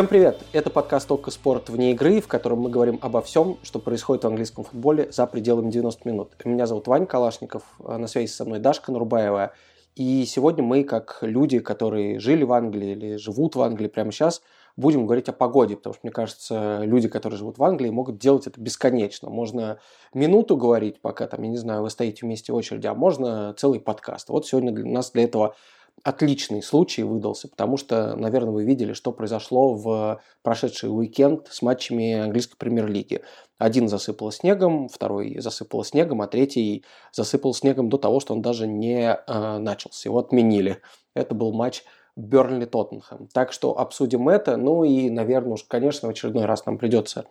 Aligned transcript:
Всем 0.00 0.08
привет! 0.08 0.42
Это 0.54 0.70
подкаст 0.70 1.06
«Только 1.06 1.30
спорт 1.30 1.68
вне 1.68 1.92
игры», 1.92 2.22
в 2.22 2.26
котором 2.26 2.60
мы 2.60 2.70
говорим 2.70 2.98
обо 3.02 3.20
всем, 3.20 3.58
что 3.62 3.78
происходит 3.78 4.24
в 4.24 4.28
английском 4.28 4.64
футболе 4.64 5.12
за 5.12 5.26
пределами 5.26 5.70
90 5.70 6.08
минут. 6.08 6.32
Меня 6.42 6.66
зовут 6.66 6.86
Вань 6.86 7.04
Калашников, 7.04 7.64
а 7.84 7.98
на 7.98 8.06
связи 8.06 8.30
со 8.30 8.46
мной 8.46 8.60
Дашка 8.60 8.92
Нарубаева. 8.92 9.52
И 9.96 10.24
сегодня 10.24 10.64
мы, 10.64 10.84
как 10.84 11.18
люди, 11.20 11.58
которые 11.58 12.18
жили 12.18 12.44
в 12.44 12.52
Англии 12.54 12.92
или 12.92 13.16
живут 13.16 13.56
в 13.56 13.60
Англии 13.60 13.88
прямо 13.88 14.10
сейчас, 14.10 14.40
будем 14.74 15.04
говорить 15.04 15.28
о 15.28 15.34
погоде, 15.34 15.76
потому 15.76 15.92
что, 15.92 16.00
мне 16.02 16.12
кажется, 16.12 16.80
люди, 16.82 17.06
которые 17.06 17.36
живут 17.36 17.58
в 17.58 17.62
Англии, 17.62 17.90
могут 17.90 18.16
делать 18.16 18.46
это 18.46 18.58
бесконечно. 18.58 19.28
Можно 19.28 19.80
минуту 20.14 20.56
говорить, 20.56 21.02
пока 21.02 21.26
там, 21.26 21.42
я 21.42 21.50
не 21.50 21.58
знаю, 21.58 21.82
вы 21.82 21.90
стоите 21.90 22.24
вместе 22.24 22.54
в 22.54 22.56
очереди, 22.56 22.86
а 22.86 22.94
можно 22.94 23.52
целый 23.58 23.80
подкаст. 23.80 24.30
Вот 24.30 24.46
сегодня 24.46 24.72
для 24.72 24.86
нас 24.86 25.10
для 25.10 25.24
этого 25.24 25.54
отличный 26.02 26.62
случай 26.62 27.02
выдался, 27.02 27.48
потому 27.48 27.76
что, 27.76 28.16
наверное, 28.16 28.52
вы 28.52 28.64
видели, 28.64 28.92
что 28.92 29.12
произошло 29.12 29.74
в 29.74 30.20
прошедший 30.42 30.90
уикенд 30.90 31.48
с 31.50 31.62
матчами 31.62 32.14
английской 32.14 32.56
премьер-лиги. 32.56 33.22
Один 33.58 33.88
засыпал 33.88 34.32
снегом, 34.32 34.88
второй 34.88 35.38
засыпал 35.38 35.84
снегом, 35.84 36.22
а 36.22 36.26
третий 36.26 36.84
засыпал 37.12 37.54
снегом 37.54 37.88
до 37.88 37.98
того, 37.98 38.20
что 38.20 38.34
он 38.34 38.42
даже 38.42 38.66
не 38.66 39.12
э, 39.12 39.58
начался. 39.58 40.08
Его 40.08 40.18
отменили. 40.18 40.80
Это 41.14 41.34
был 41.34 41.52
матч 41.52 41.82
Бернли 42.16 42.64
Тоттенхэм. 42.64 43.28
Так 43.32 43.52
что 43.52 43.78
обсудим 43.78 44.28
это. 44.28 44.56
Ну 44.56 44.84
и, 44.84 45.10
наверное, 45.10 45.54
уж, 45.54 45.64
конечно, 45.64 46.08
в 46.08 46.10
очередной 46.12 46.46
раз 46.46 46.64
нам 46.66 46.78
придется 46.78 47.26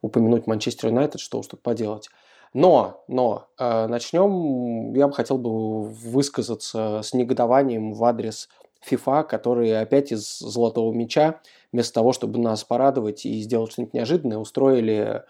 упомянуть 0.00 0.46
Манчестер 0.46 0.88
Юнайтед, 0.88 1.20
что 1.20 1.38
уж 1.38 1.46
тут 1.46 1.62
поделать. 1.62 2.08
Но, 2.54 3.04
но, 3.08 3.48
э, 3.58 3.86
начнем, 3.88 4.94
я 4.94 5.08
бы 5.08 5.12
хотел 5.12 5.38
бы 5.38 5.82
высказаться 5.82 7.00
с 7.02 7.12
негодованием 7.12 7.92
в 7.92 8.04
адрес 8.04 8.48
FIFA, 8.88 9.24
которые 9.24 9.80
опять 9.80 10.12
из 10.12 10.38
золотого 10.38 10.92
мяча, 10.92 11.40
вместо 11.72 11.94
того, 11.94 12.12
чтобы 12.12 12.38
нас 12.38 12.62
порадовать 12.62 13.26
и 13.26 13.40
сделать 13.40 13.72
что-нибудь 13.72 13.94
неожиданное, 13.94 14.38
устроили 14.38 15.24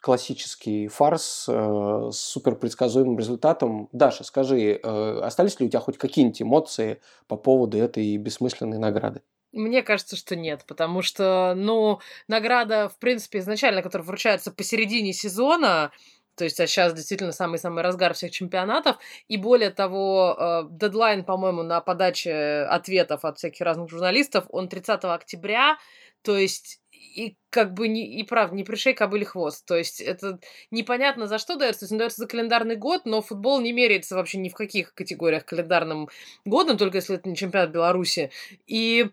классический 0.00 0.88
фарс 0.88 1.46
э, 1.48 2.10
с 2.12 2.18
суперпредсказуемым 2.18 3.16
результатом. 3.16 3.88
Даша, 3.92 4.24
скажи, 4.24 4.80
э, 4.82 5.20
остались 5.20 5.60
ли 5.60 5.66
у 5.66 5.68
тебя 5.68 5.80
хоть 5.80 5.98
какие-нибудь 5.98 6.42
эмоции 6.42 7.00
по 7.28 7.36
поводу 7.36 7.78
этой 7.78 8.16
бессмысленной 8.16 8.78
награды? 8.78 9.22
Мне 9.52 9.82
кажется, 9.82 10.16
что 10.16 10.36
нет, 10.36 10.64
потому 10.66 11.00
что, 11.00 11.54
ну, 11.56 12.00
награда, 12.28 12.88
в 12.88 12.98
принципе, 12.98 13.38
изначально, 13.38 13.82
которая 13.82 14.06
вручается 14.06 14.52
посередине 14.52 15.12
сезона, 15.12 15.92
то 16.36 16.44
есть, 16.44 16.60
а 16.60 16.66
сейчас 16.66 16.92
действительно 16.94 17.32
самый-самый 17.32 17.82
разгар 17.82 18.14
всех 18.14 18.30
чемпионатов. 18.30 18.96
И 19.28 19.36
более 19.36 19.70
того, 19.70 20.36
э, 20.38 20.62
дедлайн, 20.70 21.24
по-моему, 21.24 21.62
на 21.62 21.80
подаче 21.80 22.66
ответов 22.68 23.24
от 23.24 23.38
всяких 23.38 23.62
разных 23.62 23.90
журналистов, 23.90 24.44
он 24.50 24.68
30 24.68 25.14
октября. 25.14 25.78
То 26.22 26.36
есть, 26.36 26.80
и 26.90 27.36
как 27.50 27.72
бы 27.72 27.88
не, 27.88 28.20
и 28.20 28.22
правда, 28.24 28.54
не 28.54 28.64
пришей 28.64 28.92
кобыли 28.92 29.24
хвост. 29.24 29.64
То 29.64 29.76
есть 29.76 30.00
это 30.00 30.38
непонятно 30.70 31.26
за 31.26 31.38
что 31.38 31.56
дается. 31.56 31.80
То 31.80 31.84
есть 31.84 31.92
он 31.92 31.98
дается 31.98 32.18
за 32.18 32.26
календарный 32.26 32.76
год, 32.76 33.02
но 33.06 33.22
футбол 33.22 33.60
не 33.60 33.72
меряется 33.72 34.14
вообще 34.14 34.38
ни 34.38 34.48
в 34.48 34.54
каких 34.54 34.92
категориях 34.92 35.46
календарным 35.46 36.08
годом, 36.44 36.76
только 36.76 36.98
если 36.98 37.16
это 37.16 37.28
не 37.28 37.36
чемпионат 37.36 37.70
Беларуси. 37.70 38.30
И 38.66 39.06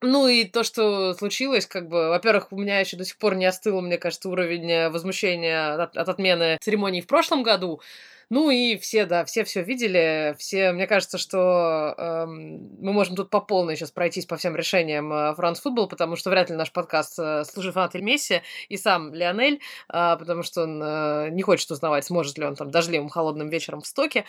ну 0.00 0.28
и 0.28 0.44
то, 0.44 0.62
что 0.62 1.14
случилось, 1.14 1.66
как 1.66 1.88
бы, 1.88 2.08
во-первых, 2.08 2.52
у 2.52 2.56
меня 2.56 2.80
еще 2.80 2.96
до 2.96 3.04
сих 3.04 3.18
пор 3.18 3.34
не 3.36 3.46
остыл, 3.46 3.80
мне 3.80 3.98
кажется, 3.98 4.28
уровень 4.28 4.70
э, 4.70 4.90
возмущения 4.90 5.74
от, 5.74 5.96
от 5.96 6.08
отмены 6.08 6.58
церемонии 6.60 7.00
в 7.00 7.06
прошлом 7.06 7.42
году. 7.42 7.80
Ну 8.30 8.50
и 8.50 8.76
все, 8.76 9.04
да, 9.04 9.24
все 9.24 9.44
все 9.44 9.62
видели, 9.62 10.34
все, 10.38 10.72
мне 10.72 10.86
кажется, 10.86 11.18
что 11.18 11.94
эм, 11.98 12.70
мы 12.80 12.92
можем 12.92 13.16
тут 13.16 13.30
по 13.30 13.40
полной 13.40 13.76
сейчас 13.76 13.90
пройтись 13.90 14.26
по 14.26 14.36
всем 14.36 14.56
решениям 14.56 15.12
э, 15.12 15.34
Football, 15.36 15.88
потому 15.88 16.16
что 16.16 16.30
вряд 16.30 16.50
ли 16.50 16.56
наш 16.56 16.72
подкаст 16.72 17.18
э, 17.18 17.44
служит 17.44 17.74
фанат 17.74 17.94
Месси 17.94 18.42
и 18.68 18.76
сам 18.76 19.12
Лионель, 19.12 19.60
э, 19.92 20.16
потому 20.18 20.42
что 20.42 20.62
он 20.62 20.82
э, 20.82 21.28
не 21.30 21.42
хочет 21.42 21.70
узнавать, 21.70 22.06
сможет 22.06 22.38
ли 22.38 22.44
он 22.44 22.56
там 22.56 22.70
дождливым 22.70 23.08
холодным 23.08 23.48
вечером 23.48 23.82
в 23.82 23.86
стоке. 23.86 24.24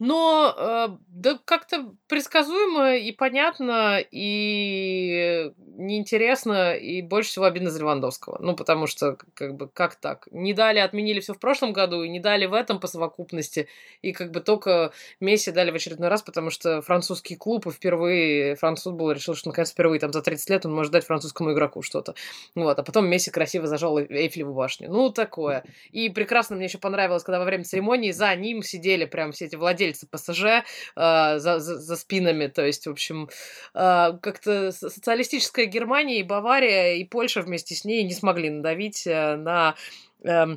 Но 0.00 0.52
э, 0.56 0.88
да 1.08 1.38
как-то 1.44 1.94
предсказуемо 2.08 2.96
и 2.96 3.12
понятно, 3.12 4.00
и 4.10 5.52
неинтересно, 5.56 6.74
и 6.74 7.00
больше 7.00 7.30
всего 7.30 7.44
обидно 7.44 7.70
за 7.70 7.78
Левандовского. 7.78 8.38
Ну, 8.40 8.56
потому 8.56 8.88
что, 8.88 9.16
как 9.34 9.54
бы, 9.54 9.68
как 9.68 9.94
так? 9.94 10.26
Не 10.32 10.52
дали, 10.52 10.80
отменили 10.80 11.20
все 11.20 11.32
в 11.32 11.38
прошлом 11.38 11.72
году, 11.72 12.02
и 12.02 12.08
не 12.08 12.18
дали 12.18 12.46
в 12.46 12.54
этом 12.54 12.80
по 12.80 12.88
совокупности, 12.88 13.68
и 14.02 14.12
как 14.12 14.32
бы 14.32 14.40
только 14.40 14.92
Месси 15.20 15.52
дали 15.52 15.70
в 15.70 15.76
очередной 15.76 16.08
раз, 16.08 16.22
потому 16.22 16.50
что 16.50 16.82
французский 16.82 17.36
клуб, 17.36 17.66
и 17.68 17.70
впервые 17.70 18.56
француз 18.56 18.92
был 18.94 19.12
решил, 19.12 19.34
что, 19.34 19.50
наконец, 19.50 19.70
впервые 19.70 20.00
там 20.00 20.12
за 20.12 20.22
30 20.22 20.50
лет 20.50 20.66
он 20.66 20.74
может 20.74 20.92
дать 20.92 21.04
французскому 21.04 21.52
игроку 21.52 21.82
что-то. 21.82 22.14
Вот, 22.56 22.76
а 22.78 22.82
потом 22.82 23.06
Месси 23.06 23.30
красиво 23.30 23.68
зажал 23.68 23.98
Эйфелеву 24.00 24.54
башню. 24.54 24.90
Ну, 24.90 25.10
такое. 25.10 25.64
И 25.92 26.08
прекрасно 26.08 26.56
мне 26.56 26.66
еще 26.66 26.78
понравилось, 26.78 27.22
когда 27.22 27.38
во 27.38 27.44
время 27.44 27.62
церемонии 27.62 28.10
за 28.10 28.34
ним 28.34 28.62
сидели 28.62 29.04
прям 29.04 29.30
все 29.30 29.46
эти 29.46 29.56
владельцы 29.56 29.83
владельцы 29.84 30.06
ПСЖ 30.06 30.44
э, 30.44 31.38
за, 31.38 31.58
за, 31.60 31.78
за 31.78 31.96
спинами. 31.96 32.46
То 32.46 32.64
есть, 32.64 32.86
в 32.86 32.90
общем, 32.90 33.28
э, 33.74 34.12
как-то 34.20 34.72
социалистическая 34.72 35.66
Германия 35.66 36.20
и 36.20 36.22
Бавария 36.22 36.94
и 36.94 37.04
Польша 37.04 37.42
вместе 37.42 37.74
с 37.74 37.84
ней 37.84 38.02
не 38.04 38.14
смогли 38.14 38.50
надавить 38.50 39.06
э, 39.06 39.36
на... 39.36 39.74
Э, 40.22 40.56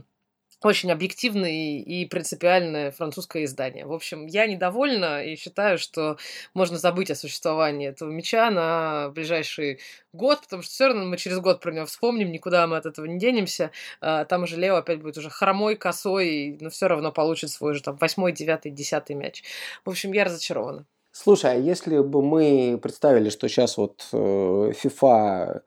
очень 0.63 0.91
объективное 0.91 1.81
и 1.81 2.05
принципиальное 2.05 2.91
французское 2.91 3.43
издание. 3.43 3.85
В 3.85 3.93
общем, 3.93 4.25
я 4.25 4.47
недовольна 4.47 5.23
и 5.23 5.35
считаю, 5.35 5.77
что 5.77 6.17
можно 6.53 6.77
забыть 6.77 7.11
о 7.11 7.15
существовании 7.15 7.89
этого 7.89 8.09
меча 8.09 8.49
на 8.49 9.09
ближайший 9.09 9.79
год, 10.13 10.41
потому 10.41 10.63
что 10.63 10.71
все 10.71 10.87
равно 10.87 11.05
мы 11.05 11.17
через 11.17 11.39
год 11.39 11.61
про 11.61 11.71
него 11.71 11.85
вспомним, 11.85 12.31
никуда 12.31 12.65
мы 12.67 12.77
от 12.77 12.85
этого 12.85 13.05
не 13.05 13.19
денемся. 13.19 13.71
А, 14.01 14.25
там 14.25 14.43
уже 14.43 14.57
Лео 14.57 14.77
опять 14.77 15.01
будет 15.01 15.17
уже 15.17 15.29
хромой, 15.29 15.75
косой, 15.75 16.57
но 16.59 16.69
все 16.69 16.87
равно 16.87 17.11
получит 17.11 17.51
свой 17.51 17.73
же 17.73 17.83
там 17.83 17.95
восьмой, 17.97 18.31
девятый, 18.31 18.71
десятый 18.71 19.15
мяч. 19.15 19.43
В 19.85 19.89
общем, 19.89 20.11
я 20.11 20.25
разочарована. 20.25 20.85
Слушай, 21.11 21.53
а 21.53 21.55
если 21.55 21.99
бы 21.99 22.21
мы 22.21 22.79
представили, 22.81 23.29
что 23.29 23.47
сейчас 23.47 23.77
вот 23.77 24.07
э, 24.11 24.15
FIFA 24.15 25.61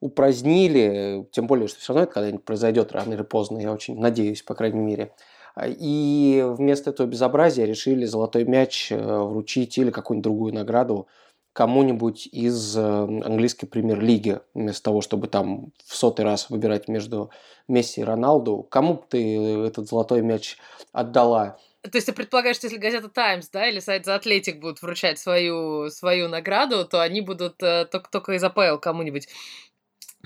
упразднили, 0.00 1.26
тем 1.32 1.46
более, 1.46 1.68
что 1.68 1.80
все 1.80 1.92
равно 1.92 2.04
это 2.04 2.14
когда-нибудь 2.14 2.44
произойдет 2.44 2.92
рано 2.92 3.14
или 3.14 3.22
поздно, 3.22 3.58
я 3.58 3.72
очень 3.72 3.98
надеюсь, 3.98 4.42
по 4.42 4.54
крайней 4.54 4.80
мере. 4.80 5.12
И 5.64 6.44
вместо 6.44 6.90
этого 6.90 7.06
безобразия 7.06 7.64
решили 7.64 8.04
золотой 8.04 8.44
мяч 8.44 8.92
э, 8.92 8.96
вручить 8.96 9.78
или 9.78 9.90
какую-нибудь 9.90 10.24
другую 10.24 10.54
награду 10.54 11.08
кому-нибудь 11.54 12.26
из 12.26 12.76
э, 12.76 12.82
английской 12.82 13.66
премьер-лиги, 13.66 14.40
вместо 14.52 14.82
того, 14.82 15.00
чтобы 15.00 15.26
там 15.26 15.72
в 15.86 15.96
сотый 15.96 16.26
раз 16.26 16.50
выбирать 16.50 16.86
между 16.86 17.30
Месси 17.66 18.02
и 18.02 18.04
Роналду. 18.04 18.62
Кому 18.70 18.94
бы 18.94 19.02
ты 19.08 19.66
этот 19.66 19.88
золотой 19.88 20.20
мяч 20.20 20.58
отдала? 20.92 21.56
То 21.80 21.96
есть 21.96 22.06
ты 22.06 22.12
предполагаешь, 22.12 22.56
что 22.56 22.66
если 22.66 22.78
газета 22.78 23.08
Times, 23.08 23.48
да, 23.50 23.66
или 23.68 23.78
сайт 23.78 24.06
The 24.06 24.20
Athletic 24.20 24.60
будут 24.60 24.82
вручать 24.82 25.18
свою, 25.18 25.88
свою 25.88 26.28
награду, 26.28 26.84
то 26.84 27.00
они 27.00 27.22
будут 27.22 27.62
э, 27.62 27.86
только, 27.86 28.10
только 28.10 28.32
из 28.34 28.44
АПЛ 28.44 28.76
кому-нибудь 28.78 29.28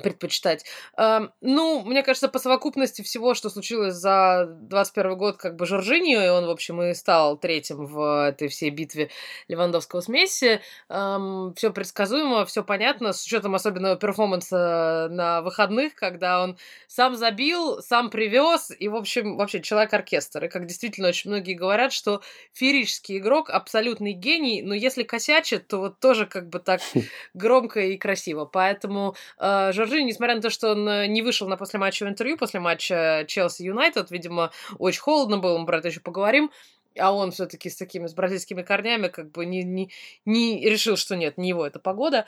предпочитать. 0.00 0.64
Ну, 0.96 1.82
мне 1.84 2.02
кажется, 2.02 2.28
по 2.28 2.38
совокупности 2.38 3.02
всего, 3.02 3.34
что 3.34 3.50
случилось 3.50 3.94
за 3.94 4.46
21 4.62 5.16
год, 5.16 5.36
как 5.36 5.56
бы 5.56 5.66
Жоржиньо, 5.66 6.22
и 6.22 6.28
он, 6.28 6.46
в 6.46 6.50
общем, 6.50 6.82
и 6.82 6.94
стал 6.94 7.36
третьим 7.36 7.86
в 7.86 8.28
этой 8.28 8.48
всей 8.48 8.70
битве 8.70 9.10
Левандовского 9.48 10.00
с 10.00 10.08
Месси, 10.08 10.60
все 10.88 11.72
предсказуемо, 11.72 12.44
все 12.46 12.64
понятно, 12.64 13.12
с 13.12 13.24
учетом 13.24 13.54
особенного 13.54 13.96
перформанса 13.96 15.08
на 15.10 15.42
выходных, 15.42 15.94
когда 15.94 16.42
он 16.42 16.56
сам 16.88 17.16
забил, 17.16 17.82
сам 17.82 18.10
привез, 18.10 18.72
и, 18.76 18.88
в 18.88 18.96
общем, 18.96 19.36
вообще 19.36 19.60
человек-оркестр. 19.60 20.44
И 20.44 20.48
как 20.48 20.66
действительно 20.66 21.08
очень 21.08 21.30
многие 21.30 21.54
говорят, 21.54 21.92
что 21.92 22.22
феерический 22.52 23.18
игрок, 23.18 23.50
абсолютный 23.50 24.12
гений, 24.12 24.62
но 24.62 24.74
если 24.74 25.02
косячит, 25.02 25.66
то 25.68 25.78
вот 25.78 26.00
тоже 26.00 26.26
как 26.26 26.48
бы 26.48 26.58
так 26.58 26.80
громко 27.34 27.80
и 27.80 27.96
красиво. 27.96 28.44
Поэтому 28.44 29.14
э, 29.38 29.72
Жоржини, 29.90 30.08
несмотря 30.08 30.36
на 30.36 30.40
то, 30.40 30.50
что 30.50 30.72
он 30.72 30.88
э, 30.88 31.06
не 31.08 31.20
вышел 31.20 31.48
на 31.48 31.56
послематчевое 31.56 32.12
интервью 32.12 32.36
после 32.36 32.60
матча 32.60 33.24
Челси-Юнайтед, 33.26 34.06
видимо, 34.10 34.52
очень 34.78 35.00
холодно 35.00 35.38
было, 35.38 35.58
мы 35.58 35.66
про 35.66 35.78
это 35.78 35.88
еще 35.88 36.00
поговорим, 36.00 36.50
а 36.98 37.12
он 37.12 37.32
все-таки 37.32 37.68
с 37.68 37.76
такими 37.76 38.06
с 38.06 38.14
бразильскими 38.14 38.62
корнями 38.62 39.08
как 39.08 39.32
бы 39.32 39.44
не, 39.46 39.64
не, 39.64 39.90
не 40.24 40.68
решил, 40.68 40.96
что 40.96 41.16
нет, 41.16 41.38
не 41.38 41.48
его 41.48 41.66
эта 41.66 41.80
погода. 41.80 42.26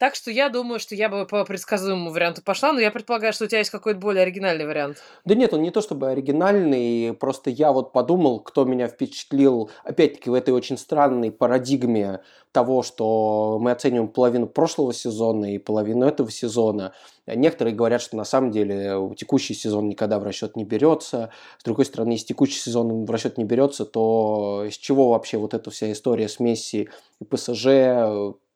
Так 0.00 0.14
что 0.14 0.30
я 0.30 0.48
думаю, 0.48 0.80
что 0.80 0.94
я 0.94 1.10
бы 1.10 1.26
по 1.26 1.44
предсказуемому 1.44 2.10
варианту 2.10 2.40
пошла, 2.42 2.72
но 2.72 2.80
я 2.80 2.90
предполагаю, 2.90 3.34
что 3.34 3.44
у 3.44 3.48
тебя 3.48 3.58
есть 3.58 3.68
какой-то 3.68 4.00
более 4.00 4.22
оригинальный 4.22 4.64
вариант. 4.64 4.96
Да 5.26 5.34
нет, 5.34 5.52
он 5.52 5.60
не 5.60 5.70
то 5.70 5.82
чтобы 5.82 6.08
оригинальный, 6.08 7.12
просто 7.12 7.50
я 7.50 7.70
вот 7.70 7.92
подумал, 7.92 8.40
кто 8.40 8.64
меня 8.64 8.88
впечатлил, 8.88 9.70
опять-таки, 9.84 10.30
в 10.30 10.32
этой 10.32 10.54
очень 10.54 10.78
странной 10.78 11.30
парадигме 11.30 12.20
того, 12.50 12.82
что 12.82 13.58
мы 13.60 13.72
оцениваем 13.72 14.08
половину 14.08 14.46
прошлого 14.46 14.94
сезона 14.94 15.54
и 15.54 15.58
половину 15.58 16.06
этого 16.06 16.30
сезона. 16.30 16.94
Некоторые 17.26 17.74
говорят, 17.74 18.00
что 18.00 18.16
на 18.16 18.24
самом 18.24 18.52
деле 18.52 18.96
текущий 19.18 19.52
сезон 19.52 19.90
никогда 19.90 20.18
в 20.18 20.24
расчет 20.24 20.56
не 20.56 20.64
берется. 20.64 21.28
С 21.58 21.64
другой 21.64 21.84
стороны, 21.84 22.12
если 22.12 22.28
текущий 22.28 22.58
сезон 22.58 23.04
в 23.04 23.10
расчет 23.10 23.36
не 23.36 23.44
берется, 23.44 23.84
то 23.84 24.64
из 24.66 24.78
чего 24.78 25.10
вообще 25.10 25.36
вот 25.36 25.52
эта 25.52 25.70
вся 25.70 25.92
история 25.92 26.30
с 26.30 26.40
Месси 26.40 26.88
и 27.20 27.24
ПСЖ, 27.26 27.66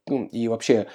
ну, 0.07 0.25
и 0.33 0.49
вообще 0.49 0.89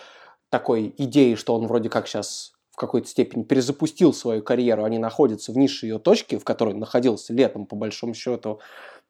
такой 0.50 0.94
идеи, 0.98 1.36
что 1.36 1.56
он 1.56 1.68
вроде 1.68 1.90
как 1.90 2.07
сейчас 2.07 2.54
в 2.72 2.75
какой-то 2.75 3.07
степени 3.07 3.44
перезапустил 3.44 4.13
свою 4.13 4.42
карьеру, 4.42 4.84
они 4.84 5.00
находятся 5.00 5.51
в 5.51 5.57
нише 5.57 5.86
ее 5.86 6.00
точки, 6.00 6.38
в 6.38 6.44
которой 6.44 6.74
он 6.74 6.80
находился 6.80 7.34
летом, 7.34 7.66
по 7.66 7.75
большому 7.75 8.13
счету. 8.13 8.60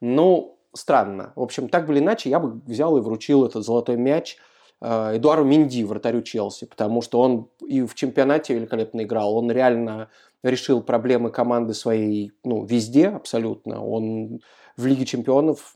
Ну, 0.01 0.57
странно. 0.73 1.33
В 1.35 1.41
общем, 1.41 1.69
так 1.69 1.89
или 1.89 1.99
иначе, 1.99 2.29
я 2.29 2.39
бы 2.39 2.61
взял 2.65 2.97
и 2.97 3.01
вручил 3.01 3.45
этот 3.45 3.63
золотой 3.63 3.95
мяч 3.95 4.37
э, 4.81 5.17
Эдуару 5.17 5.43
Минди, 5.43 5.83
вратарю 5.83 6.21
Челси, 6.21 6.65
потому 6.65 7.01
что 7.01 7.19
он 7.19 7.49
и 7.67 7.81
в 7.81 7.95
чемпионате 7.95 8.55
великолепно 8.55 9.01
играл, 9.03 9.35
он 9.35 9.51
реально 9.51 10.09
решил 10.43 10.81
проблемы 10.81 11.31
команды 11.31 11.73
своей 11.73 12.31
ну, 12.43 12.63
везде 12.65 13.09
абсолютно. 13.09 13.85
Он 13.85 14.39
в 14.77 14.85
Лиге 14.85 15.05
чемпионов 15.05 15.75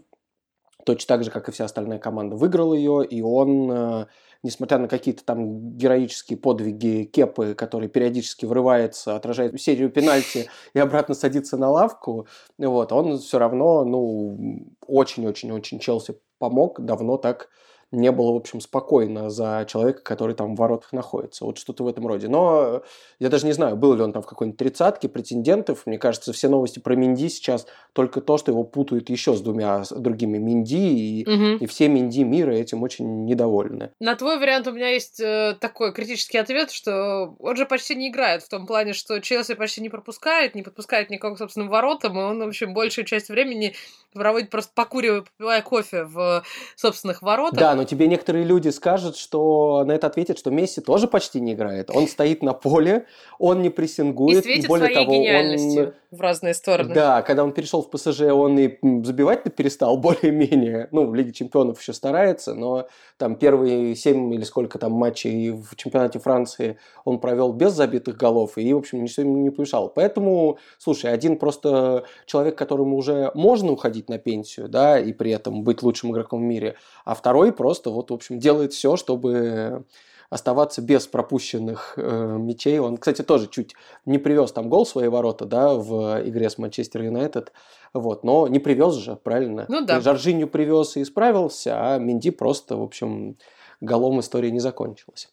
точно 0.85 1.07
так 1.07 1.23
же, 1.23 1.31
как 1.31 1.49
и 1.49 1.51
вся 1.51 1.65
остальная 1.65 1.99
команда, 1.99 2.35
выиграл 2.35 2.73
ее, 2.73 3.05
и 3.05 3.21
он, 3.21 3.71
э, 3.71 4.05
несмотря 4.43 4.77
на 4.77 4.87
какие-то 4.87 5.23
там 5.23 5.77
героические 5.77 6.37
подвиги 6.37 7.03
Кепы, 7.03 7.55
который 7.55 7.89
периодически 7.89 8.45
врывается, 8.45 9.15
отражает 9.15 9.59
серию 9.61 9.89
пенальти 9.89 10.49
и 10.73 10.79
обратно 10.79 11.15
садится 11.15 11.57
на 11.57 11.69
лавку, 11.69 12.27
вот, 12.57 12.91
он 12.91 13.17
все 13.19 13.39
равно, 13.39 13.85
ну, 13.85 14.67
очень-очень-очень 14.85 15.79
Челси 15.79 16.19
помог, 16.39 16.81
давно 16.81 17.17
так 17.17 17.49
не 17.93 18.11
было, 18.11 18.33
в 18.33 18.37
общем, 18.37 18.59
спокойно 18.59 19.29
за 19.29 19.65
человека, 19.69 20.01
который 20.01 20.35
там 20.35 20.55
в 20.55 20.59
воротах 20.59 20.91
находится. 20.93 21.45
Вот 21.45 21.57
что-то 21.57 21.83
в 21.83 21.87
этом 21.87 22.07
роде. 22.07 22.27
Но 22.27 22.81
я 23.19 23.29
даже 23.29 23.45
не 23.45 23.53
знаю, 23.53 23.75
был 23.75 23.93
ли 23.93 24.01
он 24.01 24.11
там 24.11 24.23
в 24.23 24.25
какой-нибудь 24.25 24.57
тридцатке 24.57 25.07
претендентов. 25.07 25.85
Мне 25.85 25.97
кажется, 25.97 26.33
все 26.33 26.49
новости 26.49 26.79
про 26.79 26.95
Минди 26.95 27.29
сейчас 27.29 27.67
только 27.93 28.19
то, 28.19 28.37
что 28.37 28.51
его 28.51 28.63
путают 28.63 29.09
еще 29.09 29.35
с 29.35 29.41
двумя 29.41 29.83
с 29.83 29.89
другими 29.89 30.39
Минди, 30.39 31.21
и, 31.21 31.29
угу. 31.29 31.63
и 31.63 31.65
все 31.67 31.87
Минди 31.87 32.23
мира 32.23 32.51
этим 32.51 32.81
очень 32.83 33.25
недовольны. 33.25 33.91
На 33.99 34.15
твой 34.15 34.39
вариант 34.39 34.67
у 34.67 34.71
меня 34.71 34.89
есть 34.89 35.19
э, 35.19 35.55
такой 35.59 35.93
критический 35.93 36.39
ответ, 36.39 36.71
что 36.71 37.35
он 37.39 37.55
же 37.55 37.65
почти 37.65 37.95
не 37.95 38.09
играет 38.09 38.43
в 38.43 38.49
том 38.49 38.65
плане, 38.65 38.93
что 38.93 39.21
Челси 39.21 39.53
почти 39.53 39.81
не 39.81 39.89
пропускает, 39.89 40.55
не 40.55 40.63
подпускает 40.63 41.09
никого 41.09 41.35
к 41.35 41.37
собственным 41.37 41.69
воротам, 41.69 42.17
и 42.17 42.21
он, 42.21 42.39
в 42.39 42.47
общем, 42.47 42.73
большую 42.73 43.05
часть 43.05 43.29
времени 43.29 43.75
проводит 44.13 44.49
просто 44.49 44.71
покуривая, 44.73 45.21
попивая 45.21 45.61
кофе 45.61 46.03
в 46.03 46.43
собственных 46.75 47.21
воротах. 47.21 47.59
Да, 47.59 47.75
но 47.75 47.82
тебе 47.85 48.07
некоторые 48.07 48.45
люди 48.45 48.69
скажут, 48.69 49.17
что 49.17 49.83
на 49.85 49.93
это 49.93 50.07
ответят, 50.07 50.37
что 50.37 50.51
Месси 50.51 50.81
тоже 50.81 51.07
почти 51.07 51.39
не 51.39 51.53
играет. 51.53 51.89
Он 51.89 52.07
стоит 52.07 52.43
на 52.43 52.53
поле, 52.53 53.05
он 53.39 53.61
не 53.61 53.69
прессингует. 53.69 54.39
И 54.39 54.41
светит 54.41 54.67
более 54.67 54.85
своей 54.85 55.05
того, 55.05 55.13
гениальностью 55.13 55.83
он... 56.11 56.17
в 56.17 56.21
разные 56.21 56.53
стороны. 56.53 56.93
Да, 56.93 57.21
когда 57.21 57.43
он 57.43 57.51
перешел 57.51 57.81
в 57.81 57.89
ПСЖ, 57.89 58.21
он 58.21 58.59
и 58.59 58.77
забивать-то 59.03 59.49
перестал 59.49 59.97
более-менее. 60.03 60.87
Ну, 60.91 61.07
в 61.07 61.15
Лиге 61.15 61.31
Чемпионов 61.31 61.81
еще 61.81 61.93
старается, 61.93 62.53
но 62.53 62.87
там 63.17 63.35
первые 63.35 63.95
семь 63.95 64.33
или 64.33 64.43
сколько 64.43 64.79
там 64.79 64.91
матчей 64.93 65.51
в 65.51 65.75
чемпионате 65.75 66.19
Франции 66.19 66.77
он 67.05 67.19
провел 67.19 67.53
без 67.53 67.73
забитых 67.73 68.17
голов 68.17 68.57
и, 68.57 68.73
в 68.73 68.77
общем, 68.77 69.03
ничего 69.03 69.25
не 69.25 69.49
помешал. 69.49 69.89
Поэтому, 69.89 70.57
слушай, 70.77 71.11
один 71.11 71.37
просто 71.37 72.05
человек, 72.25 72.57
которому 72.57 72.97
уже 72.97 73.31
можно 73.33 73.71
уходить 73.71 74.09
на 74.09 74.17
пенсию, 74.19 74.69
да, 74.69 74.99
и 74.99 75.13
при 75.13 75.31
этом 75.31 75.63
быть 75.63 75.81
лучшим 75.83 76.11
игроком 76.11 76.41
в 76.41 76.43
мире, 76.43 76.75
а 77.05 77.15
второй 77.15 77.51
просто 77.51 77.72
вот, 77.91 78.11
в 78.11 78.13
общем, 78.13 78.39
делает 78.39 78.73
все, 78.73 78.95
чтобы 78.95 79.85
оставаться 80.29 80.81
без 80.81 81.05
пропущенных 81.05 81.93
э, 81.95 82.37
мячей. 82.39 82.79
Он, 82.79 82.97
кстати, 82.97 83.21
тоже 83.21 83.47
чуть 83.47 83.75
не 84.05 84.17
привез 84.17 84.51
там 84.51 84.67
гол 84.67 84.85
свои 84.85 85.07
ворота, 85.07 85.45
да, 85.45 85.75
в 85.75 86.21
игре 86.27 86.49
с 86.49 86.57
Манчестер 86.57 87.03
Юнайтед. 87.03 87.51
Вот, 87.93 88.23
но 88.23 88.47
не 88.47 88.59
привез 88.59 88.95
же, 88.95 89.15
правильно? 89.15 89.65
Ну 89.69 89.85
да. 89.85 90.01
Жоржиню 90.01 90.47
привез 90.47 90.97
и 90.97 91.03
исправился, 91.03 91.75
а 91.75 91.99
Минди 91.99 92.31
просто, 92.31 92.77
в 92.77 92.81
общем, 92.81 93.37
голом 93.79 94.19
истории 94.19 94.49
не 94.49 94.59
закончилась. 94.59 95.29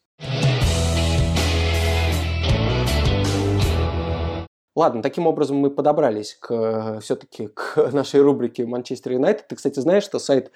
Ладно, 4.77 5.03
таким 5.03 5.27
образом 5.27 5.57
мы 5.57 5.71
подобрались 5.71 6.37
к 6.41 7.01
все-таки 7.01 7.49
к 7.49 7.77
нашей 7.93 8.21
рубрике 8.21 8.67
Манчестер 8.67 9.13
Юнайтед. 9.13 9.49
Ты, 9.49 9.57
кстати, 9.57 9.81
знаешь, 9.81 10.05
что 10.05 10.19
сайт 10.19 10.53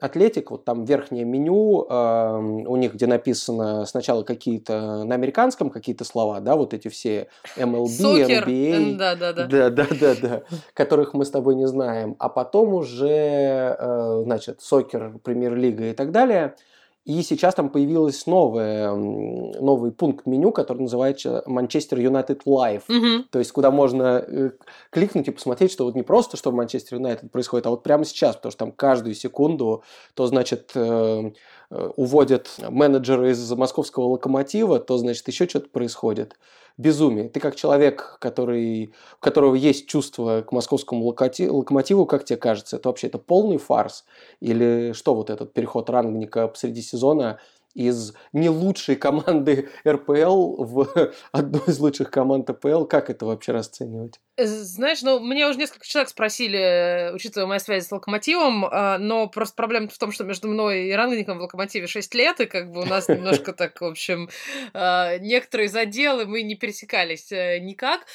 Атлетик, 0.00 0.50
вот 0.50 0.64
там 0.64 0.84
верхнее 0.84 1.24
меню, 1.24 1.86
э, 1.88 2.38
у 2.66 2.76
них, 2.76 2.94
где 2.94 3.06
написано 3.06 3.84
сначала 3.86 4.22
какие-то 4.22 5.04
на 5.04 5.14
американском 5.14 5.70
какие-то 5.70 6.04
слова, 6.04 6.40
да, 6.40 6.56
вот 6.56 6.74
эти 6.74 6.88
все 6.88 7.28
MLB, 7.56 7.86
Сокер. 7.86 8.48
NBA, 8.48 8.96
да, 8.96 9.14
да, 9.14 9.32
да. 9.32 9.46
да, 9.46 9.70
да, 9.70 9.86
да, 10.00 10.14
да, 10.20 10.42
которых 10.74 11.14
мы 11.14 11.24
с 11.24 11.30
тобой 11.30 11.54
не 11.54 11.66
знаем, 11.66 12.16
а 12.18 12.28
потом 12.28 12.74
уже, 12.74 13.76
э, 13.78 14.22
значит, 14.24 14.60
сокер, 14.62 15.18
премьер-лига 15.22 15.90
и 15.90 15.92
так 15.92 16.10
далее– 16.10 16.54
и 17.04 17.22
сейчас 17.22 17.54
там 17.54 17.70
появилась 17.70 18.26
новая, 18.26 18.94
новый 18.94 19.90
пункт 19.90 20.26
меню, 20.26 20.52
который 20.52 20.82
называется 20.82 21.42
Manchester 21.46 21.96
United 21.96 22.42
Live. 22.44 22.82
Угу. 22.88 23.24
То 23.30 23.38
есть, 23.38 23.52
куда 23.52 23.70
можно 23.70 24.22
э, 24.26 24.50
кликнуть 24.90 25.26
и 25.28 25.30
посмотреть, 25.30 25.72
что 25.72 25.84
вот 25.84 25.94
не 25.94 26.02
просто, 26.02 26.36
что 26.36 26.50
в 26.50 26.54
Манчестер 26.54 26.98
Юнайтед 26.98 27.32
происходит, 27.32 27.66
а 27.66 27.70
вот 27.70 27.82
прямо 27.82 28.04
сейчас, 28.04 28.36
потому 28.36 28.52
что 28.52 28.58
там 28.58 28.72
каждую 28.72 29.14
секунду, 29.14 29.82
то, 30.14 30.26
значит, 30.26 30.72
э, 30.74 31.30
э, 31.70 31.90
уводят 31.96 32.50
менеджеры 32.68 33.30
из 33.30 33.50
московского 33.50 34.04
локомотива, 34.04 34.78
то, 34.78 34.98
значит, 34.98 35.26
еще 35.26 35.48
что-то 35.48 35.70
происходит 35.70 36.36
безумие. 36.80 37.28
Ты 37.28 37.40
как 37.40 37.56
человек, 37.56 38.16
который, 38.20 38.92
у 39.20 39.24
которого 39.24 39.54
есть 39.54 39.86
чувство 39.86 40.42
к 40.42 40.52
московскому 40.52 41.04
локомотиву, 41.04 42.06
как 42.06 42.24
тебе 42.24 42.36
кажется, 42.38 42.76
это 42.76 42.88
вообще 42.88 43.06
это 43.06 43.18
полный 43.18 43.58
фарс? 43.58 44.04
Или 44.40 44.92
что 44.94 45.14
вот 45.14 45.30
этот 45.30 45.52
переход 45.52 45.90
рангника 45.90 46.48
посреди 46.48 46.82
сезона 46.82 47.38
из 47.74 48.14
не 48.32 48.48
лучшей 48.48 48.96
команды 48.96 49.68
РПЛ 49.86 50.64
в 50.64 51.12
одну 51.32 51.60
из 51.66 51.78
лучших 51.78 52.10
команд 52.10 52.50
АПЛ. 52.50 52.84
Как 52.84 53.10
это 53.10 53.26
вообще 53.26 53.52
расценивать? 53.52 54.20
Э, 54.36 54.46
знаешь, 54.46 55.02
ну, 55.02 55.20
мне 55.20 55.46
уже 55.46 55.58
несколько 55.58 55.86
человек 55.86 56.08
спросили, 56.08 57.10
учитывая 57.14 57.46
мои 57.46 57.58
связи 57.58 57.86
с 57.86 57.92
Локомотивом, 57.92 58.64
а, 58.64 58.98
но 58.98 59.28
просто 59.28 59.54
проблема 59.54 59.88
в 59.88 59.98
том, 59.98 60.12
что 60.12 60.24
между 60.24 60.48
мной 60.48 60.88
и 60.88 60.92
Рангником 60.92 61.38
в 61.38 61.42
Локомотиве 61.42 61.86
6 61.86 62.14
лет, 62.14 62.40
и 62.40 62.46
как 62.46 62.70
бы 62.70 62.82
у 62.82 62.86
нас 62.86 63.08
немножко 63.08 63.52
так, 63.52 63.80
в 63.80 63.84
общем, 63.84 64.28
некоторые 64.74 65.68
заделы, 65.68 66.26
мы 66.26 66.42
не 66.42 66.54
пересекались 66.54 67.30
э, 67.32 67.58
никак. 67.60 68.06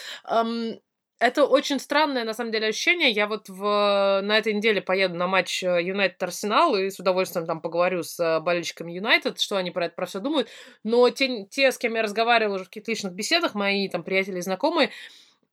Это 1.19 1.45
очень 1.45 1.79
странное, 1.79 2.25
на 2.25 2.33
самом 2.33 2.51
деле, 2.51 2.67
ощущение. 2.67 3.09
Я 3.09 3.27
вот 3.27 3.47
в, 3.47 4.21
на 4.21 4.37
этой 4.37 4.53
неделе 4.53 4.81
поеду 4.81 5.15
на 5.15 5.27
матч 5.27 5.63
Юнайтед 5.63 6.21
Арсенал 6.21 6.75
и 6.75 6.89
с 6.89 6.99
удовольствием 6.99 7.47
там 7.47 7.61
поговорю 7.61 8.03
с 8.03 8.39
болельщиками 8.41 8.91
Юнайтед, 8.91 9.39
что 9.39 9.55
они 9.55 9.71
про 9.71 9.85
это 9.85 9.95
про 9.95 10.07
все 10.07 10.19
думают. 10.19 10.49
Но 10.83 11.09
те, 11.09 11.45
те, 11.45 11.71
с 11.71 11.77
кем 11.77 11.95
я 11.95 12.01
разговаривала 12.01 12.55
уже 12.55 12.65
в 12.65 12.67
каких-то 12.67 12.91
личных 12.91 13.13
беседах, 13.13 13.55
мои 13.55 13.87
там 13.87 14.03
приятели 14.03 14.39
и 14.39 14.41
знакомые, 14.41 14.91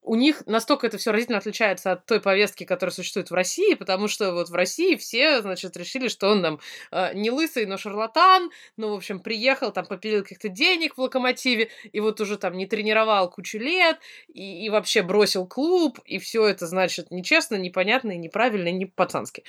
у 0.02 0.16
них 0.16 0.44
настолько 0.46 0.86
это 0.86 0.98
все 0.98 1.12
разительно 1.12 1.38
отличается 1.38 1.92
от 1.92 2.06
той 2.06 2.20
повестки, 2.20 2.64
которая 2.64 2.92
существует 2.92 3.30
в 3.30 3.34
России, 3.34 3.74
потому 3.74 4.08
что 4.08 4.32
вот 4.32 4.50
в 4.50 4.54
России 4.54 4.96
все, 4.96 5.40
значит, 5.42 5.76
решили, 5.76 6.08
что 6.08 6.28
он 6.28 6.42
там 6.42 6.60
э, 6.90 7.14
не 7.14 7.30
лысый, 7.30 7.66
но 7.66 7.76
шарлатан, 7.76 8.50
ну, 8.76 8.90
в 8.90 8.96
общем, 8.96 9.20
приехал, 9.20 9.72
там, 9.72 9.86
попилил 9.86 10.22
каких-то 10.22 10.48
денег 10.48 10.96
в 10.96 11.00
локомотиве, 11.00 11.70
и 11.92 12.00
вот 12.00 12.20
уже 12.20 12.36
там 12.36 12.56
не 12.56 12.66
тренировал 12.66 13.30
кучу 13.30 13.58
лет, 13.58 13.98
и, 14.28 14.66
и 14.66 14.70
вообще 14.70 15.02
бросил 15.02 15.46
клуб, 15.46 16.00
и 16.04 16.18
все 16.18 16.46
это, 16.46 16.66
значит, 16.66 17.12
нечестно, 17.12 17.54
непонятно, 17.54 18.10
и 18.10 18.18
неправильно, 18.18 18.68
и 18.68 18.72
не 18.72 18.86
пацански. 18.86 19.44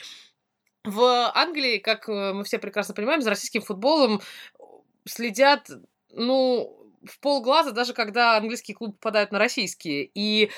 В 0.84 1.32
Англии, 1.34 1.80
как 1.80 2.08
э, 2.08 2.34
мы 2.34 2.44
все 2.44 2.60
прекрасно 2.60 2.94
понимаем, 2.94 3.22
за 3.22 3.32
российским 3.32 3.62
футболом 3.62 4.22
следят, 5.06 5.68
ну, 6.12 6.83
в 7.06 7.20
полглаза, 7.20 7.72
даже 7.72 7.94
когда 7.94 8.38
английские 8.38 8.76
клубы 8.76 8.94
попадают 8.94 9.32
на 9.32 9.40
российские. 9.40 10.10
И 10.14 10.50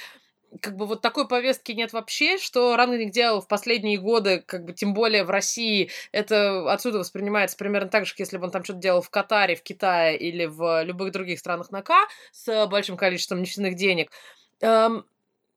как 0.61 0.75
бы 0.77 0.85
вот 0.85 1.01
такой 1.01 1.27
повестки 1.27 1.71
нет 1.71 1.93
вообще, 1.93 2.37
что 2.37 2.75
Рангник 2.75 3.11
делал 3.11 3.41
в 3.41 3.47
последние 3.47 3.97
годы, 3.97 4.43
как 4.45 4.63
бы 4.63 4.73
тем 4.73 4.93
более 4.93 5.23
в 5.23 5.29
России, 5.29 5.89
это 6.11 6.71
отсюда 6.71 6.99
воспринимается 6.99 7.57
примерно 7.57 7.89
так 7.89 8.05
же, 8.05 8.13
как 8.13 8.19
если 8.19 8.37
бы 8.37 8.45
он 8.45 8.51
там 8.51 8.63
что-то 8.63 8.79
делал 8.79 9.01
в 9.01 9.09
Катаре, 9.09 9.55
в 9.55 9.63
Китае 9.63 10.17
или 10.17 10.45
в 10.45 10.83
любых 10.83 11.11
других 11.11 11.39
странах 11.39 11.71
на 11.71 11.81
К 11.81 11.93
с 12.31 12.67
большим 12.67 12.97
количеством 12.97 13.41
нефтяных 13.41 13.75
денег. 13.75 14.11
Эм, 14.61 15.05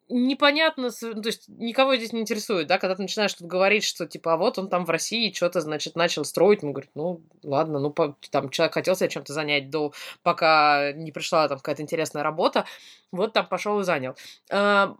непонятно, 0.09 0.91
ну, 1.03 1.23
то 1.23 1.29
есть 1.29 1.49
никого 1.49 1.97
здесь 1.97 2.13
не 2.13 2.21
интересует, 2.21 2.67
да, 2.67 2.79
когда 2.79 2.95
ты 2.95 3.03
начинаешь 3.03 3.35
тут 3.35 3.47
говорить, 3.47 3.85
что 3.85 4.07
типа, 4.07 4.35
а 4.35 4.37
вот 4.37 4.59
он 4.59 4.69
там 4.69 4.85
в 4.85 4.91
России 4.91 5.33
что-то, 5.33 5.61
значит, 5.61 5.97
начал 5.97 6.25
строить, 6.25 6.63
он 6.63 6.73
говорит, 6.73 6.91
ну, 6.95 7.23
ладно, 7.43 7.79
ну, 7.79 7.91
по, 7.91 8.17
там 8.31 8.51
человек 8.51 8.75
хотел 8.75 8.97
себя 8.97 9.09
чем-то 9.09 9.33
занять 9.33 9.71
до, 9.71 9.93
пока 10.23 10.93
не 10.93 11.13
пришла 11.13 11.49
там 11.49 11.59
какая-то 11.59 11.83
интересная 11.83 12.23
работа, 12.23 12.65
вот 13.13 13.33
там 13.33 13.47
пошел 13.47 13.81
и 13.81 13.85
занял. 13.85 14.17
А, 14.51 14.97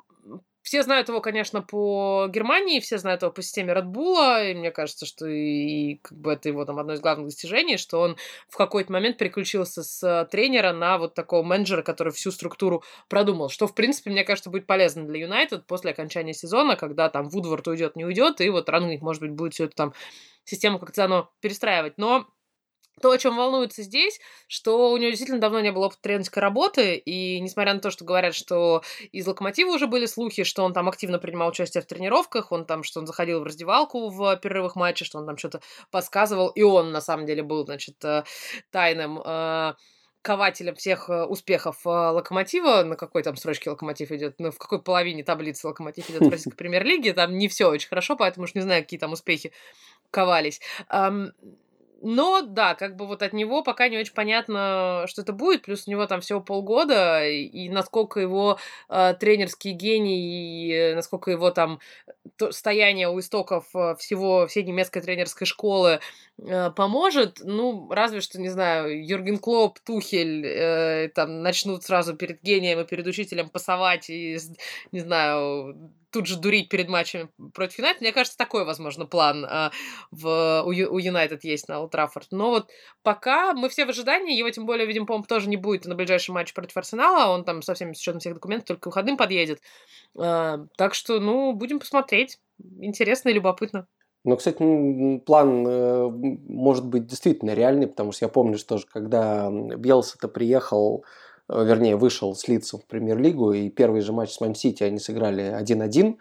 все 0.69 0.83
знают 0.83 1.09
его, 1.09 1.23
конечно, 1.23 1.63
по 1.63 2.29
Германии, 2.29 2.81
все 2.81 2.99
знают 2.99 3.23
его 3.23 3.33
по 3.33 3.41
системе 3.41 3.73
Red 3.73 3.87
Bull, 3.87 4.51
и 4.51 4.55
мне 4.55 4.71
кажется, 4.71 5.07
что 5.07 5.27
и, 5.27 5.95
как 6.03 6.19
бы 6.19 6.35
это 6.35 6.51
его 6.51 6.67
там 6.67 6.79
одно 6.79 6.93
из 6.93 7.01
главных 7.01 7.29
достижений, 7.29 7.79
что 7.79 8.01
он 8.01 8.19
в 8.51 8.57
какой-то 8.59 8.93
момент 8.93 9.17
переключился 9.17 9.83
с 9.83 10.29
тренера 10.31 10.75
на 10.75 10.99
вот 10.99 11.15
такого 11.15 11.43
менеджера, 11.43 11.81
который 11.81 12.13
всю 12.13 12.31
структуру 12.31 12.85
продумал, 13.09 13.49
что, 13.49 13.67
в 13.67 13.75
принципе, 13.75 14.11
мне 14.11 14.25
кажется, 14.25 14.51
будет 14.51 14.67
полезно 14.67 15.07
для 15.07 15.21
Юнайтед 15.21 15.67
после 15.67 15.93
окончания 15.93 16.35
сезона, 16.35 16.77
когда 16.77 17.09
там 17.09 17.31
Вудворд 17.31 17.67
уйдет, 17.67 17.97
не 17.97 18.05
уйдет, 18.05 18.43
и 18.43 18.51
вот 18.51 18.69
Рангник, 18.69 19.01
может 19.01 19.23
быть, 19.23 19.33
будет 19.33 19.55
всю 19.55 19.65
эту 19.65 19.75
там 19.75 19.95
систему 20.45 20.79
как-то 20.79 20.97
заново 20.97 21.31
перестраивать. 21.41 21.97
Но 21.97 22.27
то, 23.01 23.11
о 23.11 23.19
чем 23.19 23.37
волнуется 23.37 23.83
здесь, 23.83 24.21
что 24.47 24.91
у 24.91 24.97
него 24.97 25.11
действительно 25.11 25.41
давно 25.41 25.61
не 25.61 25.73
было 25.73 25.91
тренерской 26.01 26.43
работы, 26.43 26.97
и 26.97 27.41
несмотря 27.41 27.75
на 27.75 27.81
то, 27.81 27.91
что 27.91 28.05
говорят, 28.05 28.35
что 28.35 28.83
из 29.13 29.27
«Локомотива» 29.27 29.71
уже 29.71 29.87
были 29.87 30.07
слухи, 30.07 30.45
что 30.45 30.65
он 30.65 30.73
там 30.73 30.89
активно 30.89 31.19
принимал 31.19 31.49
участие 31.49 31.83
в 31.83 31.87
тренировках, 31.87 32.53
он 32.53 32.65
там, 32.65 32.83
что 32.83 33.01
он 33.01 33.07
заходил 33.07 33.41
в 33.41 33.45
раздевалку 33.45 34.09
в 34.09 34.37
перерывах 34.37 34.77
матча, 34.77 35.05
что 35.05 35.19
он 35.19 35.27
там 35.27 35.37
что-то 35.37 35.61
подсказывал, 35.91 36.49
и 36.49 36.63
он, 36.63 36.93
на 36.93 37.01
самом 37.01 37.27
деле, 37.27 37.43
был, 37.43 37.65
значит, 37.65 38.05
э, 38.05 38.25
тайным 38.71 39.21
э, 39.25 39.75
кователем 40.23 40.75
всех 40.75 41.09
э, 41.09 41.25
успехов 41.25 41.85
Локомотива, 41.85 42.83
на 42.83 42.97
какой 42.97 43.23
там 43.23 43.37
строчке 43.37 43.71
Локомотив 43.71 44.11
идет, 44.13 44.35
ну, 44.39 44.51
в 44.51 44.59
какой 44.59 44.83
половине 44.83 45.25
таблицы 45.25 45.67
Локомотив 45.67 46.11
идет 46.11 46.23
в 46.23 46.29
российской 46.29 46.57
премьер-лиге, 46.57 47.13
там 47.13 47.37
не 47.37 47.49
все 47.49 47.69
очень 47.71 47.89
хорошо, 47.89 48.17
поэтому 48.17 48.45
уж 48.45 48.55
не 48.55 48.61
знаю, 48.61 48.83
какие 48.83 48.99
там 49.01 49.13
успехи 49.13 49.53
ковались. 50.11 50.61
Но 52.01 52.43
да, 52.43 52.75
как 52.75 52.97
бы 52.97 53.07
вот 53.07 53.23
от 53.23 53.33
него 53.33 53.63
пока 53.63 53.89
не 53.89 53.99
очень 53.99 54.15
понятно, 54.15 55.05
что 55.07 55.23
это 55.23 55.33
будет. 55.33 55.63
Плюс 55.63 55.87
у 55.87 55.91
него 55.91 56.07
там 56.07 56.21
всего 56.21 56.41
полгода, 56.41 57.27
и, 57.29 57.69
насколько 57.69 58.21
его 58.21 58.59
э, 58.89 59.15
тренерский 59.19 59.73
гений, 59.73 60.69
и 60.69 60.73
э, 60.73 60.95
насколько 60.95 61.31
его 61.31 61.51
там 61.51 61.81
то, 62.37 62.53
стояние 62.53 63.09
у 63.09 63.19
истоков 63.19 63.67
э, 63.75 63.97
всего 63.99 64.47
всей 64.47 64.63
немецкой 64.63 65.01
тренерской 65.01 65.47
школы 65.47 66.01
э, 66.39 66.71
поможет. 66.71 67.41
Ну, 67.43 67.91
разве 67.91 68.21
что, 68.21 68.41
не 68.41 68.49
знаю, 68.49 69.05
Юрген 69.05 69.39
Клоп, 69.39 69.81
Тухель 69.81 70.47
э, 70.47 71.09
там 71.15 71.43
начнут 71.43 71.83
сразу 71.83 72.15
перед 72.15 72.43
гением 72.43 72.81
и 72.81 72.87
перед 72.87 73.07
учителем 73.07 73.49
пасовать 73.49 74.09
и, 74.09 74.39
не 74.93 75.01
знаю, 75.01 75.93
тут 76.11 76.27
же 76.27 76.39
дурить 76.39 76.69
перед 76.69 76.89
матчами 76.89 77.29
против 77.55 77.79
Юнайтед. 77.79 78.01
Мне 78.01 78.13
кажется, 78.13 78.39
такой, 78.39 78.65
возможно, 78.65 79.07
план 79.07 79.45
а, 79.45 79.71
в, 80.11 80.63
у, 80.65 80.69
у 80.69 80.99
Юнайтед 80.99 81.45
есть 81.45 81.69
на 81.69 81.81
Олд 81.81 81.95
Но 82.31 82.51
вот 82.51 82.69
пока 83.03 83.53
мы 83.53 83.69
все 83.69 83.85
в 83.85 83.91
ожидании, 83.91 84.37
его 84.37 84.51
тем 84.51 84.67
более, 84.67 84.87
видим, 84.87 85.07
по-моему, 85.07 85.27
тоже 85.27 85.49
не 85.49 85.57
будет 85.57 85.87
на 85.87 85.95
ближайший 85.95 86.31
матч 86.31 86.55
против 86.55 86.77
Арсенала. 86.77 87.33
Он 87.33 87.45
там 87.45 87.63
совсем 87.63 87.95
с 87.95 88.01
учетом 88.01 88.21
всех 88.21 88.35
документов 88.35 88.67
только 88.67 88.89
выходным 88.89 89.17
подъедет. 89.17 89.61
А, 90.17 90.65
так 90.77 90.95
что, 90.95 91.21
ну, 91.21 91.53
будем 91.53 91.79
посмотреть. 91.79 92.39
Интересно 92.81 93.29
и 93.29 93.35
любопытно. 93.35 93.87
Ну, 94.25 94.37
кстати, 94.37 94.59
план 95.25 95.67
э, 95.67 96.09
может 96.49 96.85
быть 96.85 97.07
действительно 97.07 97.55
реальный, 97.55 97.87
потому 97.87 98.13
что 98.13 98.25
я 98.25 98.29
помню, 98.29 98.59
что 98.59 98.79
когда 98.93 99.49
Белс-то 99.51 100.29
приехал 100.29 101.05
Э, 101.05 101.05
вернее, 101.49 101.97
вышел 101.97 102.35
с 102.35 102.47
Лицом 102.49 102.81
в 102.81 102.87
премьер-лигу, 102.87 103.53
и 103.53 103.69
первый 103.71 104.01
же 104.01 104.13
матч 104.13 104.33
с 104.33 104.41
Ман-Сити 104.41 104.83
они 104.83 104.99
сыграли 104.99 105.55
1-1, 105.61 106.17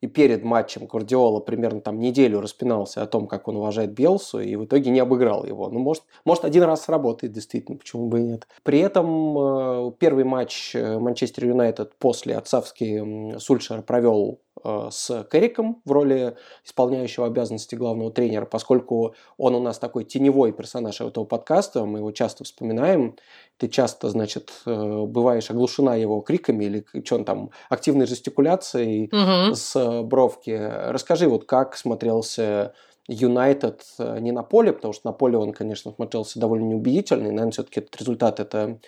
и 0.00 0.06
перед 0.06 0.44
матчем 0.44 0.86
Гвардиола 0.86 1.40
примерно 1.40 1.80
там 1.80 1.98
неделю 1.98 2.40
распинался 2.40 3.02
о 3.02 3.06
том, 3.06 3.26
как 3.26 3.48
он 3.48 3.56
уважает 3.56 3.92
Белсу, 3.92 4.40
и 4.40 4.56
в 4.56 4.64
итоге 4.64 4.90
не 4.90 5.00
обыграл 5.00 5.44
его. 5.44 5.68
Ну, 5.68 5.78
может, 5.78 6.04
может 6.24 6.44
один 6.44 6.62
раз 6.62 6.84
сработает, 6.84 7.32
действительно, 7.32 7.76
почему 7.76 8.08
бы 8.08 8.20
и 8.20 8.22
нет. 8.22 8.48
При 8.62 8.78
этом 8.78 9.38
э, 9.38 9.92
первый 9.98 10.24
матч 10.24 10.74
э, 10.74 10.98
Манчестер 10.98 11.46
Юнайтед 11.46 11.94
после 11.98 12.36
отцовски 12.36 13.38
Сульшер 13.38 13.82
провел 13.82 14.40
с 14.64 15.26
Керриком 15.30 15.80
в 15.84 15.92
роли 15.92 16.36
исполняющего 16.64 17.26
обязанности 17.26 17.74
главного 17.74 18.10
тренера, 18.10 18.44
поскольку 18.44 19.14
он 19.38 19.54
у 19.54 19.60
нас 19.60 19.78
такой 19.78 20.04
теневой 20.04 20.52
персонаж 20.52 21.00
этого 21.00 21.24
подкаста, 21.24 21.84
мы 21.86 22.00
его 22.00 22.12
часто 22.12 22.44
вспоминаем, 22.44 23.16
ты 23.56 23.68
часто, 23.68 24.08
значит, 24.08 24.52
э, 24.66 25.04
бываешь 25.06 25.50
оглушена 25.50 25.98
его 25.98 26.20
криками 26.20 26.64
или 26.64 26.86
что 27.04 27.16
он 27.16 27.24
там, 27.24 27.50
активной 27.68 28.06
жестикуляцией 28.06 29.06
угу. 29.12 29.54
с 29.54 30.02
бровки. 30.02 30.50
Расскажи, 30.50 31.28
вот 31.28 31.44
как 31.44 31.76
смотрелся 31.76 32.74
Юнайтед 33.06 33.82
э, 33.98 34.18
не 34.20 34.32
на 34.32 34.42
поле, 34.42 34.72
потому 34.72 34.92
что 34.92 35.08
на 35.08 35.12
поле 35.12 35.36
он, 35.36 35.52
конечно, 35.52 35.92
смотрелся 35.92 36.38
довольно 36.38 36.66
неубедительный. 36.66 37.30
Наверное, 37.30 37.50
все-таки 37.52 37.80
этот 37.80 37.96
результат– 38.00 38.40
это 38.40 38.78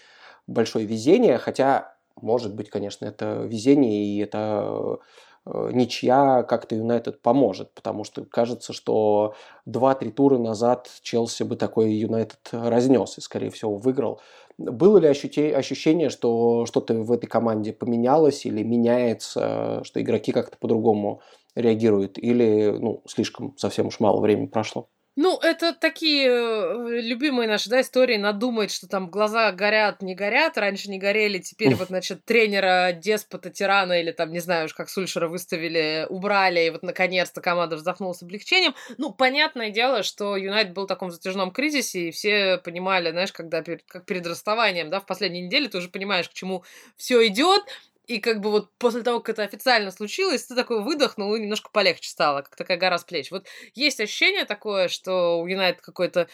большое 0.47 0.87
везение, 0.87 1.39
хотя, 1.39 1.95
может 2.21 2.55
быть, 2.55 2.71
конечно, 2.71 3.05
это 3.05 3.43
везение 3.47 4.05
и 4.05 4.19
это 4.19 4.65
э, 4.69 4.97
ничья 5.47 6.43
как-то 6.45 6.75
Юнайтед 6.77 7.21
поможет, 7.23 7.73
потому 7.75 8.05
что 8.05 8.25
кажется, 8.25 8.73
что 8.73 9.35
2-3 9.67 10.13
тура 10.13 10.39
назад 10.39 10.89
Челси 11.03 11.43
бы 11.45 11.57
такой 11.57 11.93
Юнайтед 11.93 12.41
разнес 12.53 13.19
и, 13.19 13.21
скорее 13.21 13.51
всего, 13.51 13.77
выиграл. 13.77 14.21
Было 14.59 14.99
ли 14.99 15.09
ощущение, 15.09 16.11
что 16.11 16.67
что-то 16.67 16.95
в 16.95 17.11
этой 17.13 17.27
команде 17.27 17.73
поменялось 17.73 18.47
или 18.47 18.63
меняется, 18.63 19.81
что 19.85 20.01
игроки 20.01 20.33
как-то 20.33 20.57
по-другому 20.59 21.21
реагируют, 21.55 22.19
или 22.19 22.71
ну, 22.79 23.03
слишком 23.09 23.57
совсем 23.57 23.87
уж 23.89 23.99
мало 24.01 24.21
времени 24.21 24.47
прошло? 24.47 24.89
Ну, 25.15 25.39
это 25.39 25.75
такие 25.75 26.27
э, 26.27 27.01
любимые 27.03 27.47
наши, 27.47 27.69
да, 27.69 27.83
истории. 27.83 28.17
Надумать, 28.17 28.71
что 28.71 28.89
там 28.89 29.11
глаза 29.11 29.53
горят, 29.53 30.01
не 30.01 30.15
горят. 30.15 30.57
Раньше 30.57 30.89
не 30.89 30.99
горели, 30.99 31.39
теперь 31.39 31.75
вот, 31.75 31.89
значит, 31.89 32.25
тренера, 32.25 32.93
деспота, 32.93 33.51
тирана 33.51 34.01
или 34.01 34.11
там, 34.11 34.33
не 34.33 34.39
знаю 34.39 34.67
уж, 34.67 34.75
как 34.75 34.89
Сульшера 34.89 35.29
выставили, 35.29 36.07
убрали, 36.09 36.61
и 36.61 36.71
вот, 36.71 36.83
наконец-то, 36.83 37.43
команда 37.43 37.77
вздохнула 37.77 38.15
с 38.15 38.23
облегчением. 38.23 38.75
Ну, 38.97 39.13
понятное 39.13 39.71
дело, 39.71 40.03
что 40.03 40.35
Юнайт 40.35 40.73
был 40.73 40.85
в 40.85 40.89
таком 40.89 41.11
затяжном 41.11 41.51
кризисе, 41.51 42.09
и 42.09 42.11
все 42.11 42.57
понимали, 42.57 43.11
знаешь, 43.11 43.33
когда, 43.33 43.63
как 43.63 44.07
перед 44.07 44.27
расставанием, 44.27 44.89
да, 44.89 45.01
в 45.01 45.05
последней 45.05 45.43
неделе 45.43 45.69
ты 45.69 45.77
уже 45.77 45.91
понимаешь, 45.91 46.31
к 46.31 46.33
чему 46.33 46.65
все 46.97 47.27
идет, 47.27 47.63
и 48.07 48.19
как 48.19 48.41
бы 48.41 48.51
вот 48.51 48.71
после 48.79 49.03
того, 49.03 49.21
как 49.21 49.35
это 49.35 49.43
официально 49.45 49.91
случилось, 49.91 50.45
ты 50.47 50.55
такой 50.55 50.83
выдохнул, 50.83 51.35
и 51.35 51.41
немножко 51.41 51.71
полегче 51.71 52.11
стало, 52.11 52.43
как 52.43 52.57
такая 52.57 52.77
гора 52.77 52.99
с 52.99 53.05
плеч. 53.05 53.31
Вот 53.31 53.47
есть 53.75 54.01
ощущение 54.01 54.45
такое, 54.45 54.89
что 54.89 55.41
у 55.41 55.47
Юнайт 55.47 55.81
какой-то 55.81 56.29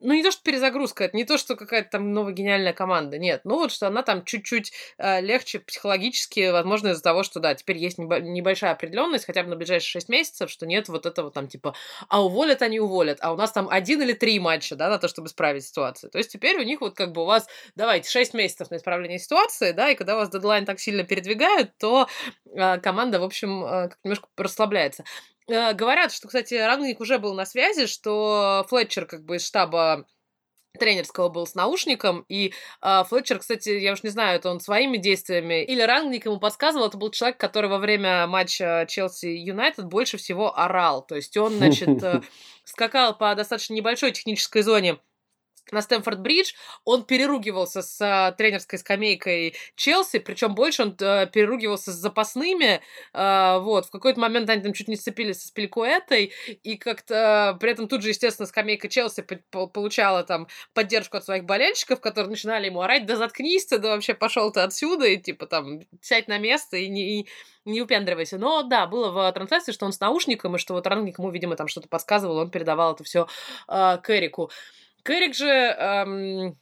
ну, 0.00 0.14
не 0.14 0.22
то, 0.22 0.30
что 0.30 0.42
перезагрузка, 0.42 1.04
это 1.04 1.16
не 1.16 1.24
то, 1.24 1.38
что 1.38 1.56
какая-то 1.56 1.90
там 1.90 2.12
новая 2.12 2.32
гениальная 2.32 2.72
команда, 2.72 3.18
нет. 3.18 3.40
Ну, 3.44 3.56
вот 3.56 3.72
что 3.72 3.86
она 3.88 4.02
там 4.02 4.24
чуть-чуть 4.24 4.72
э, 4.98 5.20
легче 5.20 5.58
психологически, 5.58 6.50
возможно, 6.50 6.88
из-за 6.88 7.02
того, 7.02 7.22
что, 7.22 7.40
да, 7.40 7.54
теперь 7.54 7.78
есть 7.78 7.98
небо- 7.98 8.20
небольшая 8.20 8.72
определенность, 8.72 9.24
хотя 9.24 9.42
бы 9.42 9.48
на 9.50 9.56
ближайшие 9.56 9.90
6 9.90 10.08
месяцев, 10.08 10.50
что 10.50 10.66
нет 10.66 10.88
вот 10.88 11.06
этого 11.06 11.30
там, 11.30 11.48
типа, 11.48 11.74
а 12.08 12.24
уволят 12.24 12.62
они 12.62 12.78
уволят, 12.80 13.18
а 13.20 13.32
у 13.32 13.36
нас 13.36 13.52
там 13.52 13.68
один 13.68 14.00
или 14.02 14.12
три 14.12 14.38
матча, 14.38 14.76
да, 14.76 14.88
на 14.88 14.98
то, 14.98 15.08
чтобы 15.08 15.28
исправить 15.28 15.64
ситуацию. 15.64 16.10
То 16.10 16.18
есть 16.18 16.30
теперь 16.30 16.58
у 16.58 16.62
них 16.62 16.80
вот 16.80 16.94
как 16.94 17.12
бы 17.12 17.22
у 17.22 17.26
вас, 17.26 17.48
давайте, 17.74 18.08
6 18.10 18.34
месяцев 18.34 18.70
на 18.70 18.76
исправление 18.76 19.18
ситуации, 19.18 19.72
да, 19.72 19.90
и 19.90 19.94
когда 19.94 20.14
у 20.14 20.18
вас 20.18 20.30
дедлайн 20.30 20.64
так 20.64 20.80
сильно 20.80 21.02
передвигают, 21.04 21.76
то 21.78 22.08
э, 22.54 22.78
команда, 22.78 23.20
в 23.20 23.24
общем, 23.24 23.64
э, 23.64 23.90
немножко 24.04 24.28
расслабляется. 24.36 25.04
Э, 25.48 25.72
говорят, 25.72 26.12
что, 26.12 26.28
кстати, 26.28 26.54
Рангник 26.54 27.00
уже 27.00 27.18
был 27.18 27.34
на 27.34 27.46
связи, 27.46 27.86
что 27.86 28.66
Флетчер 28.68 29.06
как 29.06 29.24
бы 29.24 29.36
из 29.36 29.46
штаба 29.46 30.06
тренерского 30.78 31.28
был 31.28 31.46
с 31.46 31.54
наушником, 31.54 32.24
и 32.28 32.52
э, 32.82 33.04
Флетчер, 33.08 33.38
кстати, 33.38 33.70
я 33.70 33.92
уж 33.92 34.02
не 34.02 34.10
знаю, 34.10 34.36
это 34.36 34.50
он 34.50 34.60
своими 34.60 34.98
действиями 34.98 35.64
или 35.64 35.80
Рангник 35.80 36.26
ему 36.26 36.38
подсказывал, 36.38 36.86
это 36.86 36.98
был 36.98 37.10
человек, 37.10 37.38
который 37.38 37.68
во 37.68 37.78
время 37.78 38.26
матча 38.26 38.86
Челси-Юнайтед 38.86 39.86
больше 39.86 40.18
всего 40.18 40.56
орал, 40.56 41.04
то 41.04 41.16
есть 41.16 41.36
он, 41.36 41.54
значит, 41.54 42.02
э, 42.02 42.20
скакал 42.64 43.16
по 43.16 43.34
достаточно 43.34 43.74
небольшой 43.74 44.12
технической 44.12 44.62
зоне 44.62 44.98
на 45.72 45.80
Стэнфорд-Бридж, 45.80 46.54
он 46.84 47.04
переругивался 47.04 47.82
с 47.82 48.00
а, 48.00 48.32
тренерской 48.32 48.78
скамейкой 48.78 49.54
Челси, 49.76 50.18
причем 50.18 50.54
больше 50.54 50.82
он 50.82 50.96
а, 51.00 51.26
переругивался 51.26 51.92
с 51.92 51.96
запасными, 51.96 52.80
а, 53.12 53.58
вот, 53.58 53.86
в 53.86 53.90
какой-то 53.90 54.20
момент 54.20 54.48
они 54.50 54.62
там 54.62 54.72
чуть 54.72 54.88
не 54.88 54.96
сцепились 54.96 55.44
с 55.44 55.50
Пелькуэтой, 55.50 56.32
и 56.62 56.76
как-то 56.76 57.56
при 57.60 57.72
этом 57.72 57.88
тут 57.88 58.02
же, 58.02 58.10
естественно, 58.10 58.46
скамейка 58.46 58.88
Челси 58.88 59.26
получала 59.50 60.24
там 60.24 60.48
поддержку 60.74 61.16
от 61.16 61.24
своих 61.24 61.44
болельщиков, 61.44 62.00
которые 62.00 62.30
начинали 62.30 62.66
ему 62.66 62.80
орать, 62.80 63.06
да 63.06 63.16
заткнись 63.16 63.66
ты, 63.66 63.78
да 63.78 63.90
вообще 63.90 64.14
пошел 64.14 64.50
ты 64.52 64.60
отсюда, 64.60 65.06
и 65.06 65.16
типа 65.16 65.46
там 65.46 65.80
сядь 66.00 66.28
на 66.28 66.38
место 66.38 66.76
и 66.76 66.88
не, 66.88 67.20
и 67.20 67.28
не 67.64 67.82
упендривайся. 67.82 68.38
Но 68.38 68.62
да, 68.62 68.86
было 68.86 69.10
в 69.10 69.32
трансляции, 69.32 69.72
что 69.72 69.86
он 69.86 69.92
с 69.92 70.00
наушником, 70.00 70.56
и 70.56 70.58
что 70.58 70.74
вот 70.74 70.86
Рангник 70.86 71.18
ему, 71.18 71.30
видимо, 71.30 71.56
там 71.56 71.68
что-то 71.68 71.88
подсказывал, 71.88 72.38
он 72.38 72.50
передавал 72.50 72.94
это 72.94 73.04
все 73.04 73.28
э, 73.68 73.98
Кэрику. 74.02 74.50
Кэрик 75.02 75.34
же 75.34 75.48
эм, 75.48 76.58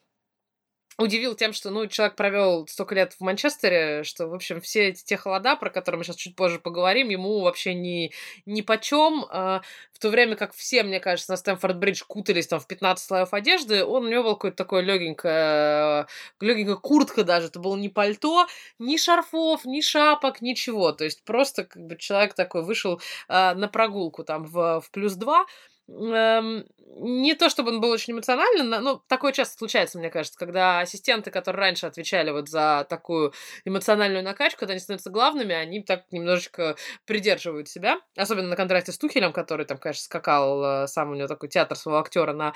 удивил 0.99 1.35
тем, 1.35 1.53
что, 1.53 1.71
ну, 1.71 1.87
человек 1.87 2.17
провел 2.17 2.67
столько 2.69 2.95
лет 2.95 3.13
в 3.13 3.21
Манчестере, 3.21 4.03
что, 4.03 4.29
в 4.29 4.35
общем, 4.35 4.61
все 4.61 4.89
эти 4.89 5.05
те 5.05 5.17
холода, 5.17 5.57
про 5.57 5.69
которые 5.69 5.99
мы 5.99 6.05
сейчас 6.05 6.17
чуть 6.17 6.37
позже 6.37 6.59
поговорим, 6.59 7.11
ему 7.11 7.41
вообще 7.41 7.75
ни, 7.75 8.13
ни 8.47 8.63
почем. 8.63 9.25
Э, 9.31 9.61
в 9.93 9.99
то 9.99 10.09
время 10.09 10.37
как 10.37 10.55
все, 10.55 10.83
мне 10.83 11.01
кажется, 11.01 11.33
на 11.33 11.37
Стэнфорд-Бридж 11.37 12.03
кутались 12.07 12.47
там 12.47 12.61
в 12.61 12.67
15 12.67 13.07
слоев 13.07 13.35
одежды, 13.35 13.85
он 13.85 14.07
у 14.07 14.09
него 14.09 14.23
был 14.23 14.35
какой-то 14.35 14.57
такой 14.57 14.83
легенькая, 14.83 16.07
легенькая 16.41 16.77
куртка 16.77 17.25
даже, 17.25 17.49
это 17.49 17.61
было 17.61 17.77
не 17.77 17.89
пальто, 17.89 18.47
ни 18.79 18.97
шарфов, 18.97 19.65
ни 19.67 19.81
шапок, 19.83 20.41
ничего. 20.41 20.93
То 20.93 21.05
есть 21.05 21.25
просто 21.25 21.65
как 21.65 21.83
бы 21.83 21.97
человек 21.97 22.35
такой 22.35 22.63
вышел 22.63 23.01
э, 23.29 23.55
на 23.55 23.69
прогулку 23.69 24.25
там 24.25 24.45
в, 24.45 24.81
в 24.81 24.91
плюс 24.91 25.15
два, 25.15 25.45
не 25.89 27.35
то 27.35 27.49
чтобы 27.49 27.71
он 27.71 27.81
был 27.81 27.91
очень 27.91 28.15
эмоциональным, 28.15 28.71
но 28.71 29.03
такое 29.07 29.33
часто 29.33 29.57
случается, 29.59 29.99
мне 29.99 30.11
кажется, 30.11 30.39
когда 30.39 30.81
ассистенты, 30.81 31.31
которые 31.31 31.61
раньше 31.61 31.87
отвечали 31.87 32.31
вот 32.31 32.49
за 32.49 32.87
такую 32.89 33.33
эмоциональную 33.65 34.25
накачку, 34.25 34.61
когда 34.61 34.73
они 34.73 34.81
становятся 34.81 35.11
главными, 35.11 35.55
они 35.55 35.83
так 35.83 36.05
немножечко 36.11 36.77
придерживают 37.05 37.69
себя, 37.69 38.01
особенно 38.17 38.49
на 38.49 38.57
контрасте 38.57 38.93
с 38.93 38.99
Тухелем, 38.99 39.33
который 39.33 39.67
там, 39.67 39.79
конечно, 39.79 40.03
скакал, 40.03 40.65
э, 40.65 40.87
сам 40.89 41.11
у 41.11 41.15
него 41.15 41.29
такой 41.29 41.49
театр 41.49 41.77
своего 41.77 42.01
актера 42.01 42.33
на 42.33 42.53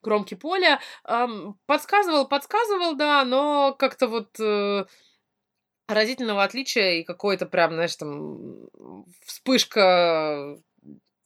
кромки 0.00 0.34
поля. 0.34 0.80
Эм, 1.06 1.58
подсказывал, 1.66 2.26
подсказывал, 2.26 2.94
да, 2.94 3.24
но 3.24 3.74
как-то 3.78 4.06
вот 4.06 4.38
э, 4.40 4.84
разительного 5.88 6.44
отличия 6.44 6.92
и 6.92 7.04
какой-то 7.04 7.46
прям, 7.46 7.72
знаешь, 7.72 7.96
там 7.96 8.66
вспышка 9.26 10.56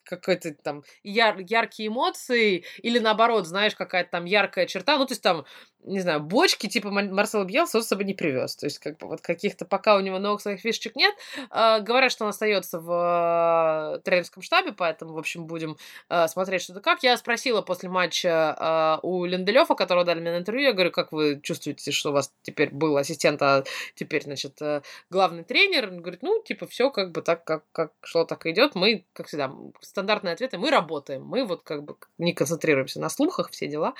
какой-то 0.04 0.54
там 0.54 0.84
яр, 1.02 1.38
яркие 1.38 1.88
эмоции, 1.88 2.64
или 2.82 2.98
наоборот, 2.98 3.46
знаешь, 3.46 3.74
какая-то 3.74 4.10
там 4.10 4.24
яркая 4.24 4.66
черта, 4.66 4.98
ну, 4.98 5.06
то 5.06 5.12
есть 5.12 5.22
там 5.22 5.44
не 5.84 6.00
знаю, 6.00 6.20
бочки 6.20 6.66
типа 6.66 6.90
Марсела 6.90 7.44
Бьелса 7.44 7.78
он 7.78 7.84
с 7.84 7.88
собой 7.88 8.04
не 8.04 8.14
привез. 8.14 8.56
То 8.56 8.66
есть, 8.66 8.78
как 8.78 8.98
бы 8.98 9.06
вот 9.06 9.20
каких-то 9.20 9.64
пока 9.64 9.96
у 9.96 10.00
него 10.00 10.18
новых 10.18 10.40
своих 10.40 10.60
фишечек 10.60 10.96
нет. 10.96 11.14
Э, 11.50 11.80
говорят, 11.80 12.10
что 12.10 12.24
он 12.24 12.30
остается 12.30 12.80
в 12.80 13.96
э, 13.96 14.00
тренерском 14.00 14.42
штабе, 14.42 14.72
поэтому, 14.72 15.12
в 15.12 15.18
общем, 15.18 15.46
будем 15.46 15.76
э, 16.08 16.26
смотреть, 16.28 16.62
что-то 16.62 16.80
как. 16.80 17.02
Я 17.02 17.16
спросила 17.16 17.60
после 17.60 17.88
матча 17.88 18.56
э, 18.58 19.06
у 19.06 19.24
Линделёфа, 19.24 19.74
которого 19.74 20.04
дали 20.04 20.20
мне 20.20 20.32
на 20.32 20.38
интервью, 20.38 20.68
я 20.68 20.72
говорю, 20.72 20.90
как 20.90 21.12
вы 21.12 21.40
чувствуете, 21.42 21.92
что 21.92 22.10
у 22.10 22.12
вас 22.12 22.32
теперь 22.42 22.70
был 22.70 22.96
ассистент, 22.96 23.42
а 23.42 23.64
теперь, 23.94 24.22
значит, 24.22 24.60
э, 24.62 24.82
главный 25.10 25.44
тренер? 25.44 25.88
Он 25.88 26.00
говорит, 26.00 26.22
ну, 26.22 26.42
типа, 26.42 26.66
все 26.66 26.90
как 26.90 27.12
бы 27.12 27.20
так, 27.20 27.44
как, 27.44 27.64
как 27.72 27.92
шло, 28.02 28.24
так 28.24 28.46
и 28.46 28.50
идет. 28.52 28.74
Мы, 28.74 29.04
как 29.12 29.26
всегда, 29.26 29.52
стандартные 29.94 30.34
ответы, 30.34 30.58
мы 30.58 30.70
работаем. 30.70 31.24
Мы 31.24 31.44
вот 31.44 31.62
как 31.62 31.84
бы 31.84 31.96
не 32.18 32.32
концентрируемся 32.32 33.00
на 33.00 33.08
слухах, 33.08 33.50
все 33.50 33.68
дела. 33.68 33.94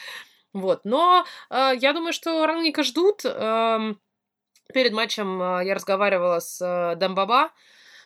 Вот. 0.52 0.84
Но 0.84 1.24
э, 1.50 1.72
я 1.80 1.92
думаю, 1.92 2.12
что 2.12 2.44
Рангника 2.46 2.82
ждут. 2.82 3.24
Э, 3.24 3.94
перед 4.72 4.92
матчем 4.92 5.40
э, 5.40 5.66
я 5.66 5.74
разговаривала 5.74 6.40
с 6.40 6.60
э, 6.60 6.96
Дамбаба, 6.96 7.52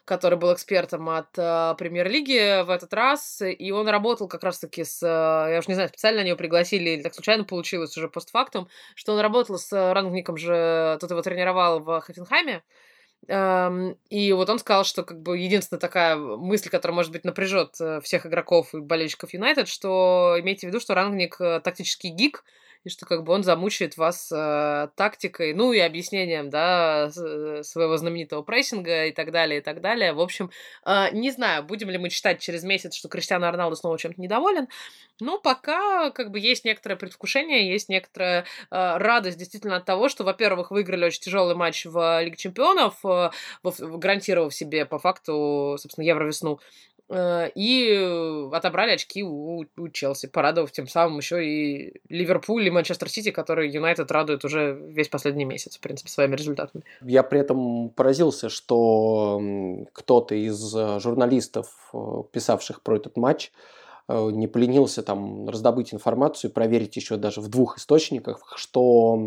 который 0.04 0.38
был 0.38 0.52
экспертом 0.52 1.09
от 1.09 1.38
э, 1.38 1.75
премьер-лиги 1.78 2.62
в 2.62 2.71
этот 2.71 2.92
раз, 2.92 3.40
и 3.42 3.71
он 3.71 3.88
работал 3.88 4.28
как 4.28 4.45
раз-таки 4.45 4.85
с, 4.85 5.02
э, 5.02 5.52
я 5.52 5.59
уж 5.59 5.68
не 5.68 5.75
знаю, 5.75 5.88
специально 5.88 6.21
они 6.21 6.28
его 6.28 6.38
пригласили 6.38 6.90
или 6.90 7.02
так 7.02 7.14
случайно 7.14 7.45
получилось 7.45 7.97
уже 7.97 8.09
постфактум, 8.09 8.68
что 8.95 9.14
он 9.14 9.21
работал 9.21 9.59
с 9.59 9.73
Рангником 9.95 10.37
же, 10.37 10.99
тот 11.00 11.11
его 11.11 11.23
тренировал 11.23 11.80
в 11.80 12.00
Хофенхайме, 12.00 12.62
и 13.27 14.33
вот 14.33 14.49
он 14.49 14.59
сказал, 14.59 14.85
что 14.85 15.03
как 15.03 15.21
бы 15.21 15.37
единственная 15.39 15.81
такая 15.81 16.17
мысль, 16.17 16.71
которая, 16.71 16.95
может 16.95 17.13
быть, 17.13 17.25
напряжет 17.25 17.75
э, 17.81 18.01
всех 18.01 18.25
игроков 18.25 18.75
и 18.75 18.81
болельщиков 18.81 19.33
Юнайтед, 19.35 19.69
что 19.69 20.37
имейте 20.39 20.67
в 20.67 20.71
виду, 20.71 20.81
что 20.81 20.95
Рангник 20.95 21.41
э, 21.41 21.61
тактический 21.61 22.11
гик, 22.11 22.45
и 22.85 22.89
что 22.89 23.07
как 23.07 23.25
бы 23.25 23.33
он 23.33 23.43
замучает 23.43 23.97
вас 23.97 24.31
э, 24.33 24.89
тактикой, 24.95 25.55
ну 25.55 25.73
и 25.73 25.79
объяснением, 25.79 26.51
да, 26.51 27.11
э, 27.17 27.63
своего 27.63 27.97
знаменитого 27.97 28.43
прессинга 28.43 29.07
и 29.07 29.13
так 29.13 29.31
далее, 29.33 29.61
и 29.61 29.63
так 29.63 29.81
далее. 29.81 30.13
В 30.13 30.21
общем, 30.21 30.51
э, 30.87 31.11
не 31.13 31.31
знаю, 31.31 31.65
будем 31.65 31.91
ли 31.91 31.99
мы 31.99 32.11
читать 32.11 32.41
через 32.41 32.65
месяц, 32.65 32.95
что 32.95 33.09
Криштиану 33.09 33.51
Роналду 33.51 33.77
снова 33.77 33.99
чем-то 33.99 34.21
недоволен, 34.21 34.69
но 35.21 35.39
пока 35.39 36.11
как 36.11 36.31
бы 36.31 36.39
есть 36.39 36.65
некоторое 36.65 36.97
предвкушение, 36.97 37.71
есть 37.71 37.89
некоторая 37.89 38.43
э, 38.43 38.45
радость 38.71 39.39
действительно 39.39 39.77
от 39.77 39.85
того, 39.85 40.09
что, 40.09 40.25
во-первых, 40.25 40.71
выиграли 40.71 41.07
очень 41.07 41.21
тяжелый 41.21 41.55
матч 41.55 41.85
в 41.87 42.23
Лиге 42.23 42.37
Чемпионов, 42.37 43.05
э, 43.05 43.31
гарантировав 43.63 44.55
себе 44.55 44.87
по 44.87 44.99
факту, 44.99 45.77
собственно, 45.79 46.05
Евровесну, 46.05 46.61
и 47.11 48.49
отобрали 48.53 48.93
очки 48.93 49.23
у, 49.23 49.65
у 49.77 49.88
Челси, 49.88 50.27
порадовав 50.27 50.73
тем 50.73 50.87
самым 50.87 51.19
еще 51.19 51.45
и 51.45 52.00
Ливерпуль 52.11 52.67
и 52.67 52.71
Манчестер 52.71 53.09
Сити, 53.09 53.31
которые 53.31 53.73
Юнайтед 53.73 54.11
радует 54.11 54.45
уже 54.45 54.79
весь 54.88 55.09
последний 55.09 55.47
месяц, 55.47 55.79
в 55.79 55.81
принципе, 55.81 56.11
своими 56.11 56.37
результатами. 56.37 56.85
Я 57.00 57.23
при 57.23 57.41
этом 57.41 57.88
поразился, 57.91 58.50
что 58.50 59.41
кто-то 59.93 60.35
из 60.35 60.75
э, 60.75 61.00
журналистов, 61.00 61.69
э, 61.95 61.99
писавших 62.31 62.83
про 62.83 62.97
этот 62.97 63.16
матч, 63.16 63.53
не 64.11 64.47
поленился 64.47 65.03
там 65.03 65.51
раздобыть 65.51 65.92
информацию, 65.92 66.51
проверить 66.51 66.97
еще 66.97 67.18
даже 67.18 67.42
в 67.42 67.49
двух 67.49 67.77
источниках, 67.77 68.55
что 68.57 69.21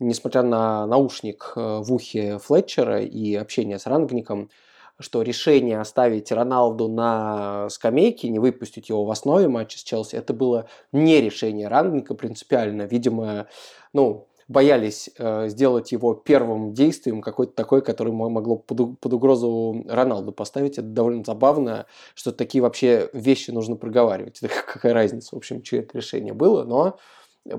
несмотря 0.00 0.42
на 0.42 0.84
наушник 0.86 1.52
в 1.54 1.92
ухе 1.92 2.38
Флетчера 2.38 3.02
и 3.02 3.36
общение 3.36 3.78
с 3.78 3.86
Рангником, 3.86 4.50
что 4.98 5.22
решение 5.22 5.80
оставить 5.80 6.32
Роналду 6.32 6.88
на 6.88 7.68
скамейке, 7.70 8.28
не 8.28 8.38
выпустить 8.38 8.88
его 8.88 9.04
в 9.04 9.10
основе 9.10 9.48
матча 9.48 9.78
с 9.78 9.82
Челси, 9.82 10.16
это 10.16 10.32
было 10.32 10.68
не 10.92 11.20
решение 11.20 11.68
Рангника 11.68 12.14
принципиально. 12.14 12.82
Видимо, 12.82 13.46
ну, 13.92 14.26
боялись 14.48 15.10
э, 15.18 15.48
сделать 15.48 15.92
его 15.92 16.14
первым 16.14 16.72
действием 16.72 17.20
какой-то 17.20 17.52
такой, 17.52 17.82
который 17.82 18.12
могло 18.12 18.56
под, 18.56 18.98
под 19.00 19.12
угрозу 19.12 19.84
Роналду 19.88 20.32
поставить. 20.32 20.78
Это 20.78 20.86
довольно 20.86 21.24
забавно, 21.24 21.86
что 22.14 22.32
такие 22.32 22.62
вообще 22.62 23.10
вещи 23.12 23.50
нужно 23.50 23.76
проговаривать. 23.76 24.40
Какая 24.66 24.94
разница, 24.94 25.34
в 25.34 25.38
общем, 25.38 25.62
чье 25.62 25.80
это 25.80 25.98
решение 25.98 26.32
было, 26.32 26.64
но 26.64 26.98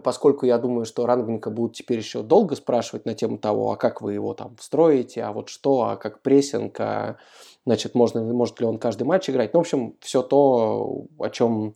поскольку 0.04 0.46
я 0.46 0.58
думаю, 0.58 0.86
что 0.86 1.06
Рангника 1.06 1.50
будут 1.50 1.76
теперь 1.76 2.00
еще 2.00 2.22
долго 2.22 2.56
спрашивать 2.56 3.06
на 3.06 3.14
тему 3.14 3.38
того, 3.38 3.72
а 3.72 3.78
как 3.78 4.02
вы 4.02 4.14
его 4.14 4.34
там 4.34 4.56
встроите, 4.58 5.24
а 5.24 5.32
вот 5.32 5.50
что, 5.50 5.84
а 5.84 5.96
как 5.98 6.22
прессинг, 6.22 6.80
а, 6.80 7.18
значит, 7.66 7.96
можно, 7.96 8.22
может 8.22 8.60
ли 8.60 8.66
он 8.66 8.80
каждый 8.80 9.04
матч 9.04 9.30
играть. 9.30 9.54
Ну, 9.54 9.60
в 9.60 9.62
общем, 9.62 9.96
все 10.02 10.22
то, 10.22 11.06
о 11.20 11.30
чем 11.30 11.76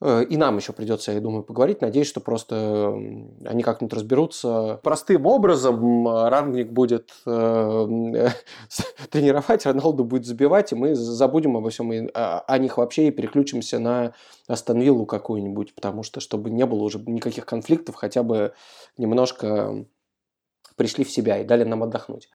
и 0.00 0.36
нам 0.36 0.56
еще 0.56 0.72
придется, 0.72 1.10
я 1.10 1.20
думаю, 1.20 1.42
поговорить. 1.42 1.80
Надеюсь, 1.80 2.06
что 2.06 2.20
просто 2.20 2.92
они 3.44 3.62
как-нибудь 3.64 3.94
разберутся. 3.94 4.78
Простым 4.84 5.26
образом 5.26 6.06
Рангник 6.06 6.70
будет 6.70 7.10
э, 7.26 7.30
тренировать, 9.10 9.66
Роналду 9.66 10.04
будет 10.04 10.24
забивать, 10.24 10.70
и 10.70 10.76
мы 10.76 10.94
забудем 10.94 11.56
обо 11.56 11.70
всем 11.70 11.92
и, 11.92 12.08
о, 12.14 12.40
о 12.40 12.58
них 12.58 12.78
вообще 12.78 13.08
и 13.08 13.10
переключимся 13.10 13.80
на 13.80 14.12
Астон 14.46 15.06
какую-нибудь, 15.06 15.74
потому 15.74 16.04
что, 16.04 16.20
чтобы 16.20 16.50
не 16.50 16.64
было 16.64 16.82
уже 16.84 17.00
никаких 17.00 17.44
конфликтов, 17.44 17.96
хотя 17.96 18.22
бы 18.22 18.52
немножко 18.96 19.84
пришли 20.76 21.04
в 21.04 21.10
себя 21.10 21.38
и 21.38 21.44
дали 21.44 21.64
нам 21.64 21.82
отдохнуть. 21.82 22.30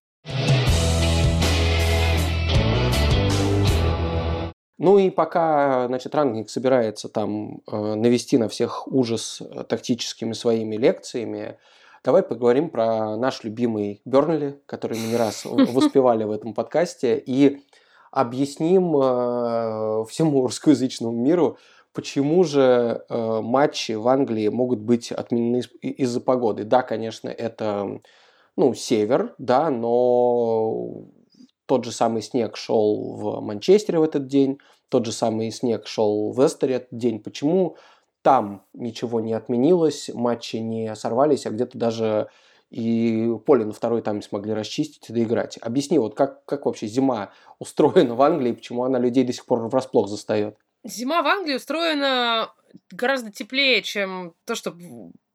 Ну 4.83 4.97
и 4.97 5.09
пока, 5.09 5.87
значит, 5.87 6.13
Рангник 6.13 6.49
собирается 6.49 7.07
там 7.07 7.61
э, 7.71 7.93
навести 7.93 8.37
на 8.37 8.49
всех 8.49 8.85
ужас 8.91 9.41
э, 9.41 9.63
тактическими 9.63 10.33
своими 10.33 10.75
лекциями, 10.75 11.57
давай 12.03 12.21
поговорим 12.21 12.69
про 12.69 13.15
наш 13.15 13.45
любимый 13.45 14.01
Бернли, 14.03 14.59
который 14.65 14.99
мы 14.99 15.07
не 15.07 15.15
раз 15.15 15.45
воспевали 15.45 16.25
в 16.25 16.31
этом 16.31 16.53
подкасте, 16.53 17.17
и 17.17 17.61
объясним 18.11 18.97
э, 18.97 20.03
всему 20.09 20.41
русскоязычному 20.41 21.17
миру, 21.17 21.57
почему 21.93 22.43
же 22.43 23.05
матчи 23.09 23.93
в 23.93 24.05
Англии 24.09 24.49
могут 24.49 24.79
быть 24.79 25.13
отменены 25.13 25.61
из-за 25.79 26.19
погоды. 26.19 26.65
Да, 26.65 26.81
конечно, 26.81 27.29
это 27.29 28.01
ну, 28.57 28.73
север, 28.73 29.33
да, 29.37 29.69
но 29.69 31.05
тот 31.67 31.85
же 31.85 31.91
самый 31.93 32.21
снег 32.21 32.57
шел 32.57 33.15
в 33.15 33.39
Манчестере 33.39 33.99
в 33.99 34.03
этот 34.03 34.27
день, 34.27 34.59
тот 34.93 35.07
же 35.07 35.11
самый 35.11 35.49
снег 35.49 35.87
шел 35.87 36.31
в 36.31 36.45
Эстере 36.45 36.87
день. 36.91 37.19
Почему 37.19 37.77
там 38.21 38.63
ничего 38.73 39.21
не 39.21 39.33
отменилось, 39.33 40.11
матчи 40.13 40.57
не 40.57 40.95
сорвались, 40.95 41.47
а 41.47 41.49
где-то 41.49 41.79
даже 41.79 42.29
и 42.69 43.27
поле 43.43 43.65
на 43.65 43.73
второй 43.73 44.03
там 44.03 44.21
смогли 44.21 44.53
расчистить 44.53 45.09
и 45.09 45.13
доиграть. 45.13 45.57
Объясни, 45.57 45.97
вот 45.97 46.13
как, 46.13 46.45
как 46.45 46.67
вообще 46.67 46.85
зима 46.85 47.31
устроена 47.57 48.13
в 48.13 48.21
Англии, 48.21 48.51
почему 48.51 48.83
она 48.83 48.99
людей 48.99 49.23
до 49.23 49.33
сих 49.33 49.47
пор 49.47 49.67
врасплох 49.67 50.07
застает? 50.07 50.57
Зима 50.83 51.23
в 51.23 51.27
Англии 51.27 51.55
устроена 51.55 52.53
гораздо 52.91 53.31
теплее, 53.31 53.81
чем 53.81 54.35
то, 54.45 54.53
что 54.53 54.75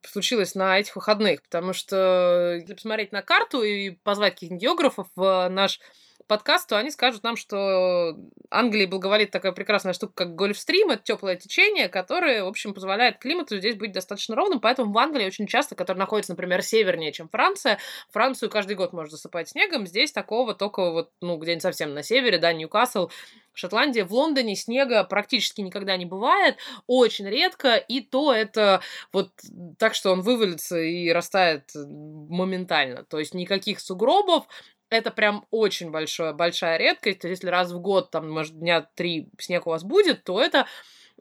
случилось 0.07 0.55
на 0.55 0.79
этих 0.79 0.95
выходных, 0.95 1.43
потому 1.43 1.73
что 1.73 2.55
если 2.61 2.75
посмотреть 2.75 3.11
на 3.11 3.23
карту 3.23 3.65
и 3.65 3.91
позвать 3.91 4.35
каких-нибудь 4.35 4.63
географов 4.63 5.09
в 5.17 5.49
наш 5.49 5.81
подкасту, 6.29 6.77
они 6.77 6.91
скажут 6.91 7.25
нам, 7.25 7.37
что 7.37 8.17
Англии 8.51 8.87
благоволит 8.87 9.31
такая 9.31 9.53
прекрасная 9.53 9.93
штука, 9.93 10.13
как 10.15 10.35
гольфстрим, 10.35 10.91
это 10.91 11.03
теплое 11.03 11.37
течение, 11.37 11.89
которое, 11.89 12.45
в 12.45 12.49
общем, 12.49 12.75
позволяет 12.75 13.19
климату 13.19 13.59
здесь 13.59 13.75
быть 13.75 13.93
достаточно 13.93 14.37
ровным, 14.37 14.61
поэтому 14.61 14.93
в 14.93 14.99
Англии 14.99 15.27
очень 15.27 15.47
часто, 15.47 15.75
которая 15.75 15.99
находится, 15.99 16.33
например, 16.33 16.63
севернее, 16.63 17.13
чем 17.13 17.29
Франция, 17.29 17.79
Францию 18.11 18.51
каждый 18.51 18.77
год 18.77 18.93
можно 18.93 19.11
засыпать 19.11 19.49
снегом, 19.49 19.87
здесь 19.87 20.13
такого 20.13 20.55
только 20.55 20.91
вот, 20.91 21.11
ну, 21.21 21.37
где-нибудь 21.37 21.63
совсем 21.63 21.95
на 21.95 22.03
севере, 22.03 22.39
да, 22.39 22.53
Ньюкасл, 22.53 23.09
Шотландия, 23.55 24.05
в 24.05 24.13
Лондоне 24.13 24.55
снега 24.55 25.03
практически 25.03 25.63
никогда 25.63 25.97
не 25.97 26.07
бывает, 26.07 26.57
очень 26.87 27.29
редко, 27.29 27.75
и 27.77 28.01
то 28.01 28.33
это 28.33 28.81
вот 29.13 29.31
так, 29.79 29.95
что 29.95 30.13
он 30.13 30.21
вывалится 30.21 30.79
и 30.79 31.11
растает 31.11 31.71
моментально. 31.75 33.05
То 33.05 33.19
есть 33.19 33.35
никаких 33.35 33.81
сугробов, 33.81 34.47
это 34.91 35.11
прям 35.11 35.47
очень 35.51 35.91
большое, 35.91 36.33
большая 36.33 36.79
редкость. 36.79 37.25
Если 37.25 37.49
раз 37.49 37.73
в 37.73 37.81
год, 37.81 38.11
там, 38.11 38.31
может, 38.31 38.59
дня 38.59 38.89
три 38.95 39.29
снег 39.39 39.67
у 39.67 39.71
вас 39.71 39.85
будет, 39.85 40.25
то 40.25 40.41
это 40.41 40.67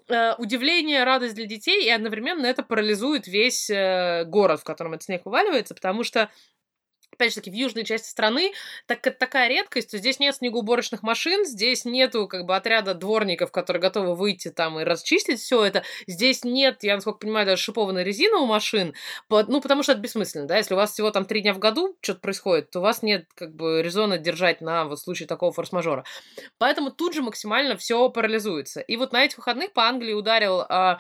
э, 0.08 0.34
удивление, 0.38 1.04
радость 1.04 1.36
для 1.36 1.46
детей, 1.46 1.86
и 1.86 1.90
одновременно 1.90 2.46
это 2.46 2.64
парализует 2.64 3.28
весь 3.28 3.70
э, 3.70 4.24
город, 4.26 4.62
в 4.62 4.64
котором 4.64 4.94
этот 4.94 5.04
снег 5.04 5.26
вываливается, 5.26 5.76
потому 5.76 6.04
что 6.04 6.30
опять 7.18 7.34
же 7.34 7.42
таки, 7.42 7.50
в 7.50 7.54
южной 7.54 7.84
части 7.84 8.08
страны, 8.08 8.54
так 8.86 9.02
такая 9.02 9.50
редкость, 9.50 9.92
то 9.92 9.98
здесь 9.98 10.20
нет 10.20 10.36
снегоуборочных 10.36 11.02
машин, 11.02 11.46
здесь 11.46 11.84
нету 11.84 12.28
как 12.28 12.46
бы 12.46 12.56
отряда 12.56 12.94
дворников, 12.94 13.52
которые 13.52 13.82
готовы 13.82 14.16
выйти 14.16 14.50
там 14.50 14.80
и 14.80 14.84
расчистить 14.84 15.40
все 15.40 15.64
это. 15.64 15.84
Здесь 16.06 16.44
нет, 16.44 16.84
я 16.84 16.96
насколько 16.96 17.20
понимаю, 17.20 17.48
даже 17.48 17.62
шипованной 17.62 18.04
резины 18.04 18.38
у 18.38 18.46
машин, 18.46 18.94
ну, 19.30 19.62
потому 19.62 19.84
что 19.84 19.94
это 19.94 20.02
бессмысленно, 20.02 20.48
да, 20.48 20.58
если 20.58 20.76
у 20.76 20.78
вас 20.78 20.92
всего 20.92 21.10
там 21.10 21.26
три 21.26 21.42
дня 21.42 21.54
в 21.54 21.60
году 21.60 21.98
что-то 22.02 22.20
происходит, 22.20 22.70
то 22.70 22.80
у 22.80 22.84
вас 22.84 23.02
нет 23.02 23.26
как 23.34 23.56
бы 23.56 23.82
резона 23.82 24.18
держать 24.20 24.62
на 24.62 24.86
вот 24.86 25.00
случае 25.00 25.28
такого 25.28 25.52
форс-мажора. 25.52 26.04
Поэтому 26.60 26.92
тут 26.92 27.16
же 27.16 27.24
максимально 27.24 27.78
все 27.78 28.10
парализуется. 28.10 28.82
И 28.82 28.96
вот 28.96 29.12
на 29.12 29.26
этих 29.26 29.38
выходных 29.38 29.74
по 29.74 29.88
Англии 29.88 30.14
ударил 30.14 30.62
а, 30.62 31.00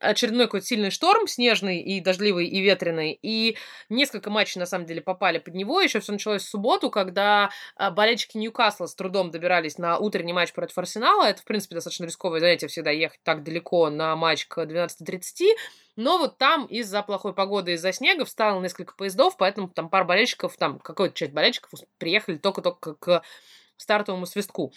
очередной 0.00 0.46
какой-то 0.46 0.66
сильный 0.66 0.90
шторм, 0.90 1.26
снежный 1.26 1.80
и 1.80 2.00
дождливый 2.00 2.46
и 2.46 2.60
ветреный, 2.60 3.18
и 3.20 3.56
несколько 3.88 4.30
матчей, 4.30 4.58
на 4.58 4.66
самом 4.66 4.86
деле, 4.86 5.00
попали 5.00 5.38
под 5.38 5.54
него. 5.54 5.80
Еще 5.80 6.00
все 6.00 6.12
началось 6.12 6.42
в 6.42 6.48
субботу, 6.48 6.90
когда 6.90 7.50
а, 7.76 7.90
болельщики 7.90 8.36
Ньюкасла 8.36 8.86
с 8.86 8.94
трудом 8.94 9.30
добирались 9.30 9.78
на 9.78 9.98
утренний 9.98 10.32
матч 10.32 10.52
против 10.52 10.78
Арсенала. 10.78 11.24
Это, 11.24 11.42
в 11.42 11.44
принципе, 11.44 11.74
достаточно 11.74 12.04
рисковое 12.04 12.40
занятие 12.40 12.68
всегда 12.68 12.90
ехать 12.90 13.20
так 13.22 13.42
далеко 13.42 13.90
на 13.90 14.16
матч 14.16 14.46
к 14.46 14.58
12.30. 14.58 15.54
Но 15.96 16.18
вот 16.18 16.38
там 16.38 16.66
из-за 16.66 17.02
плохой 17.02 17.34
погоды, 17.34 17.72
из-за 17.72 17.92
снега 17.92 18.24
встало 18.24 18.60
несколько 18.60 18.94
поездов, 18.94 19.36
поэтому 19.36 19.68
там 19.68 19.88
пара 19.88 20.04
болельщиков, 20.04 20.56
там 20.56 20.78
какая-то 20.80 21.14
часть 21.14 21.32
болельщиков 21.32 21.70
приехали 21.98 22.36
только-только 22.36 22.94
к 22.94 23.22
стартовому 23.76 24.26
свистку. 24.26 24.72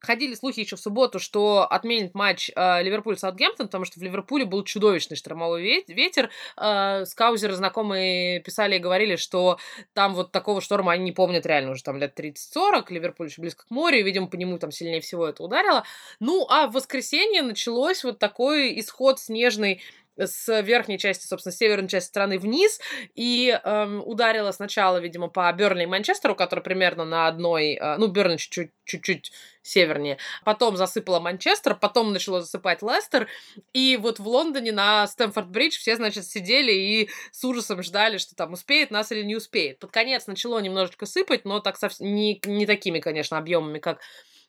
Ходили 0.00 0.34
слухи 0.34 0.60
еще 0.60 0.76
в 0.76 0.80
субботу, 0.80 1.18
что 1.18 1.66
отменит 1.70 2.14
матч 2.14 2.50
э, 2.54 2.82
Ливерпуль-Саутгемптон, 2.82 3.66
потому 3.66 3.84
что 3.84 4.00
в 4.00 4.02
Ливерпуле 4.02 4.46
был 4.46 4.64
чудовищный 4.64 5.16
штормовой 5.16 5.84
ветер. 5.86 6.30
Э, 6.56 7.04
скаузеры 7.04 7.54
знакомые 7.54 8.40
писали 8.40 8.76
и 8.76 8.78
говорили, 8.78 9.16
что 9.16 9.58
там 9.92 10.14
вот 10.14 10.32
такого 10.32 10.62
шторма 10.62 10.92
они 10.92 11.04
не 11.04 11.12
помнят 11.12 11.44
реально 11.44 11.72
уже 11.72 11.82
там 11.82 11.98
лет 11.98 12.18
30-40. 12.18 12.86
Ливерпуль 12.88 13.28
еще 13.28 13.42
близко 13.42 13.66
к 13.66 13.70
морю, 13.70 13.98
и, 13.98 14.02
видимо, 14.02 14.26
по 14.28 14.36
нему 14.36 14.58
там 14.58 14.70
сильнее 14.70 15.02
всего 15.02 15.26
это 15.26 15.42
ударило. 15.42 15.84
Ну, 16.18 16.46
а 16.48 16.66
в 16.66 16.72
воскресенье 16.72 17.42
началось 17.42 18.02
вот 18.02 18.18
такой 18.18 18.78
исход 18.80 19.20
снежный 19.20 19.82
с 20.26 20.62
верхней 20.62 20.98
части, 20.98 21.26
собственно, 21.26 21.52
северной 21.52 21.88
части 21.88 22.08
страны 22.08 22.38
вниз 22.38 22.80
и 23.14 23.58
эм, 23.62 24.02
ударила 24.04 24.52
сначала, 24.52 24.98
видимо, 24.98 25.28
по 25.28 25.52
Бернли 25.52 25.84
и 25.84 25.86
Манчестеру, 25.86 26.34
который 26.34 26.60
примерно 26.60 27.04
на 27.04 27.26
одной, 27.26 27.74
э, 27.74 27.96
ну, 27.96 28.08
Бернли 28.08 28.36
чуть-чуть, 28.36 29.32
севернее. 29.62 30.18
Потом 30.44 30.76
засыпала 30.76 31.20
Манчестер, 31.20 31.74
потом 31.74 32.12
начало 32.12 32.40
засыпать 32.40 32.82
Лестер. 32.82 33.28
И 33.72 33.96
вот 34.00 34.18
в 34.18 34.26
Лондоне 34.26 34.72
на 34.72 35.06
Стэнфорд-Бридж 35.06 35.72
все, 35.72 35.96
значит, 35.96 36.24
сидели 36.24 36.72
и 36.72 37.10
с 37.30 37.44
ужасом 37.44 37.82
ждали, 37.82 38.18
что 38.18 38.34
там 38.34 38.54
успеет 38.54 38.90
нас 38.90 39.12
или 39.12 39.22
не 39.22 39.36
успеет. 39.36 39.78
Под 39.78 39.90
конец 39.90 40.26
начало 40.26 40.58
немножечко 40.60 41.06
сыпать, 41.06 41.44
но 41.44 41.60
так 41.60 41.76
совсем 41.76 42.14
не, 42.14 42.40
не 42.46 42.66
такими, 42.66 43.00
конечно, 43.00 43.38
объемами, 43.38 43.78
как 43.78 44.00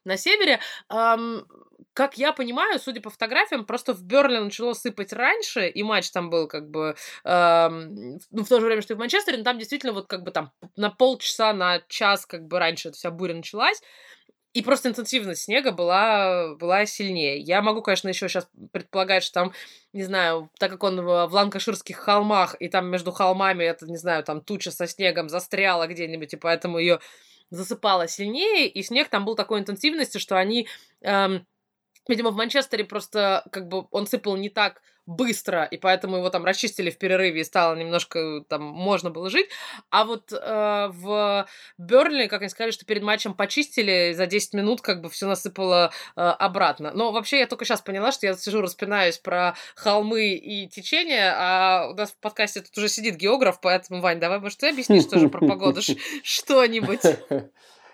на 0.03 0.17
севере. 0.17 0.59
Эм, 0.89 1.45
как 1.93 2.17
я 2.17 2.31
понимаю, 2.31 2.79
судя 2.79 3.01
по 3.01 3.09
фотографиям, 3.09 3.65
просто 3.65 3.93
в 3.93 4.03
Берли 4.03 4.39
начало 4.39 4.73
сыпать 4.73 5.13
раньше, 5.13 5.67
и 5.67 5.83
матч 5.83 6.09
там 6.11 6.29
был 6.29 6.47
как 6.47 6.69
бы 6.69 6.95
эм, 7.23 8.19
ну, 8.31 8.43
в 8.43 8.47
то 8.47 8.59
же 8.59 8.65
время, 8.65 8.81
что 8.81 8.93
и 8.93 8.95
в 8.95 8.99
Манчестере, 8.99 9.37
но 9.37 9.43
там 9.43 9.57
действительно 9.57 9.93
вот 9.93 10.07
как 10.07 10.23
бы 10.23 10.31
там 10.31 10.51
на 10.75 10.89
полчаса, 10.89 11.53
на 11.53 11.81
час 11.87 12.25
как 12.25 12.47
бы 12.47 12.59
раньше 12.59 12.89
эта 12.89 12.97
вся 12.97 13.11
буря 13.11 13.35
началась. 13.35 13.81
И 14.53 14.61
просто 14.61 14.89
интенсивность 14.89 15.43
снега 15.43 15.71
была, 15.71 16.55
была 16.55 16.85
сильнее. 16.85 17.39
Я 17.39 17.61
могу, 17.61 17.81
конечно, 17.81 18.09
еще 18.09 18.27
сейчас 18.27 18.49
предполагать, 18.73 19.23
что 19.23 19.33
там, 19.33 19.53
не 19.93 20.03
знаю, 20.03 20.49
так 20.59 20.69
как 20.69 20.83
он 20.83 20.99
в 21.01 21.29
Ланкаширских 21.31 21.95
холмах, 21.95 22.57
и 22.59 22.67
там 22.67 22.87
между 22.87 23.13
холмами 23.13 23.63
это, 23.63 23.85
не 23.87 23.95
знаю, 23.95 24.25
там 24.25 24.41
туча 24.41 24.71
со 24.71 24.87
снегом 24.87 25.29
застряла 25.29 25.87
где-нибудь, 25.87 26.33
и 26.33 26.37
поэтому 26.37 26.79
ее 26.79 26.99
засыпало 27.49 28.09
сильнее, 28.09 28.67
и 28.67 28.83
снег 28.83 29.07
там 29.07 29.23
был 29.23 29.35
такой 29.35 29.59
интенсивности, 29.59 30.17
что 30.17 30.37
они... 30.37 30.67
Эм, 31.01 31.45
Видимо, 32.07 32.31
в 32.31 32.35
Манчестере 32.35 32.83
просто 32.83 33.43
как 33.51 33.67
бы 33.67 33.85
он 33.91 34.07
сыпал 34.07 34.35
не 34.35 34.49
так 34.49 34.81
быстро, 35.05 35.63
и 35.63 35.77
поэтому 35.77 36.17
его 36.17 36.29
там 36.29 36.45
расчистили 36.45 36.89
в 36.89 36.97
перерыве 36.97 37.41
и 37.41 37.43
стало 37.43 37.75
немножко 37.75 38.43
там 38.47 38.61
можно 38.61 39.09
было 39.09 39.29
жить. 39.29 39.47
А 39.89 40.05
вот 40.05 40.31
э, 40.31 40.89
в 40.91 41.47
Бернли, 41.77 42.27
как 42.27 42.41
они 42.41 42.49
сказали, 42.49 42.71
что 42.71 42.85
перед 42.85 43.01
матчем 43.01 43.33
почистили, 43.33 44.13
за 44.13 44.27
10 44.27 44.53
минут 44.53 44.81
как 44.81 45.01
бы 45.01 45.09
все 45.09 45.27
насыпало 45.27 45.91
э, 46.15 46.21
обратно. 46.21 46.91
Но 46.93 47.11
вообще 47.11 47.39
я 47.39 47.47
только 47.47 47.65
сейчас 47.65 47.81
поняла, 47.81 48.11
что 48.11 48.27
я 48.27 48.35
сижу, 48.35 48.61
распинаюсь 48.61 49.17
про 49.17 49.55
холмы 49.75 50.35
и 50.35 50.67
течения, 50.67 51.33
а 51.35 51.89
у 51.89 51.95
нас 51.95 52.11
в 52.11 52.17
подкасте 52.17 52.61
тут 52.61 52.77
уже 52.77 52.87
сидит 52.87 53.15
географ, 53.15 53.59
поэтому, 53.59 54.01
Вань, 54.01 54.19
давай, 54.19 54.39
может, 54.39 54.59
ты 54.59 54.69
объяснишь 54.69 55.05
тоже 55.05 55.29
про 55.29 55.45
погоду 55.45 55.81
что-нибудь? 56.23 57.01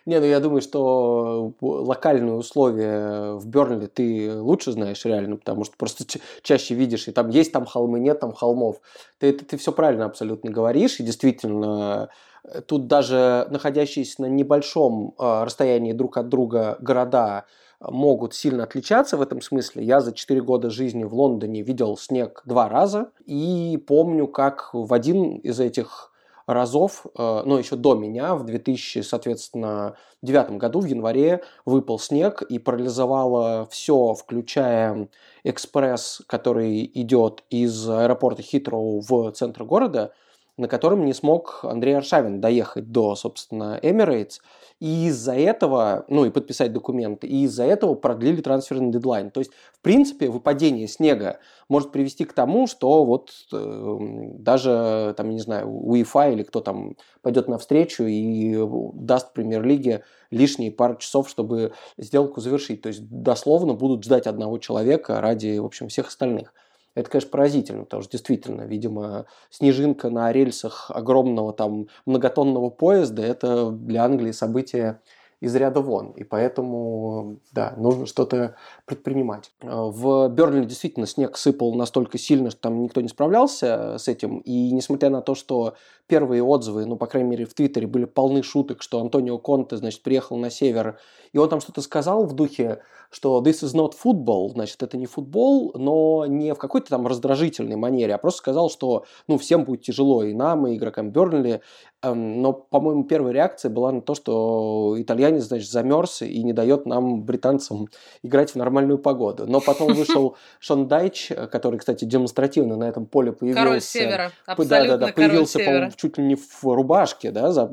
Не, 0.08 0.22
ну 0.22 0.26
я 0.26 0.40
думаю, 0.40 0.62
что 0.62 1.52
локальные 1.60 2.36
условия 2.36 3.34
в 3.34 3.46
Бернли 3.46 3.88
ты 3.88 4.40
лучше 4.40 4.72
знаешь 4.72 5.04
реально, 5.04 5.36
потому 5.36 5.66
что 5.66 5.76
просто 5.76 6.06
чаще 6.44 6.76
видишь, 6.76 7.10
и 7.10 7.12
там 7.12 7.28
есть 7.28 7.52
там 7.52 7.66
холмы, 7.66 8.00
нет 8.00 8.22
там 8.22 8.32
холмов. 8.32 8.78
Ты, 9.20 9.34
ты, 9.34 9.44
ты 9.44 9.58
все 9.58 9.74
правильно 9.74 10.06
абсолютно 10.06 10.50
говоришь, 10.50 11.02
и 11.02 11.04
действительно 11.04 12.08
э, 12.46 12.62
тут 12.62 12.88
даже 12.88 13.48
находящиеся 13.50 14.22
на 14.22 14.28
небольшом 14.28 15.14
э, 15.20 15.44
расстоянии 15.44 15.92
друг 15.92 16.16
от 16.16 16.30
друга 16.30 16.78
города 16.80 17.44
могут 17.82 18.34
сильно 18.34 18.64
отличаться 18.64 19.18
в 19.18 19.22
этом 19.22 19.42
смысле. 19.42 19.84
Я 19.84 20.00
за 20.00 20.14
4 20.14 20.42
года 20.42 20.70
жизни 20.70 21.04
в 21.04 21.14
Лондоне 21.14 21.64
видел 21.64 21.98
снег 21.98 22.44
два 22.46 22.70
раза, 22.70 23.12
и 23.26 23.78
помню, 23.86 24.28
как 24.28 24.70
в 24.72 24.94
один 24.94 25.36
из 25.36 25.60
этих 25.60 26.14
разов, 26.48 27.06
э, 27.06 27.42
ну, 27.46 27.58
еще 27.58 27.76
до 27.76 27.94
меня, 27.94 28.36
в 28.36 28.46
2000, 28.46 29.02
соответственно, 29.02 29.96
девятом 30.22 30.58
году, 30.58 30.80
в 30.80 30.86
январе, 30.86 31.44
выпал 31.66 32.00
снег 32.00 32.42
и 32.42 32.58
парализовало 32.58 33.68
все, 33.70 34.14
включая 34.14 35.10
экспресс, 35.44 36.22
который 36.26 36.90
идет 36.94 37.44
из 37.50 37.88
аэропорта 37.90 38.42
Хитроу 38.42 39.02
в 39.02 39.32
центр 39.32 39.66
города, 39.66 40.14
на 40.58 40.68
котором 40.68 41.06
не 41.06 41.14
смог 41.14 41.60
Андрей 41.64 41.98
Аршавин 41.98 42.42
доехать 42.42 42.92
до, 42.92 43.16
собственно, 43.16 43.78
Эмирейтс. 43.82 44.40
И 44.80 45.08
из-за 45.08 45.34
этого, 45.34 46.06
ну 46.08 46.26
и 46.26 46.30
подписать 46.30 46.72
документы, 46.72 47.26
и 47.26 47.46
из-за 47.46 47.64
этого 47.64 47.96
продлили 47.96 48.42
трансферный 48.42 48.92
дедлайн. 48.92 49.32
То 49.32 49.40
есть, 49.40 49.52
в 49.74 49.82
принципе, 49.82 50.30
выпадение 50.30 50.88
снега 50.88 51.40
может 51.68 51.92
привести 51.92 52.26
к 52.26 52.34
тому, 52.34 52.68
что 52.68 53.04
вот 53.04 53.32
э, 53.52 53.98
даже, 54.38 55.16
там, 55.18 55.32
не 55.32 55.40
знаю, 55.40 55.68
УЕФА 55.68 56.30
или 56.30 56.44
кто 56.44 56.62
там 56.62 56.96
пойдет 57.24 57.48
навстречу 57.48 58.04
и 58.04 58.56
даст 58.94 59.34
премьер-лиге 59.34 60.04
лишние 60.30 60.72
пару 60.72 60.98
часов, 60.98 61.28
чтобы 61.28 61.74
сделку 61.98 62.40
завершить. 62.40 62.84
То 62.84 62.90
есть, 62.90 63.02
дословно 63.10 63.74
будут 63.74 64.04
ждать 64.04 64.28
одного 64.28 64.60
человека 64.60 65.22
ради, 65.22 65.58
в 65.58 65.66
общем, 65.66 65.88
всех 65.88 66.10
остальных. 66.10 66.54
Это, 66.98 67.12
конечно, 67.12 67.30
поразительно, 67.30 67.84
потому 67.84 68.02
что 68.02 68.14
действительно, 68.14 68.64
видимо, 68.64 69.28
снежинка 69.52 70.10
на 70.10 70.32
рельсах 70.32 70.90
огромного 70.90 71.54
там 71.54 71.90
многотонного 72.08 72.72
поезда– 72.72 73.22
это 73.24 73.70
для 73.70 74.04
Англии 74.04 74.32
событие 74.32 75.00
из 75.40 75.56
ряда 75.56 75.82
вон. 75.82 76.14
И 76.14 76.24
поэтому, 76.24 77.38
да, 77.52 77.76
нужно 77.78 78.08
что-то 78.08 78.56
предпринимать. 78.86 79.52
В 79.62 80.28
Берли 80.30 80.66
действительно 80.66 81.06
снег 81.06 81.38
сыпал 81.38 81.76
настолько 81.76 82.18
сильно, 82.18 82.50
что 82.50 82.62
там 82.62 82.82
никто 82.82 83.02
не 83.02 83.10
справлялся 83.10 83.98
с 84.00 84.08
этим. 84.08 84.40
И 84.40 84.72
несмотря 84.72 85.12
на 85.12 85.22
то, 85.22 85.36
что 85.36 85.76
первые 86.08 86.42
отзывы, 86.42 86.88
ну, 86.88 86.96
по 86.96 87.06
крайней 87.06 87.30
мере, 87.30 87.46
в 87.46 87.54
Твиттере 87.54 87.86
были 87.86 88.06
полны 88.06 88.42
шуток, 88.42 88.82
что 88.82 89.00
Антонио 89.00 89.38
Конте, 89.38 89.78
значит, 89.78 90.02
приехал 90.02 90.38
на 90.38 90.50
север, 90.50 90.98
и 91.32 91.38
он 91.38 91.48
там 91.48 91.62
что-то 91.62 91.82
сказал 91.82 92.26
в 92.26 92.34
духе, 92.34 92.82
что 93.12 93.42
this 93.42 93.64
is 93.64 93.74
not 93.74 93.94
football, 94.04 94.50
значит, 94.50 94.82
это 94.84 94.98
не 94.98 95.06
футбол, 95.06 95.72
но 95.76 96.26
не 96.26 96.54
в 96.54 96.58
какой-то 96.58 96.90
там 96.90 97.08
раздражительной 97.08 97.76
манере, 97.76 98.16
а 98.16 98.18
просто 98.18 98.40
сказал, 98.40 98.70
что, 98.70 99.06
ну, 99.28 99.38
всем 99.38 99.64
будет 99.64 99.82
тяжело, 99.84 100.24
и 100.24 100.34
нам, 100.34 100.68
и 100.68 100.76
игрокам 100.76 101.12
Бернли, 101.12 101.62
эм, 102.02 102.42
но, 102.42 102.54
по-моему, 102.54 103.04
первая 103.06 103.34
реакция 103.34 103.70
была 103.70 103.92
на 103.92 104.02
то, 104.02 104.16
что 104.16 104.96
итальянец, 104.98 105.44
значит, 105.44 105.70
замерз 105.70 106.22
и 106.22 106.44
не 106.44 106.54
дает 106.54 106.86
нам, 106.86 107.24
британцам, 107.24 107.88
играть 108.24 108.52
в 108.52 108.56
нормальную 108.56 108.98
погоду. 108.98 109.46
Но 109.48 109.62
потом 109.62 109.94
вышел 109.94 110.36
Шон 110.60 110.88
Дайч, 110.88 111.32
который, 111.52 111.80
кстати, 111.80 112.06
демонстративно 112.06 112.76
на 112.76 112.86
этом 112.86 113.06
поле 113.06 113.32
появился. 113.32 113.64
Король 113.64 113.82
Севера, 113.82 114.32
абсолютно 114.46 114.78
да, 114.78 114.98
да, 114.98 115.08
да, 115.08 115.14
появился, 115.14 115.60
по-моему, 115.60 115.92
чуть 115.96 116.18
ли 116.18 116.24
не 116.26 116.36
в 116.36 116.64
рубашке, 116.64 117.32
да, 117.32 117.52
за... 117.52 117.72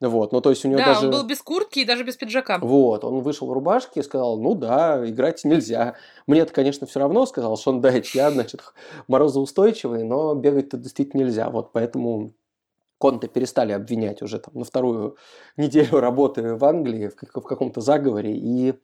вот, 0.00 0.32
ну, 0.32 0.40
то 0.40 0.50
есть 0.50 0.64
у 0.64 0.68
него 0.68 0.78
да, 0.78 0.94
даже... 0.94 1.06
он 1.06 1.12
был 1.12 1.24
без 1.24 1.42
куртки 1.42 1.80
и 1.80 1.84
даже 1.84 2.04
без 2.04 2.16
пиджака. 2.16 2.58
Вот, 2.58 3.04
он 3.04 3.20
вышел 3.20 3.46
в 3.46 3.52
рубашке 3.52 4.00
и 4.00 4.02
сказал, 4.02 4.38
ну 4.38 4.54
да, 4.54 4.65
играть 5.04 5.44
нельзя. 5.44 5.94
мне 6.26 6.40
это, 6.40 6.52
конечно, 6.52 6.86
все 6.86 7.00
равно, 7.00 7.26
сказал 7.26 7.56
Шон 7.56 7.80
Дайч, 7.80 8.14
я, 8.14 8.30
значит, 8.30 8.62
морозоустойчивый, 9.08 10.04
но 10.04 10.34
бегать-то 10.34 10.76
действительно 10.76 11.22
нельзя, 11.22 11.50
вот, 11.50 11.72
поэтому 11.72 12.32
Конте 12.98 13.28
перестали 13.28 13.72
обвинять 13.72 14.22
уже 14.22 14.38
там 14.38 14.54
на 14.54 14.64
вторую 14.64 15.16
неделю 15.56 16.00
работы 16.00 16.54
в 16.54 16.64
Англии 16.64 17.08
в, 17.08 17.14
в 17.14 17.42
каком-то 17.42 17.80
заговоре 17.80 18.34
и 18.34 18.74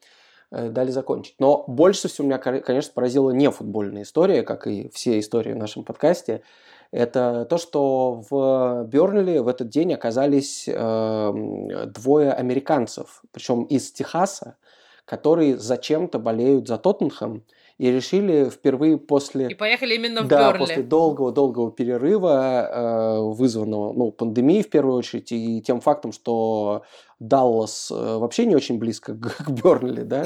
э, 0.51 0.69
дали 0.69 0.91
закончить. 0.91 1.37
Но 1.39 1.65
больше 1.67 2.09
всего 2.09 2.27
меня, 2.27 2.39
конечно, 2.39 2.93
поразила 2.95 3.31
не 3.31 3.51
футбольная 3.51 4.03
история, 4.03 4.43
как 4.43 4.67
и 4.67 4.91
все 4.91 5.19
истории 5.19 5.55
в 5.55 5.57
нашем 5.57 5.85
подкасте. 5.85 6.43
это 6.91 7.47
то, 7.49 7.57
что 7.57 8.23
в 8.29 8.85
Бернли 8.85 9.39
в 9.39 9.49
этот 9.49 9.71
день 9.71 9.95
оказались 9.95 10.69
э, 10.69 11.87
двое 11.87 12.33
американцев, 12.33 13.23
причем 13.33 13.63
из 13.65 13.93
Техаса, 13.93 14.57
которые 15.05 15.59
зачем-то 15.59 16.19
болеют 16.19 16.69
за 16.69 16.79
Тоттенхэм 16.79 17.45
и 17.79 17.91
решили 17.91 18.49
впервые 18.49 18.97
после... 18.99 19.49
И 19.49 19.55
поехали 19.55 19.95
именно 19.95 20.23
в 20.23 20.29
да, 20.29 20.53
Бернли. 20.53 20.59
после 20.59 20.83
долгого-долгого 20.83 21.73
перерыва, 21.73 22.69
э, 22.71 23.21
вызванного 23.21 23.93
ну, 23.93 24.13
пандемией 24.13 24.63
в 24.63 24.71
первую 24.71 24.97
очередь, 24.97 25.33
и 25.33 25.61
тем 25.63 25.81
фактом, 25.81 26.13
что 26.13 26.83
Даллас 27.19 27.91
э, 27.91 27.95
вообще 27.95 28.47
не 28.47 28.55
очень 28.55 28.79
близко 28.79 29.15
к, 29.15 29.47
к 29.47 29.51
Бернли, 29.51 30.03
да, 30.03 30.25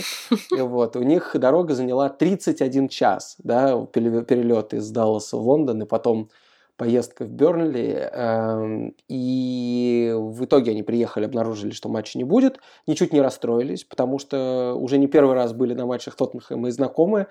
вот, 0.50 0.96
у 0.96 1.02
них 1.02 1.34
дорога 1.34 1.74
заняла 1.74 2.10
31 2.10 2.88
час, 2.88 3.36
да, 3.38 3.86
перелет 3.86 4.74
из 4.74 4.90
Далласа 4.90 5.36
в 5.36 5.48
Лондон, 5.48 5.82
и 5.82 5.86
потом 5.86 6.28
поездка 6.76 7.24
в 7.24 7.30
Бернли, 7.30 8.10
э, 8.12 8.90
и 9.08 10.12
в 10.14 10.44
итоге 10.44 10.72
они 10.72 10.82
приехали, 10.82 11.24
обнаружили, 11.24 11.70
что 11.70 11.88
матча 11.88 12.18
не 12.18 12.24
будет, 12.24 12.58
ничуть 12.86 13.12
не 13.12 13.20
расстроились, 13.20 13.84
потому 13.84 14.18
что 14.18 14.74
уже 14.78 14.98
не 14.98 15.06
первый 15.06 15.34
раз 15.34 15.52
были 15.52 15.74
на 15.74 15.86
матчах 15.86 16.16
Тоттенхэма 16.16 16.68
и 16.68 16.72
знакомы 16.72 17.26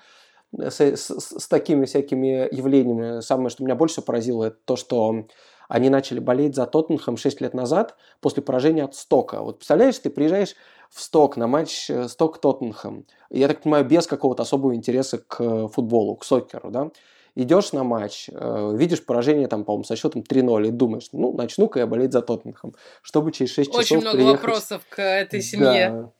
с, 0.57 0.79
с, 0.79 1.09
с 1.19 1.47
такими 1.47 1.85
всякими 1.85 2.53
явлениями. 2.55 3.21
Самое, 3.21 3.49
что 3.49 3.63
меня 3.63 3.75
больше 3.75 4.01
поразило, 4.01 4.45
это 4.45 4.57
то, 4.65 4.75
что 4.75 5.25
они 5.67 5.89
начали 5.89 6.19
болеть 6.19 6.55
за 6.55 6.65
Тоттенхэм 6.65 7.17
6 7.17 7.41
лет 7.41 7.53
назад 7.53 7.95
после 8.21 8.43
поражения 8.43 8.83
от 8.83 8.95
Стока. 8.95 9.41
Вот 9.41 9.57
представляешь, 9.57 9.97
ты 9.99 10.09
приезжаешь 10.09 10.55
в 10.89 11.01
Сток 11.01 11.37
на 11.37 11.47
матч 11.47 11.89
э, 11.89 12.07
Сток-Тоттенхэм. 12.07 13.05
Я 13.31 13.47
так 13.47 13.61
понимаю, 13.61 13.85
без 13.85 14.07
какого-то 14.07 14.43
особого 14.43 14.75
интереса 14.75 15.17
к 15.17 15.67
футболу, 15.69 16.15
к 16.15 16.23
сокеру, 16.23 16.69
да? 16.71 16.91
Идешь 17.35 17.73
на 17.73 17.83
матч, 17.83 18.29
э, 18.31 18.71
видишь 18.75 19.05
поражение 19.05 19.47
там, 19.47 19.63
по-моему, 19.63 19.83
со 19.83 19.95
счетом 19.95 20.23
3-0 20.23 20.67
и 20.67 20.71
думаешь, 20.71 21.09
ну, 21.11 21.33
начну-ка 21.33 21.79
я 21.79 21.87
болеть 21.87 22.13
за 22.13 22.21
Тоттенхэм, 22.21 22.73
чтобы 23.01 23.31
через 23.31 23.51
6 23.51 23.71
часов 23.71 23.83
Очень 23.83 24.01
много 24.01 24.17
приехать... 24.17 24.41
вопросов 24.41 24.81
к 24.89 25.01
этой 25.01 25.41
семье. 25.41 25.89
Да. 25.89 26.11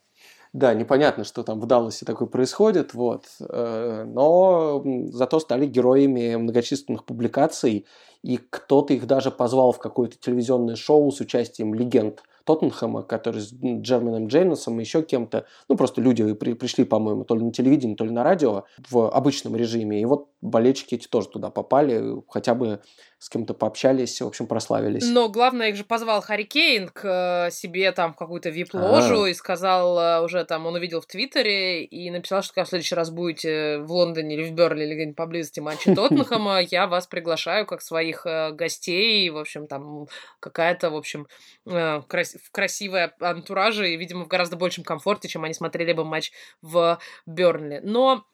Да, 0.54 0.74
непонятно, 0.74 1.26
что 1.26 1.44
там 1.44 1.60
в 1.60 1.66
Далласе 1.66 2.06
такое 2.06 2.30
происходит, 2.30 2.94
вот. 2.94 3.26
Э, 3.42 4.06
но 4.08 4.82
зато 5.12 5.42
стали 5.42 5.66
героями 5.66 6.36
многочисленных 6.36 7.04
публикаций, 7.04 7.86
и 8.24 8.38
кто-то 8.38 8.94
их 8.94 9.06
даже 9.06 9.32
позвал 9.32 9.74
в 9.74 9.80
какое-то 9.80 10.18
телевизионное 10.18 10.78
шоу 10.78 11.12
с 11.12 11.20
участием 11.20 11.74
легенд– 11.74 12.24
Тоттенхэма, 12.46 13.04
который 13.04 13.42
с 13.42 13.52
Джерменом 13.54 14.28
Джейносом 14.28 14.80
и 14.80 14.84
еще 14.84 15.02
кем-то, 15.02 15.46
ну, 15.68 15.76
просто 15.76 16.02
люди 16.02 16.34
при, 16.34 16.54
пришли, 16.54 16.86
по-моему, 16.86 17.26
то 17.26 17.36
ли 17.36 17.44
на 17.44 17.52
телевидении, 17.52 17.96
то 17.96 18.06
ли 18.06 18.12
на 18.12 18.24
радио 18.24 18.64
в 18.90 19.12
обычном 19.12 19.56
режиме, 19.56 20.02
и 20.02 20.06
вот 20.06 20.30
болельщики 20.42 20.96
эти 20.96 21.08
тоже 21.08 21.28
туда 21.30 21.50
попали, 21.50 22.24
хотя 22.30 22.54
бы 22.54 22.80
с 23.18 23.30
кем-то 23.30 23.54
пообщались, 23.56 24.22
в 24.22 24.28
общем, 24.28 24.46
прославились. 24.46 25.08
Но 25.10 25.30
главное, 25.30 25.70
их 25.70 25.76
же 25.76 25.84
позвал 25.84 26.22
Харри 26.22 26.44
Кейн 26.44 26.90
к 26.90 27.48
э, 27.48 27.52
себе 27.52 27.92
там 27.92 28.14
в 28.14 28.18
какую-то 28.18 28.50
вип-ложу 28.50 29.24
А. 29.24 29.30
и 29.30 29.34
сказал 29.34 29.98
э, 29.98 30.22
уже 30.22 30.46
там, 30.46 30.68
он 30.68 30.76
увидел 30.76 31.02
в 31.02 31.08
Твиттере 31.08 31.86
и 31.86 32.12
написал, 32.12 32.44
что 32.44 32.54
когда 32.54 32.66
в 32.66 32.70
следующий 32.70 32.94
раз 32.94 33.10
будете 33.10 33.80
в 33.80 33.92
Лондоне 33.92 34.36
или 34.36 34.44
в 34.44 34.52
Берли 34.52 34.86
или 34.86 34.94
где-нибудь 34.94 35.16
поблизости 35.16 35.60
матча 35.60 35.96
Тоттенхэма, 35.96 36.62
я 36.70 36.86
вас 36.86 37.08
приглашаю 37.08 37.66
как 37.66 37.82
своих 37.82 38.28
э, 38.28 38.52
гостей, 38.52 39.28
в 39.32 39.38
общем, 39.38 39.66
там 39.66 40.08
какая-то, 40.40 40.92
в 40.92 40.96
общем, 40.96 41.26
крас- 41.66 42.35
в 42.44 42.52
красивой 42.52 43.12
антураже 43.20 43.90
и, 43.90 43.98
видимо, 43.98 44.26
в 44.26 44.28
гораздо 44.28 44.56
большем 44.56 44.84
комфорте, 44.84 45.28
чем 45.28 45.44
они 45.44 45.54
смотрели 45.54 45.94
бы 45.94 46.06
матч 46.06 46.32
в 46.62 47.00
Бернли. 47.26 47.80
Но 47.84 48.26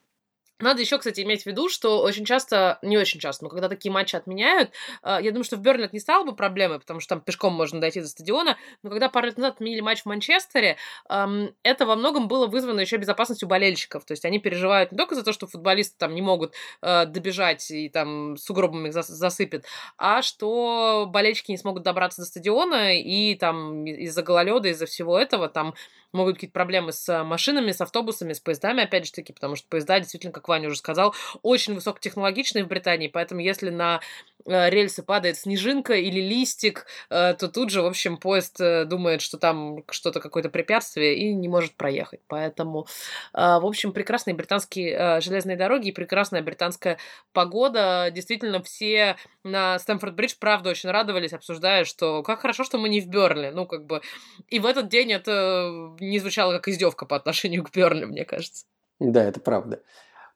надо 0.62 0.82
еще, 0.82 0.98
кстати, 0.98 1.22
иметь 1.22 1.44
в 1.44 1.46
виду, 1.46 1.70
что 1.70 2.02
очень 2.02 2.26
часто, 2.26 2.80
не 2.82 2.98
очень 2.98 3.20
часто, 3.20 3.46
но 3.46 3.50
когда 3.50 3.70
такие 3.70 3.92
матчи 3.92 4.16
отменяют, 4.16 4.72
э, 5.04 5.20
я 5.22 5.32
думаю, 5.32 5.44
что 5.44 5.58
в 5.58 5.62
Бернли 5.62 5.86
это 5.86 5.96
не 5.96 6.00
стало 6.00 6.24
бы 6.24 6.36
проблемой, 6.36 6.80
потому 6.80 7.00
что 7.00 7.16
там 7.16 7.22
пешком 7.22 7.54
можно 7.54 7.80
дойти 7.80 8.02
до 8.02 8.08
стадиона, 8.08 8.58
но 8.84 8.90
когда 8.90 9.10
пару 9.10 9.28
лет 9.28 9.38
назад 9.38 9.56
отменили 9.56 9.82
матч 9.82 10.02
в 10.02 10.06
Манчестере, 10.06 10.78
это 11.08 11.86
во 11.86 11.96
многом 11.96 12.28
было 12.28 12.48
вызвано 12.48 12.82
еще 12.82 12.98
безопасностью 12.98 13.48
болельщиков, 13.48 14.06
то 14.06 14.12
есть 14.14 14.26
они 14.26 14.40
переживают 14.40 14.92
не 14.92 14.98
только 14.98 15.16
за 15.16 15.24
то, 15.24 15.34
что 15.34 15.48
футболисты 15.48 15.96
там 15.98 16.16
не 16.16 16.22
могут 16.22 16.54
э, 16.82 17.06
добежать 17.06 17.70
и 17.72 17.90
там 17.90 18.38
сугробами 18.38 18.90
их 18.90 18.94
зас- 18.94 19.04
засыпят, 19.04 19.66
а 19.98 20.22
что 20.22 21.08
болельщики 21.08 21.52
не 21.52 21.58
смогут 21.58 21.84
добраться 21.84 22.22
до 22.22 22.28
стадиона 22.28 22.98
и 22.98 23.36
там 23.36 23.86
из-за 23.86 24.24
гололеда, 24.24 24.70
из-за 24.70 24.86
всего 24.86 25.18
этого 25.18 25.50
там 25.50 25.74
могут 26.14 26.36
какие-то 26.36 26.54
проблемы 26.54 26.92
с 26.92 27.24
машинами, 27.24 27.72
с 27.72 27.82
автобусами, 27.82 28.34
с 28.34 28.40
поездами, 28.40 28.84
опять 28.84 29.06
же 29.06 29.12
таки, 29.12 29.34
потому 29.34 29.56
что 29.56 29.68
поезда 29.68 30.00
действительно, 30.00 30.34
как 30.34 30.48
Ваня 30.48 30.68
уже 30.68 30.78
сказал, 30.78 31.16
очень 31.42 31.76
высокотехнологичные 31.76 32.64
в 32.64 32.68
Британии, 32.68 33.08
поэтому 33.08 33.42
если 33.42 33.70
на 33.70 34.02
рельсы 34.46 35.04
падает 35.04 35.38
снежинка 35.38 35.94
или 35.94 36.20
листик, 36.20 36.86
э, 37.10 37.34
то 37.34 37.48
тут 37.48 37.70
же, 37.70 37.82
в 37.82 37.86
общем, 37.86 38.18
поезд 38.18 38.60
э, 38.60 38.86
думает, 38.86 39.22
что 39.22 39.38
там 39.38 39.84
что-то, 39.90 40.20
какое-то 40.20 40.50
препятствие 40.50 41.16
и 41.16 41.34
не 41.34 41.48
может 41.48 41.74
проехать. 41.74 42.22
Поэтому, 42.28 42.88
э, 43.34 43.38
в 43.40 43.66
общем, 43.66 43.92
прекрасные 43.92 44.36
британские 44.36 44.92
э, 44.92 45.22
железные 45.22 45.58
дороги 45.58 45.90
и 45.90 45.92
прекрасная 45.92 46.42
британская 46.42 46.98
погода. 47.34 48.10
Действительно, 48.12 48.62
все 48.62 49.16
на 49.44 49.78
Стэнфорд-Бридж, 49.78 50.36
правда, 50.40 50.70
очень 50.70 50.90
радовались, 50.90 51.34
обсуждая, 51.34 51.86
что 51.86 52.24
как 52.24 52.42
хорошо, 52.42 52.64
что 52.64 52.78
мы 52.78 52.90
не 52.90 53.02
в 53.02 53.08
Берли. 53.08 53.52
Ну, 53.52 53.66
как 53.66 53.86
бы... 53.86 54.02
И 54.48 54.60
в 54.60 54.66
этот 54.66 54.90
день 54.90 55.12
это 55.12 55.96
не 56.00 56.20
звучало 56.20 56.54
как 56.54 56.68
издевка 56.68 57.06
по 57.06 57.16
отношению 57.16 57.64
к 57.64 57.72
Берли, 57.72 58.06
мне 58.06 58.26
кажется. 58.26 58.66
Да, 59.00 59.24
это 59.24 59.40
правда. 59.40 59.82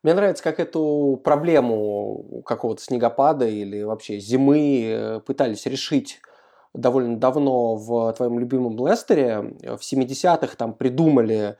Мне 0.06 0.13
нравится, 0.13 0.44
как 0.44 0.60
эту 0.60 1.20
проблему 1.24 2.44
какого-то 2.46 2.80
снегопада 2.80 3.48
или 3.48 3.82
вообще 3.82 4.20
зимы 4.20 4.84
э, 4.86 5.20
пытались 5.22 5.65
решить 5.65 6.22
довольно 6.76 7.18
давно 7.18 7.76
в 7.76 8.13
твоем 8.13 8.38
любимом 8.38 8.78
Лестере. 8.86 9.56
В 9.63 9.80
70-х 9.80 10.58
там 10.58 10.76
придумали 10.76 11.58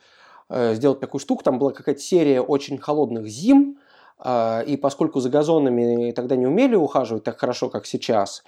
э, 0.50 0.76
сделать 0.76 1.00
такую 1.00 1.22
штуку. 1.22 1.44
Там 1.44 1.58
была 1.58 1.72
какая-то 1.72 2.00
серия 2.00 2.40
очень 2.40 2.78
холодных 2.78 3.26
зим, 3.26 3.80
э, 4.24 4.64
и 4.68 4.78
поскольку 4.78 5.22
за 5.22 5.32
газонами 5.32 6.12
тогда 6.12 6.36
не 6.36 6.46
умели 6.46 6.76
ухаживать 6.76 7.24
так 7.24 7.40
хорошо, 7.40 7.72
как 7.72 7.88
сейчас, 7.88 8.44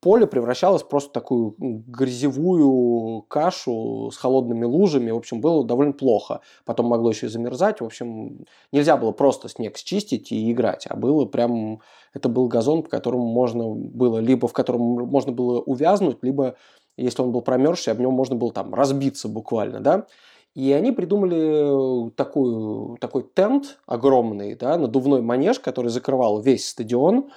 поле 0.00 0.26
превращалось 0.26 0.82
просто 0.82 1.10
в 1.10 1.12
такую 1.12 1.54
грязевую 1.58 3.22
кашу 3.22 4.10
с 4.10 4.16
холодными 4.16 4.64
лужами. 4.64 5.10
В 5.10 5.16
общем, 5.16 5.40
было 5.40 5.64
довольно 5.64 5.92
плохо. 5.92 6.40
Потом 6.64 6.86
могло 6.86 7.10
еще 7.10 7.26
и 7.26 7.28
замерзать. 7.28 7.80
В 7.80 7.84
общем, 7.84 8.46
нельзя 8.72 8.96
было 8.96 9.12
просто 9.12 9.48
снег 9.48 9.76
счистить 9.76 10.32
и 10.32 10.50
играть, 10.50 10.86
а 10.88 10.96
было 10.96 11.26
прям... 11.26 11.80
Это 12.14 12.28
был 12.28 12.48
газон, 12.48 12.82
по 12.82 12.88
которому 12.88 13.26
можно 13.26 13.68
было... 13.68 14.18
Либо 14.18 14.48
в 14.48 14.52
котором 14.52 14.80
можно 14.82 15.32
было 15.32 15.60
увязнуть, 15.60 16.18
либо, 16.22 16.56
если 16.96 17.20
он 17.20 17.32
был 17.32 17.42
промерзший, 17.42 17.92
об 17.92 18.00
него 18.00 18.12
можно 18.12 18.36
было 18.36 18.52
там 18.52 18.72
разбиться 18.72 19.28
буквально, 19.28 19.80
да. 19.80 20.06
И 20.54 20.72
они 20.72 20.92
придумали 20.92 22.10
такую, 22.12 22.96
такой 22.98 23.26
тент 23.34 23.78
огромный, 23.86 24.54
да, 24.54 24.78
надувной 24.78 25.20
манеж, 25.20 25.58
который 25.58 25.88
закрывал 25.88 26.40
весь 26.40 26.68
стадион, 26.68 27.30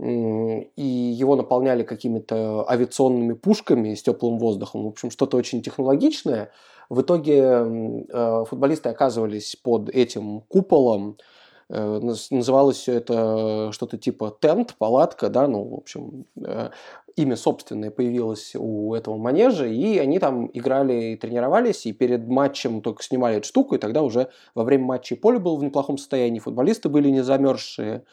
и 0.00 0.82
его 0.82 1.36
наполняли 1.36 1.84
какими-то 1.84 2.68
авиационными 2.68 3.34
пушками 3.34 3.94
с 3.94 4.02
теплым 4.02 4.38
воздухом. 4.38 4.84
В 4.84 4.88
общем, 4.88 5.10
что-то 5.10 5.36
очень 5.36 5.62
технологичное. 5.62 6.50
В 6.90 7.00
итоге 7.00 7.38
э, 7.38 8.44
футболисты 8.48 8.88
оказывались 8.88 9.56
под 9.56 9.88
этим 9.88 10.40
куполом. 10.42 11.16
Э, 11.70 12.00
называлось 12.30 12.76
все 12.78 12.94
это 12.94 13.70
что-то 13.72 13.96
типа 13.96 14.36
тент, 14.40 14.74
палатка, 14.78 15.30
да, 15.30 15.46
ну, 15.46 15.64
в 15.64 15.74
общем, 15.74 16.26
э, 16.44 16.70
имя 17.16 17.36
собственное 17.36 17.90
появилось 17.90 18.54
у 18.56 18.94
этого 18.94 19.16
манежа, 19.16 19.66
и 19.66 19.98
они 19.98 20.18
там 20.18 20.50
играли 20.52 21.12
и 21.12 21.16
тренировались, 21.16 21.86
и 21.86 21.92
перед 21.92 22.26
матчем 22.26 22.82
только 22.82 23.02
снимали 23.02 23.36
эту 23.36 23.46
штуку, 23.46 23.76
и 23.76 23.78
тогда 23.78 24.02
уже 24.02 24.28
во 24.54 24.64
время 24.64 24.84
матча 24.84 25.16
поле 25.16 25.38
было 25.38 25.56
в 25.56 25.62
неплохом 25.62 25.96
состоянии, 25.96 26.40
футболисты 26.40 26.88
были 26.88 27.08
не 27.08 27.22
замерзшие, 27.22 28.04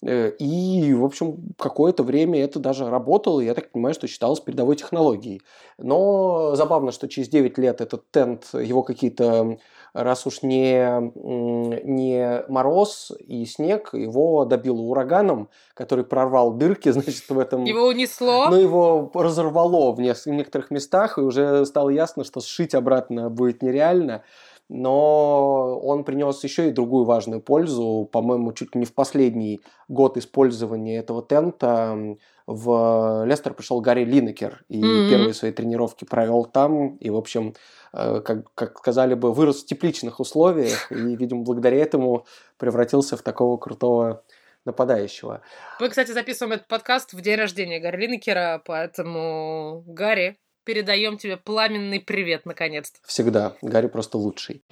и, 0.00 0.94
в 0.94 1.04
общем, 1.04 1.38
какое-то 1.58 2.04
время 2.04 2.42
это 2.42 2.60
даже 2.60 2.88
работало, 2.88 3.40
я 3.40 3.54
так 3.54 3.72
понимаю, 3.72 3.94
что 3.94 4.06
считалось 4.06 4.38
передовой 4.38 4.76
технологией. 4.76 5.42
Но 5.76 6.54
забавно, 6.54 6.92
что 6.92 7.08
через 7.08 7.28
9 7.28 7.58
лет 7.58 7.80
этот 7.80 8.08
тент, 8.12 8.46
его 8.52 8.84
какие-то, 8.84 9.58
раз 9.94 10.24
уж 10.24 10.42
не, 10.42 11.10
не 11.84 12.44
мороз 12.48 13.10
и 13.26 13.44
снег, 13.44 13.90
его 13.92 14.44
добило 14.44 14.80
ураганом, 14.82 15.48
который 15.74 16.04
прорвал 16.04 16.52
дырки, 16.52 16.90
значит, 16.92 17.28
в 17.28 17.38
этом... 17.38 17.64
Его 17.64 17.86
унесло? 17.86 18.50
Ну, 18.50 18.56
его 18.56 19.10
разорвало 19.14 19.92
в 19.92 19.98
некоторых 19.98 20.70
местах, 20.70 21.18
и 21.18 21.22
уже 21.22 21.66
стало 21.66 21.88
ясно, 21.88 22.22
что 22.22 22.40
сшить 22.40 22.74
обратно 22.74 23.30
будет 23.30 23.62
нереально 23.62 24.22
но 24.68 25.78
он 25.80 26.04
принес 26.04 26.42
еще 26.44 26.68
и 26.68 26.72
другую 26.72 27.04
важную 27.04 27.40
пользу. 27.40 28.08
По-моему, 28.12 28.52
чуть 28.52 28.74
ли 28.74 28.80
не 28.80 28.84
в 28.86 28.94
последний 28.94 29.60
год 29.88 30.16
использования 30.16 30.98
этого 30.98 31.22
тента 31.22 32.16
в 32.46 33.24
Лестер 33.26 33.54
пришел 33.54 33.80
Гарри 33.80 34.04
Линекер 34.04 34.64
и 34.68 34.82
mm-hmm. 34.82 35.10
первые 35.10 35.34
свои 35.34 35.52
тренировки 35.52 36.04
провел 36.04 36.44
там. 36.44 36.96
И, 36.96 37.10
в 37.10 37.16
общем, 37.16 37.54
как, 37.92 38.52
как 38.54 38.78
сказали 38.78 39.14
бы, 39.14 39.32
вырос 39.32 39.62
в 39.62 39.66
тепличных 39.66 40.20
условиях. 40.20 40.90
И, 40.92 41.16
видимо, 41.16 41.42
благодаря 41.42 41.78
этому 41.78 42.26
превратился 42.56 43.16
в 43.16 43.22
такого 43.22 43.56
крутого 43.56 44.22
нападающего. 44.64 45.40
Мы, 45.80 45.88
кстати, 45.88 46.10
записываем 46.10 46.54
этот 46.54 46.68
подкаст 46.68 47.14
в 47.14 47.20
день 47.22 47.36
рождения 47.36 47.80
Гарри 47.80 48.02
Линнекера, 48.02 48.62
поэтому, 48.66 49.82
Гарри, 49.86 50.38
передаем 50.68 51.16
тебе 51.16 51.38
пламенный 51.38 51.98
привет, 51.98 52.44
наконец-то. 52.44 52.98
Всегда. 53.06 53.56
Гарри 53.62 53.86
просто 53.86 54.18
лучший. 54.18 54.62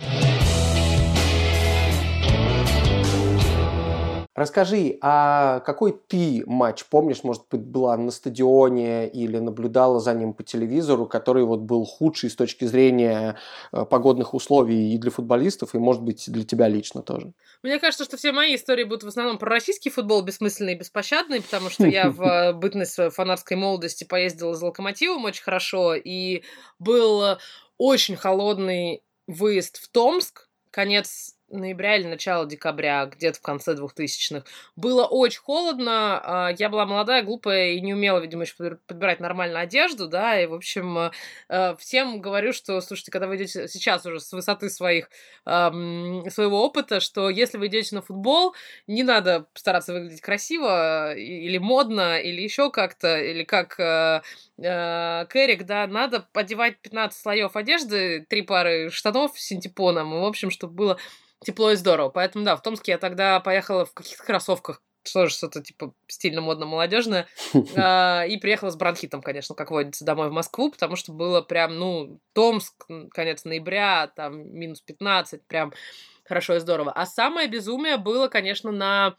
Расскажи, 4.36 4.98
а 5.00 5.60
какой 5.60 5.92
ты 5.92 6.42
матч 6.44 6.84
помнишь, 6.84 7.24
может 7.24 7.44
быть, 7.50 7.62
была 7.62 7.96
на 7.96 8.10
стадионе 8.10 9.08
или 9.08 9.38
наблюдала 9.38 9.98
за 9.98 10.12
ним 10.12 10.34
по 10.34 10.42
телевизору, 10.42 11.06
который 11.06 11.44
вот 11.44 11.60
был 11.60 11.86
худший 11.86 12.28
с 12.28 12.36
точки 12.36 12.66
зрения 12.66 13.38
э, 13.72 13.86
погодных 13.86 14.34
условий 14.34 14.92
и 14.94 14.98
для 14.98 15.10
футболистов, 15.10 15.74
и, 15.74 15.78
может 15.78 16.02
быть, 16.02 16.30
для 16.30 16.44
тебя 16.44 16.68
лично 16.68 17.00
тоже? 17.00 17.32
Мне 17.62 17.78
кажется, 17.78 18.04
что 18.04 18.18
все 18.18 18.30
мои 18.32 18.56
истории 18.56 18.84
будут 18.84 19.04
в 19.04 19.08
основном 19.08 19.38
про 19.38 19.48
российский 19.48 19.88
футбол, 19.88 20.20
бессмысленный 20.20 20.74
и 20.74 20.78
беспощадный, 20.78 21.40
потому 21.40 21.70
что 21.70 21.86
я 21.86 22.10
в 22.10 22.20
э, 22.22 22.52
бытность 22.52 22.92
своей 22.92 23.10
фанатской 23.10 23.56
молодости 23.56 24.04
поездила 24.04 24.52
за 24.52 24.66
«Локомотивом» 24.66 25.24
очень 25.24 25.44
хорошо, 25.44 25.94
и 25.94 26.42
был 26.78 27.38
очень 27.78 28.16
холодный 28.16 29.02
выезд 29.26 29.78
в 29.78 29.88
Томск, 29.88 30.50
конец 30.70 31.35
ноября 31.50 31.96
или 31.96 32.06
начало 32.06 32.46
декабря, 32.46 33.06
где-то 33.06 33.38
в 33.38 33.42
конце 33.42 33.74
2000-х. 33.74 34.44
Было 34.74 35.04
очень 35.06 35.40
холодно, 35.40 36.20
а, 36.22 36.52
я 36.58 36.68
была 36.68 36.86
молодая, 36.86 37.22
глупая 37.22 37.72
и 37.72 37.80
не 37.80 37.94
умела, 37.94 38.18
видимо, 38.18 38.42
еще 38.42 38.76
подбирать 38.86 39.20
нормальную 39.20 39.60
одежду, 39.62 40.08
да, 40.08 40.40
и, 40.40 40.46
в 40.46 40.54
общем, 40.54 40.98
э, 40.98 41.10
э, 41.48 41.76
всем 41.78 42.20
говорю, 42.20 42.52
что, 42.52 42.80
слушайте, 42.80 43.10
когда 43.10 43.26
вы 43.26 43.36
идете 43.36 43.68
сейчас 43.68 44.04
уже 44.06 44.20
с 44.20 44.32
высоты 44.32 44.70
своих, 44.70 45.08
своего 45.44 46.64
опыта, 46.64 47.00
что 47.00 47.30
если 47.30 47.58
вы 47.58 47.68
идете 47.68 47.94
на 47.94 48.02
футбол, 48.02 48.54
не 48.86 49.02
надо 49.02 49.46
стараться 49.54 49.92
выглядеть 49.92 50.20
красиво 50.20 51.14
или 51.14 51.58
модно, 51.58 52.18
или 52.18 52.40
еще 52.42 52.70
как-то, 52.70 53.18
или 53.18 53.44
как 53.44 53.78
э, 54.58 55.26
Кэрик, 55.26 55.64
да, 55.64 55.86
надо 55.86 56.28
одевать 56.32 56.78
15 56.80 57.20
слоев 57.20 57.56
одежды, 57.56 58.26
три 58.28 58.42
пары 58.42 58.90
штанов 58.90 59.38
с 59.38 59.42
синтепоном, 59.42 60.20
в 60.20 60.24
общем, 60.24 60.50
чтобы 60.50 60.74
было 60.74 60.98
тепло 61.44 61.70
и 61.70 61.76
здорово. 61.76 62.08
Поэтому, 62.08 62.44
да, 62.44 62.56
в 62.56 62.62
Томске 62.62 62.92
я 62.92 62.98
тогда 62.98 63.40
поехала 63.40 63.84
в 63.84 63.94
каких-то 63.94 64.24
кроссовках, 64.24 64.82
тоже 65.12 65.32
что-то 65.32 65.62
типа 65.62 65.94
стильно, 66.08 66.40
модно, 66.40 66.66
молодежное. 66.66 67.26
А, 67.76 68.24
и 68.24 68.36
приехала 68.38 68.70
с 68.70 68.76
бронхитом, 68.76 69.22
конечно, 69.22 69.54
как 69.54 69.70
водится, 69.70 70.04
домой 70.04 70.28
в 70.28 70.32
Москву, 70.32 70.70
потому 70.70 70.96
что 70.96 71.12
было 71.12 71.40
прям, 71.42 71.76
ну, 71.78 72.20
Томск, 72.32 72.74
конец 73.12 73.44
ноября, 73.44 74.10
там 74.14 74.52
минус 74.52 74.80
15, 74.80 75.46
прям 75.46 75.72
хорошо 76.24 76.56
и 76.56 76.60
здорово. 76.60 76.92
А 76.92 77.06
самое 77.06 77.48
безумие 77.48 77.96
было, 77.96 78.28
конечно, 78.28 78.72
на 78.72 79.16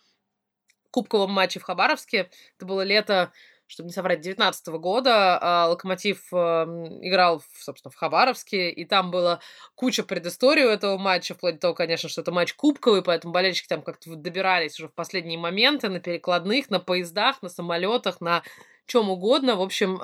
кубковом 0.92 1.32
матче 1.32 1.60
в 1.60 1.64
Хабаровске. 1.64 2.30
Это 2.58 2.66
было 2.66 2.82
лето 2.82 3.32
чтобы 3.68 3.88
не 3.88 3.94
соврать, 3.94 4.22
19 4.22 4.68
года 4.68 5.38
а, 5.42 5.68
Локомотив 5.68 6.34
эм, 6.34 7.06
играл, 7.06 7.44
собственно, 7.60 7.92
в 7.92 7.96
Хабаровске, 7.96 8.70
и 8.70 8.86
там 8.86 9.12
была 9.12 9.40
куча 9.76 10.04
предыстории 10.04 10.64
у 10.64 10.70
этого 10.70 10.98
матча, 10.98 11.36
вплоть 11.36 11.56
до 11.56 11.62
того, 11.62 11.74
конечно, 11.74 12.10
что 12.10 12.22
это 12.22 12.32
матч 12.32 12.54
кубковый, 12.54 13.04
поэтому 13.04 13.34
болельщики 13.34 13.68
там 13.68 13.82
как-то 13.82 14.16
добирались 14.16 14.80
уже 14.80 14.88
в 14.88 14.94
последние 14.94 15.38
моменты 15.38 15.90
на 15.90 16.00
перекладных, 16.00 16.70
на 16.70 16.80
поездах, 16.80 17.42
на 17.42 17.50
самолетах, 17.50 18.22
на 18.22 18.44
чем 18.86 19.10
угодно, 19.10 19.58
в 19.58 19.62
общем, 19.62 20.00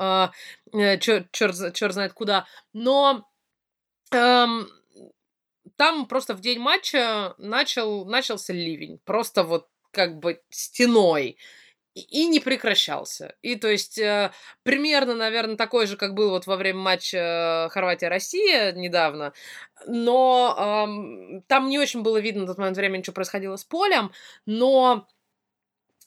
черт, 0.99 1.31
черт 1.31 1.93
знает 1.93 2.13
куда. 2.13 2.45
Но 2.73 3.25
эм, 4.11 4.67
там 5.77 6.05
просто 6.05 6.33
в 6.33 6.41
день 6.41 6.59
матча 6.59 7.33
начал, 7.37 8.05
начался 8.05 8.53
ливень, 8.53 8.99
просто 9.05 9.43
вот 9.43 9.67
как 9.91 10.19
бы 10.19 10.41
стеной 10.49 11.37
и 11.95 12.25
не 12.27 12.39
прекращался. 12.39 13.35
И 13.41 13.55
то 13.55 13.67
есть 13.67 13.97
э, 13.99 14.31
примерно, 14.63 15.13
наверное, 15.13 15.55
такой 15.55 15.85
же, 15.85 15.95
как 15.95 16.13
был 16.13 16.31
вот 16.31 16.47
во 16.47 16.55
время 16.55 16.79
матча 16.79 17.69
Хорватия-Россия 17.71 18.71
недавно, 18.73 19.33
но 19.85 20.55
э, 20.57 21.41
там 21.47 21.69
не 21.69 21.79
очень 21.79 22.01
было 22.01 22.17
видно 22.17 22.41
на 22.41 22.47
тот 22.47 22.57
момент 22.57 22.77
времени, 22.77 23.03
что 23.03 23.11
происходило 23.11 23.55
с 23.55 23.63
полем, 23.63 24.11
но 24.45 25.07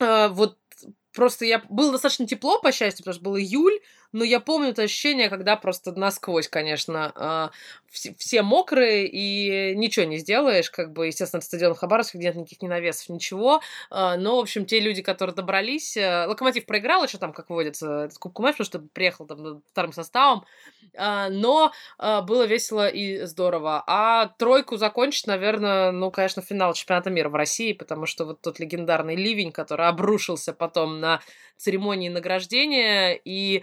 э, 0.01 0.29
вот 0.29 0.59
просто 1.15 1.45
я... 1.45 1.63
Было 1.69 1.93
достаточно 1.93 2.27
тепло, 2.27 2.61
по 2.61 2.73
счастью, 2.73 3.05
потому 3.05 3.15
что 3.15 3.25
был 3.25 3.37
июль, 3.37 3.81
но 4.17 4.25
я 4.25 4.41
помню 4.41 4.71
это 4.71 4.83
ощущение, 4.83 5.29
когда 5.29 5.57
просто 5.57 5.93
насквозь, 5.93 6.49
конечно, 6.49 7.13
а, 7.15 7.51
все, 7.91 8.43
мокрые 8.43 9.07
и 9.07 9.77
ничего 9.77 10.07
не 10.07 10.17
сделаешь, 10.17 10.71
как 10.71 10.93
бы, 10.93 11.09
естественно, 11.09 11.43
стадион 11.43 11.75
Хабаровск, 11.75 12.15
где 12.15 12.29
нет 12.29 12.37
никаких 12.37 12.63
ни 12.63 12.67
навесов, 12.67 13.11
ничего, 13.11 13.61
а, 13.91 14.17
но, 14.17 14.37
в 14.37 14.41
общем, 14.41 14.65
те 14.65 14.81
люди, 14.81 15.03
которые 15.03 15.37
добрались, 15.37 15.99
э, 15.99 16.25
Локомотив 16.27 16.65
проиграл 16.65 17.05
еще 17.05 17.19
там, 17.19 17.35
как 17.35 17.51
водится, 17.51 18.05
этот 18.05 18.17
кубку 18.17 18.41
матч, 18.41 18.57
потому 18.57 18.65
что 18.65 18.79
приехал 18.95 19.27
там 19.27 19.63
вторым 19.71 19.93
составом, 19.93 20.45
а, 20.97 21.29
но 21.29 21.73
было 21.99 22.47
весело 22.47 22.89
и 22.89 23.25
здорово. 23.27 23.85
А 23.87 24.29
тройку 24.39 24.79
закончить, 24.79 25.27
наверное, 25.27 25.91
ну, 25.91 26.11
конечно, 26.11 26.41
финал 26.41 26.73
чемпионата 26.73 27.11
мира 27.11 27.29
в 27.29 27.35
России, 27.35 27.75
потому 27.75 28.07
что 28.07 28.25
вот 28.25 28.41
тот 28.41 28.59
легендарный 28.61 29.15
ливень, 29.15 29.53
который 29.53 29.89
обрушился 29.89 30.55
потом 30.55 31.01
на 31.01 31.21
церемонии 31.59 32.09
награждения, 32.09 33.13
и 33.13 33.63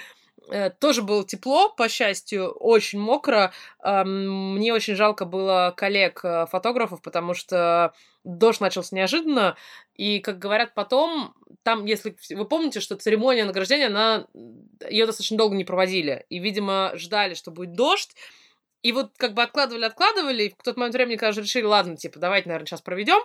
тоже 0.80 1.02
было 1.04 1.26
тепло, 1.26 1.70
по 1.70 1.88
счастью, 1.88 2.50
очень 2.52 3.00
мокро. 3.00 3.54
Мне 3.82 4.74
очень 4.74 4.96
жалко 4.96 5.26
было 5.26 5.74
коллег-фотографов, 5.76 7.00
э, 7.00 7.04
потому 7.04 7.34
что 7.34 7.94
дождь 8.24 8.62
начался 8.62 8.96
неожиданно, 8.96 9.56
и, 9.96 10.20
как 10.20 10.40
говорят 10.40 10.74
потом, 10.74 11.34
там, 11.64 11.86
если 11.86 12.16
вы 12.32 12.46
помните, 12.46 12.80
что 12.80 12.96
церемония 12.96 13.46
награждения, 13.46 13.88
она 13.88 14.28
ее 14.90 15.06
достаточно 15.06 15.38
долго 15.38 15.56
не 15.56 15.66
проводили, 15.66 16.26
и, 16.30 16.40
видимо, 16.40 16.92
ждали, 16.96 17.34
что 17.34 17.52
будет 17.52 17.74
дождь, 17.74 18.16
и 18.82 18.92
вот 18.92 19.12
как 19.18 19.34
бы 19.34 19.44
откладывали, 19.44 19.86
откладывали, 19.86 20.44
и 20.44 20.50
в 20.50 20.64
тот 20.64 20.78
момент 20.78 20.96
времени, 20.96 21.16
когда 21.16 21.42
решили, 21.42 21.66
ладно, 21.66 21.96
типа, 21.96 22.20
давайте, 22.20 22.50
наверное, 22.50 22.68
сейчас 22.68 22.82
проведем, 22.82 23.22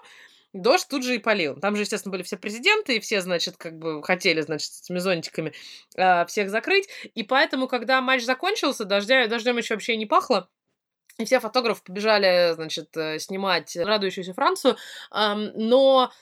дождь 0.53 0.89
тут 0.89 1.05
же 1.05 1.17
и 1.17 1.19
полил. 1.19 1.57
Там 1.61 1.77
же, 1.77 1.83
естественно, 1.83 2.13
были 2.13 2.23
все 2.23 2.37
президенты, 2.37 2.97
и 2.97 3.01
все, 3.01 3.21
значит, 3.21 3.57
как 3.57 3.79
бы 3.79 4.03
хотели, 4.03 4.41
значит, 4.41 4.73
с 4.73 4.83
этими 4.83 4.99
зонтиками 4.99 5.53
э, 5.97 6.27
всех 6.27 6.51
закрыть. 6.51 6.89
И 7.15 7.23
поэтому, 7.23 7.69
когда 7.69 8.01
матч 8.01 8.23
закончился, 8.25 8.85
дождя, 8.85 9.27
дождем 9.27 9.57
еще 9.59 9.75
вообще 9.75 9.97
не 9.97 10.07
пахло. 10.07 10.49
И 11.19 11.25
все 11.25 11.41
фотографы 11.41 11.83
побежали, 11.85 12.53
значит, 12.55 12.97
э, 12.97 13.19
снимать 13.19 13.77
радующуюся 13.77 14.35
Францию. 14.35 14.77
Эм, 15.13 15.51
но 15.55 16.13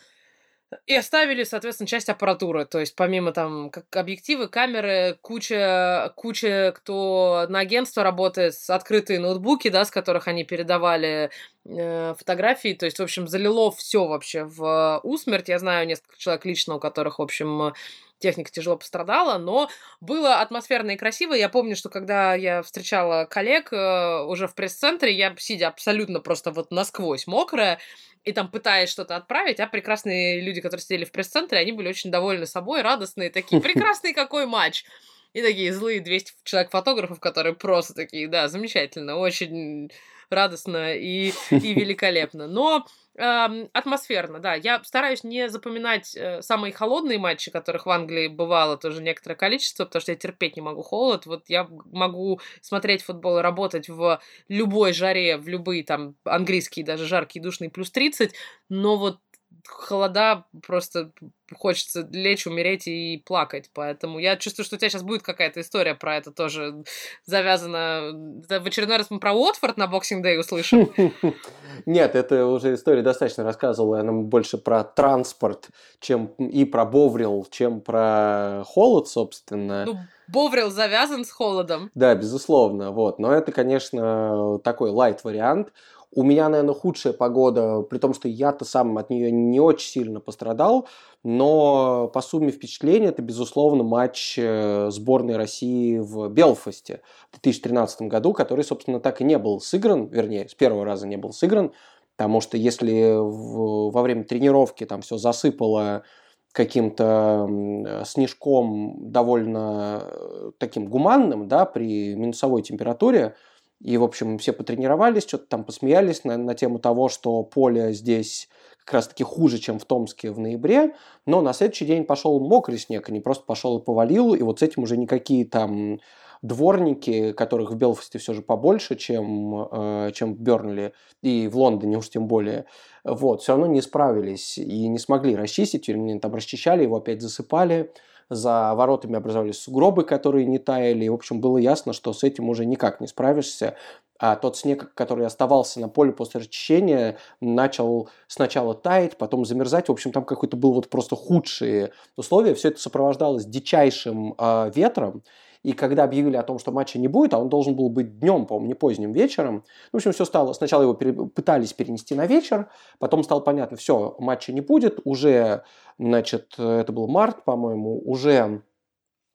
и 0.86 0.94
оставили, 0.94 1.44
соответственно, 1.44 1.86
часть 1.86 2.08
аппаратуры. 2.08 2.64
То 2.64 2.80
есть, 2.80 2.96
помимо 2.96 3.32
там 3.32 3.70
как 3.70 3.84
объективы, 3.96 4.48
камеры, 4.48 5.18
куча, 5.20 6.12
куча 6.16 6.72
кто 6.76 7.46
на 7.48 7.60
агентство 7.60 8.02
работает, 8.02 8.54
с 8.54 8.68
открытые 8.70 9.20
ноутбуки, 9.20 9.68
да, 9.68 9.84
с 9.84 9.90
которых 9.90 10.26
они 10.26 10.44
передавали 10.44 11.30
э, 11.64 12.14
фотографии. 12.18 12.74
То 12.74 12.86
есть, 12.86 12.98
в 12.98 13.02
общем, 13.02 13.28
залило 13.28 13.70
все 13.70 14.06
вообще 14.06 14.44
в 14.44 15.00
усмерть. 15.04 15.48
Я 15.48 15.58
знаю 15.58 15.86
несколько 15.86 16.18
человек 16.18 16.44
лично, 16.44 16.74
у 16.76 16.80
которых, 16.80 17.18
в 17.18 17.22
общем, 17.22 17.72
техника 18.18 18.50
тяжело 18.50 18.76
пострадала, 18.76 19.38
но 19.38 19.68
было 20.00 20.40
атмосферно 20.40 20.92
и 20.92 20.96
красиво. 20.96 21.34
Я 21.34 21.48
помню, 21.48 21.76
что 21.76 21.88
когда 21.88 22.34
я 22.34 22.62
встречала 22.62 23.24
коллег 23.24 23.72
э, 23.72 24.22
уже 24.24 24.48
в 24.48 24.54
пресс-центре, 24.54 25.12
я, 25.12 25.34
сидя 25.38 25.68
абсолютно 25.68 26.20
просто 26.20 26.50
вот 26.50 26.70
насквозь 26.70 27.26
мокрая, 27.26 27.78
и 28.24 28.32
там 28.32 28.50
пытаясь 28.50 28.90
что-то 28.90 29.16
отправить, 29.16 29.60
а 29.60 29.66
прекрасные 29.66 30.40
люди, 30.40 30.60
которые 30.60 30.82
сидели 30.82 31.04
в 31.04 31.12
пресс-центре, 31.12 31.58
они 31.58 31.72
были 31.72 31.88
очень 31.88 32.10
довольны 32.10 32.46
собой, 32.46 32.82
радостные, 32.82 33.30
такие, 33.30 33.60
прекрасный 33.62 34.12
какой 34.12 34.46
матч! 34.46 34.84
И 35.32 35.42
такие 35.42 35.72
злые 35.72 36.00
200 36.00 36.32
человек 36.44 36.70
фотографов, 36.70 37.20
которые 37.20 37.54
просто 37.54 37.92
такие, 37.92 38.26
да, 38.26 38.48
замечательно, 38.48 39.16
очень 39.16 39.90
радостно 40.30 40.94
и, 40.94 41.32
и 41.50 41.74
великолепно. 41.74 42.46
Но 42.46 42.86
э, 43.16 43.66
атмосферно, 43.72 44.38
да. 44.38 44.54
Я 44.54 44.82
стараюсь 44.84 45.24
не 45.24 45.48
запоминать 45.48 46.14
э, 46.16 46.42
самые 46.42 46.72
холодные 46.72 47.18
матчи, 47.18 47.50
которых 47.50 47.86
в 47.86 47.90
Англии 47.90 48.28
бывало 48.28 48.76
тоже 48.76 49.02
некоторое 49.02 49.36
количество, 49.36 49.84
потому 49.84 50.00
что 50.00 50.12
я 50.12 50.16
терпеть 50.16 50.56
не 50.56 50.62
могу 50.62 50.82
холод. 50.82 51.26
Вот 51.26 51.44
я 51.48 51.66
могу 51.92 52.40
смотреть 52.60 53.02
футбол 53.02 53.38
и 53.38 53.42
работать 53.42 53.88
в 53.88 54.20
любой 54.48 54.92
жаре, 54.92 55.36
в 55.36 55.48
любые 55.48 55.84
там 55.84 56.16
английские, 56.24 56.84
даже 56.84 57.06
жаркие, 57.06 57.42
душные, 57.42 57.70
плюс 57.70 57.90
30, 57.90 58.34
но 58.68 58.96
вот 58.96 59.18
холода 59.66 60.44
просто 60.66 61.12
хочется 61.54 62.08
лечь, 62.10 62.46
умереть 62.46 62.86
и 62.88 63.22
плакать. 63.24 63.70
Поэтому 63.72 64.18
я 64.18 64.36
чувствую, 64.36 64.64
что 64.64 64.76
у 64.76 64.78
тебя 64.78 64.90
сейчас 64.90 65.02
будет 65.02 65.22
какая-то 65.22 65.60
история 65.60 65.94
про 65.94 66.16
это 66.16 66.32
тоже 66.32 66.84
завязана. 67.24 68.12
В 68.48 68.66
очередной 68.66 68.96
раз 68.96 69.10
мы 69.10 69.20
про 69.20 69.32
Уотфорд 69.32 69.76
на 69.76 69.86
Boxing 69.86 70.22
Day 70.22 70.40
услышим. 70.40 70.90
Нет, 71.86 72.14
это 72.14 72.46
уже 72.46 72.74
история 72.74 73.02
достаточно 73.02 73.44
рассказывала. 73.44 74.00
Она 74.00 74.12
больше 74.12 74.58
про 74.58 74.82
транспорт, 74.82 75.68
чем 76.00 76.26
и 76.38 76.64
про 76.64 76.84
Боврил, 76.84 77.46
чем 77.50 77.80
про 77.80 78.62
холод, 78.66 79.08
собственно. 79.08 79.84
Ну, 79.84 79.98
Bovril 80.28 80.70
завязан 80.70 81.24
с 81.24 81.30
холодом. 81.30 81.90
Да, 81.94 82.14
безусловно. 82.14 82.90
Вот. 82.90 83.18
Но 83.18 83.32
это, 83.32 83.52
конечно, 83.52 84.58
такой 84.64 84.90
light 84.90 85.22
вариант. 85.22 85.72
У 86.12 86.22
меня, 86.22 86.48
наверное, 86.48 86.74
худшая 86.74 87.12
погода, 87.12 87.82
при 87.82 87.98
том, 87.98 88.14
что 88.14 88.28
я-то 88.28 88.64
сам 88.64 88.96
от 88.96 89.10
нее 89.10 89.30
не 89.30 89.60
очень 89.60 89.88
сильно 89.88 90.20
пострадал, 90.20 90.88
но 91.22 92.08
по 92.08 92.20
сумме 92.20 92.50
впечатлений 92.50 93.06
это, 93.06 93.22
безусловно, 93.22 93.82
матч 93.82 94.38
э, 94.38 94.88
сборной 94.90 95.36
России 95.36 95.98
в 95.98 96.28
Белфасте 96.28 97.02
в 97.30 97.40
2013 97.40 98.02
году, 98.02 98.32
который, 98.32 98.64
собственно, 98.64 99.00
так 99.00 99.20
и 99.20 99.24
не 99.24 99.38
был 99.38 99.60
сыгран, 99.60 100.06
вернее, 100.06 100.48
с 100.48 100.54
первого 100.54 100.84
раза 100.84 101.06
не 101.06 101.16
был 101.16 101.32
сыгран, 101.32 101.72
потому 102.16 102.40
что 102.40 102.56
если 102.56 103.14
в, 103.18 103.90
во 103.90 104.02
время 104.02 104.24
тренировки 104.24 104.86
там 104.86 105.02
все 105.02 105.18
засыпало 105.18 106.04
каким-то 106.52 108.02
снежком 108.06 109.10
довольно 109.10 110.00
э, 110.02 110.50
таким 110.56 110.88
гуманным, 110.88 111.48
да, 111.48 111.66
при 111.66 112.14
минусовой 112.14 112.62
температуре, 112.62 113.36
и, 113.80 113.96
в 113.96 114.04
общем, 114.04 114.38
все 114.38 114.52
потренировались, 114.52 115.24
что-то 115.24 115.46
там 115.46 115.64
посмеялись 115.64 116.24
на, 116.24 116.36
на 116.36 116.54
тему 116.54 116.78
того, 116.78 117.08
что 117.08 117.42
поле 117.42 117.92
здесь 117.92 118.48
как 118.84 118.94
раз-таки 118.94 119.24
хуже, 119.24 119.58
чем 119.58 119.78
в 119.78 119.84
Томске 119.84 120.30
в 120.30 120.38
ноябре, 120.38 120.94
но 121.26 121.42
на 121.42 121.52
следующий 121.52 121.86
день 121.86 122.04
пошел 122.04 122.38
мокрый 122.40 122.78
снег, 122.78 123.08
а 123.08 123.12
не 123.12 123.20
просто 123.20 123.44
пошел 123.44 123.78
и 123.78 123.84
повалил, 123.84 124.34
и 124.34 124.42
вот 124.42 124.60
с 124.60 124.62
этим 124.62 124.84
уже 124.84 124.96
никакие 124.96 125.44
там 125.44 125.98
дворники, 126.42 127.32
которых 127.32 127.72
в 127.72 127.76
Белфасте 127.76 128.18
все 128.18 128.32
же 128.32 128.42
побольше, 128.42 128.94
чем, 128.94 129.68
э, 129.70 130.10
чем 130.14 130.34
в 130.34 130.40
Бернли, 130.40 130.92
и 131.22 131.48
в 131.48 131.56
Лондоне 131.56 131.98
уж 131.98 132.08
тем 132.08 132.28
более, 132.28 132.66
вот, 133.04 133.42
все 133.42 133.52
равно 133.52 133.66
не 133.66 133.82
справились 133.82 134.58
и 134.58 134.88
не 134.88 134.98
смогли 134.98 135.34
расчистить, 135.34 135.88
вернее, 135.88 136.20
там 136.20 136.34
расчищали, 136.34 136.82
его 136.82 136.96
опять 136.96 137.22
засыпали, 137.22 137.92
за 138.28 138.74
воротами 138.74 139.16
образовались 139.16 139.58
сугробы, 139.58 140.04
которые 140.04 140.46
не 140.46 140.58
таяли. 140.58 141.04
И, 141.04 141.08
в 141.08 141.14
общем, 141.14 141.40
было 141.40 141.58
ясно, 141.58 141.92
что 141.92 142.12
с 142.12 142.24
этим 142.24 142.48
уже 142.48 142.64
никак 142.64 143.00
не 143.00 143.06
справишься. 143.06 143.76
А 144.18 144.36
тот 144.36 144.56
снег, 144.56 144.92
который 144.94 145.26
оставался 145.26 145.78
на 145.80 145.88
поле 145.88 146.12
после 146.12 146.40
расчищения, 146.40 147.18
начал 147.40 148.08
сначала 148.28 148.74
таять, 148.74 149.18
потом 149.18 149.44
замерзать. 149.44 149.88
В 149.88 149.92
общем, 149.92 150.12
там 150.12 150.24
какой-то 150.24 150.56
был 150.56 150.72
вот 150.72 150.88
просто 150.88 151.16
худшие 151.16 151.92
условия. 152.16 152.54
Все 152.54 152.68
это 152.68 152.80
сопровождалось 152.80 153.44
дичайшим 153.44 154.34
э, 154.38 154.70
ветром. 154.74 155.22
И 155.62 155.72
когда 155.72 156.04
объявили 156.04 156.36
о 156.36 156.42
том, 156.42 156.58
что 156.58 156.72
матча 156.72 156.98
не 156.98 157.08
будет, 157.08 157.34
а 157.34 157.38
он 157.38 157.48
должен 157.48 157.74
был 157.74 157.88
быть 157.88 158.18
днем, 158.18 158.46
по-моему, 158.46 158.68
не 158.68 158.74
поздним 158.74 159.12
вечером, 159.12 159.64
в 159.92 159.96
общем, 159.96 160.12
все 160.12 160.24
стало, 160.24 160.52
сначала 160.52 160.82
его 160.82 160.94
пере, 160.94 161.12
пытались 161.12 161.72
перенести 161.72 162.14
на 162.14 162.26
вечер, 162.26 162.70
потом 162.98 163.22
стало 163.22 163.40
понятно, 163.40 163.76
все, 163.76 164.14
матча 164.18 164.52
не 164.52 164.60
будет, 164.60 165.00
уже, 165.04 165.62
значит, 165.98 166.54
это 166.58 166.92
был 166.92 167.08
март, 167.08 167.44
по-моему, 167.44 168.00
уже 168.04 168.62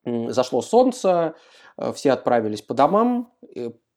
зашло 0.04 0.62
солнце, 0.62 1.34
э, 1.76 1.92
все 1.92 2.12
отправились 2.12 2.62
по 2.62 2.74
домам, 2.74 3.32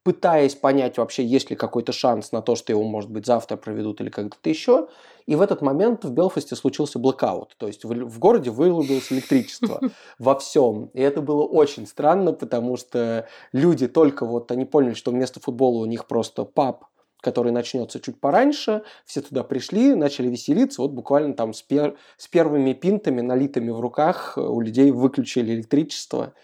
пытаясь 0.06 0.54
понять 0.54 0.98
вообще, 0.98 1.24
есть 1.24 1.50
ли 1.50 1.56
какой-то 1.56 1.90
шанс 1.90 2.30
на 2.30 2.40
то, 2.40 2.54
что 2.54 2.72
его, 2.72 2.84
может 2.84 3.10
быть, 3.10 3.26
завтра 3.26 3.56
проведут 3.56 4.00
или 4.00 4.08
когда-то 4.08 4.48
еще. 4.48 4.86
И 5.26 5.34
в 5.34 5.40
этот 5.40 5.60
момент 5.60 6.04
в 6.04 6.10
Белфасте 6.12 6.54
случился 6.54 6.98
блокаут. 6.98 7.56
То 7.58 7.66
есть 7.66 7.84
в, 7.84 7.88
в 7.88 8.18
городе 8.18 8.50
вырубилось 8.50 9.12
электричество 9.12 9.80
во 10.18 10.38
всем. 10.38 10.86
И 10.94 11.00
это 11.00 11.20
было 11.20 11.42
очень 11.42 11.86
странно, 11.86 12.32
потому 12.32 12.76
что 12.76 13.26
люди 13.52 13.88
только 13.88 14.24
вот, 14.24 14.50
они 14.52 14.64
поняли, 14.64 14.94
что 14.94 15.10
вместо 15.10 15.40
футбола 15.40 15.82
у 15.82 15.86
них 15.86 16.06
просто 16.06 16.44
паб, 16.44 16.84
который 17.20 17.50
начнется 17.50 17.98
чуть 17.98 18.20
пораньше, 18.20 18.82
все 19.04 19.20
туда 19.20 19.42
пришли, 19.42 19.96
начали 19.96 20.28
веселиться, 20.28 20.82
вот 20.82 20.92
буквально 20.92 21.34
там 21.34 21.54
с, 21.54 21.62
пер, 21.62 21.96
с 22.16 22.28
первыми 22.28 22.72
пинтами, 22.72 23.20
налитыми 23.20 23.70
в 23.70 23.80
руках, 23.80 24.34
у 24.36 24.60
людей 24.60 24.92
выключили 24.92 25.54
электричество. 25.54 26.34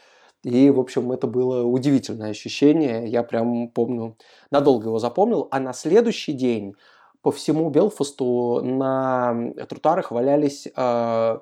И, 0.43 0.71
в 0.71 0.81
общем, 0.81 1.13
это 1.13 1.29
было 1.29 1.63
удивительное 1.63 2.31
ощущение. 2.31 3.07
Я 3.07 3.23
прям 3.23 3.69
помню, 3.69 4.17
надолго 4.51 4.89
его 4.89 4.99
запомнил. 4.99 5.47
А 5.53 5.61
на 5.61 5.73
следующий 5.73 6.33
день 6.33 6.75
по 7.23 7.31
всему 7.31 7.71
Белфасту 7.71 8.61
на 8.63 9.53
тротуарах 9.69 10.11
валялись 10.11 10.67
э, 10.75 11.39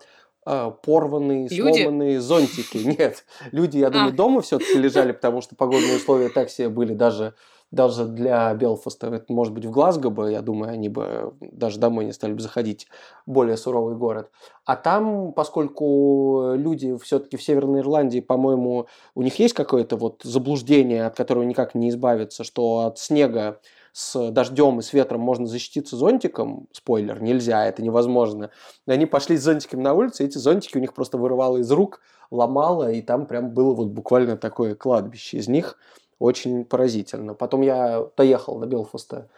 э, 0.47 0.73
порванные, 0.83 1.49
люди? 1.51 1.83
сломанные 1.83 2.21
зонтики. 2.21 2.79
Нет, 2.99 3.25
люди, 3.51 3.79
я 3.79 3.91
думаю, 3.91 4.11
а. 4.11 4.17
дома 4.17 4.43
все-таки 4.43 4.79
лежали, 4.79 5.13
потому 5.13 5.41
что 5.41 5.57
погодные 5.57 5.97
условия 5.97 6.29
так 6.29 6.51
себе 6.51 6.69
были 6.69 6.95
даже 6.95 7.35
даже 7.71 8.05
для 8.05 8.53
Белфаста, 8.55 9.07
это 9.09 9.33
может 9.33 9.55
быть 9.55 9.65
в 9.65 9.71
Глазго 9.71 10.11
бы, 10.11 10.33
я 10.33 10.43
думаю, 10.43 10.73
они 10.73 10.89
бы 10.89 11.35
даже 11.41 11.79
домой 11.79 12.05
не 12.05 12.13
стали 12.13 12.33
бы 12.33 12.41
заходить, 12.41 12.89
более 13.27 13.57
суровый 13.57 13.95
город. 13.95 14.31
А 14.65 14.75
там, 14.75 15.33
поскольку 15.33 16.55
люди 16.57 16.97
все-таки 16.99 17.37
в 17.37 17.43
Северной 17.43 17.81
Ирландии, 17.81 18.21
по-моему, 18.21 18.89
у 19.15 19.23
них 19.23 19.39
есть 19.39 19.55
какое-то 19.55 19.97
вот 19.97 20.23
заблуждение, 20.25 21.07
от 21.07 21.17
которого 21.17 21.45
никак 21.45 21.77
не 21.77 21.91
избавиться, 21.91 22.43
что 22.43 22.81
от 22.81 22.99
снега 22.99 23.61
с 23.93 24.31
дождем 24.31 24.79
и 24.79 24.83
с 24.83 24.93
ветром 24.93 25.21
можно 25.21 25.47
защититься 25.47 25.97
зонтиком, 25.97 26.67
спойлер, 26.73 27.23
нельзя, 27.23 27.67
это 27.67 27.83
невозможно. 27.83 28.51
Они 28.87 29.07
пошли 29.07 29.37
с 29.37 29.43
зонтиками 29.43 29.83
на 29.83 29.95
улицу, 29.95 30.23
и 30.23 30.27
эти 30.27 30.39
зонтики 30.39 30.77
у 30.77 30.81
них 30.81 30.95
просто 30.95 31.19
вырывало 31.19 31.59
из 31.59 31.71
рук, 31.71 32.01
ломало, 32.31 32.91
и 32.93 33.03
там 33.03 33.27
прям 33.27 33.51
было 33.51 33.75
вот 33.75 33.89
буквально 33.89 34.37
такое 34.37 34.75
кладбище 34.75 35.39
из 35.39 35.49
них 35.49 35.77
очень 36.19 36.65
поразительно. 36.65 37.35
Потом 37.35 37.63
я 37.63 38.07
доехал 38.17 38.59
до 38.59 38.67
Белфаста 38.67 39.29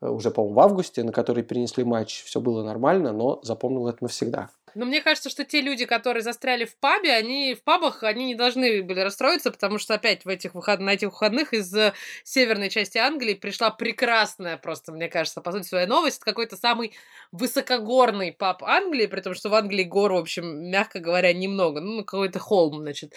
э, 0.00 0.08
уже, 0.08 0.30
по-моему, 0.30 0.56
в 0.56 0.60
августе, 0.60 1.04
на 1.04 1.12
который 1.12 1.44
перенесли 1.44 1.84
матч. 1.84 2.24
Все 2.24 2.40
было 2.40 2.62
нормально, 2.64 3.12
но 3.12 3.40
запомнил 3.42 3.86
это 3.88 3.98
навсегда. 4.02 4.50
Но 4.74 4.86
мне 4.86 5.00
кажется, 5.00 5.30
что 5.30 5.44
те 5.44 5.60
люди, 5.60 5.84
которые 5.84 6.22
застряли 6.22 6.64
в 6.64 6.76
пабе, 6.76 7.12
они 7.14 7.54
в 7.54 7.62
пабах, 7.62 8.02
они 8.02 8.26
не 8.26 8.34
должны 8.34 8.82
были 8.82 9.00
расстроиться, 9.00 9.50
потому 9.50 9.78
что 9.78 9.94
опять 9.94 10.24
в 10.24 10.28
этих 10.28 10.54
выход... 10.54 10.80
на 10.80 10.90
этих 10.90 11.08
выходных 11.08 11.52
из 11.52 11.74
э, 11.74 11.92
северной 12.24 12.70
части 12.70 12.98
Англии 12.98 13.34
пришла 13.34 13.70
прекрасная 13.70 14.56
просто, 14.56 14.92
мне 14.92 15.08
кажется, 15.08 15.40
по 15.40 15.52
сути, 15.52 15.66
своя 15.66 15.86
новость. 15.86 16.20
Какой-то 16.20 16.56
самый 16.56 16.92
высокогорный 17.32 18.32
паб 18.32 18.62
Англии, 18.64 19.06
при 19.06 19.20
том, 19.20 19.34
что 19.34 19.48
в 19.48 19.54
Англии 19.54 19.84
гор, 19.84 20.12
в 20.12 20.16
общем, 20.16 20.70
мягко 20.70 21.00
говоря, 21.00 21.32
немного. 21.32 21.80
Ну, 21.80 22.04
какой-то 22.04 22.38
холм, 22.38 22.80
значит. 22.80 23.14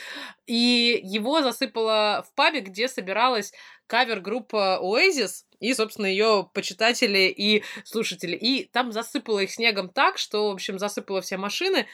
И 0.47 0.99
его 1.03 1.41
засыпало 1.41 2.26
в 2.30 2.34
пабе, 2.36 2.62
где 2.62 2.88
собиралась 2.88 3.53
кавер-группа 3.88 4.80
Oasis, 4.82 5.44
и, 5.60 5.74
собственно, 5.74 6.08
ее 6.08 6.50
почитатели 6.54 7.34
и 7.36 7.64
слушатели. 7.84 8.36
И 8.36 8.66
там 8.66 8.92
засыпало 8.92 9.40
их 9.40 9.52
снегом 9.52 9.90
так, 9.90 10.18
что, 10.18 10.50
в 10.50 10.54
общем, 10.54 10.80
засыпало 10.80 11.22
все 11.22 11.38
машины. 11.38 11.88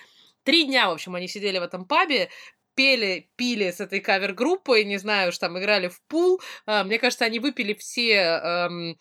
Три 0.44 0.66
дня, 0.66 0.90
в 0.90 0.94
общем, 0.94 1.16
они 1.16 1.28
сидели 1.28 1.60
в 1.60 1.64
этом 1.64 1.86
пабе, 1.86 2.30
пели, 2.76 3.30
пили 3.36 3.70
с 3.70 3.80
этой 3.80 4.00
кавер-группой, 4.00 4.84
не 4.86 4.98
знаю, 4.98 5.30
уж 5.30 5.38
там 5.38 5.58
играли 5.60 5.88
в 5.88 6.02
пул. 6.08 6.42
А, 6.66 6.84
мне 6.84 6.98
кажется, 6.98 7.26
они 7.26 7.40
выпили 7.40 7.74
все 7.74 8.14
эм, 8.14 8.98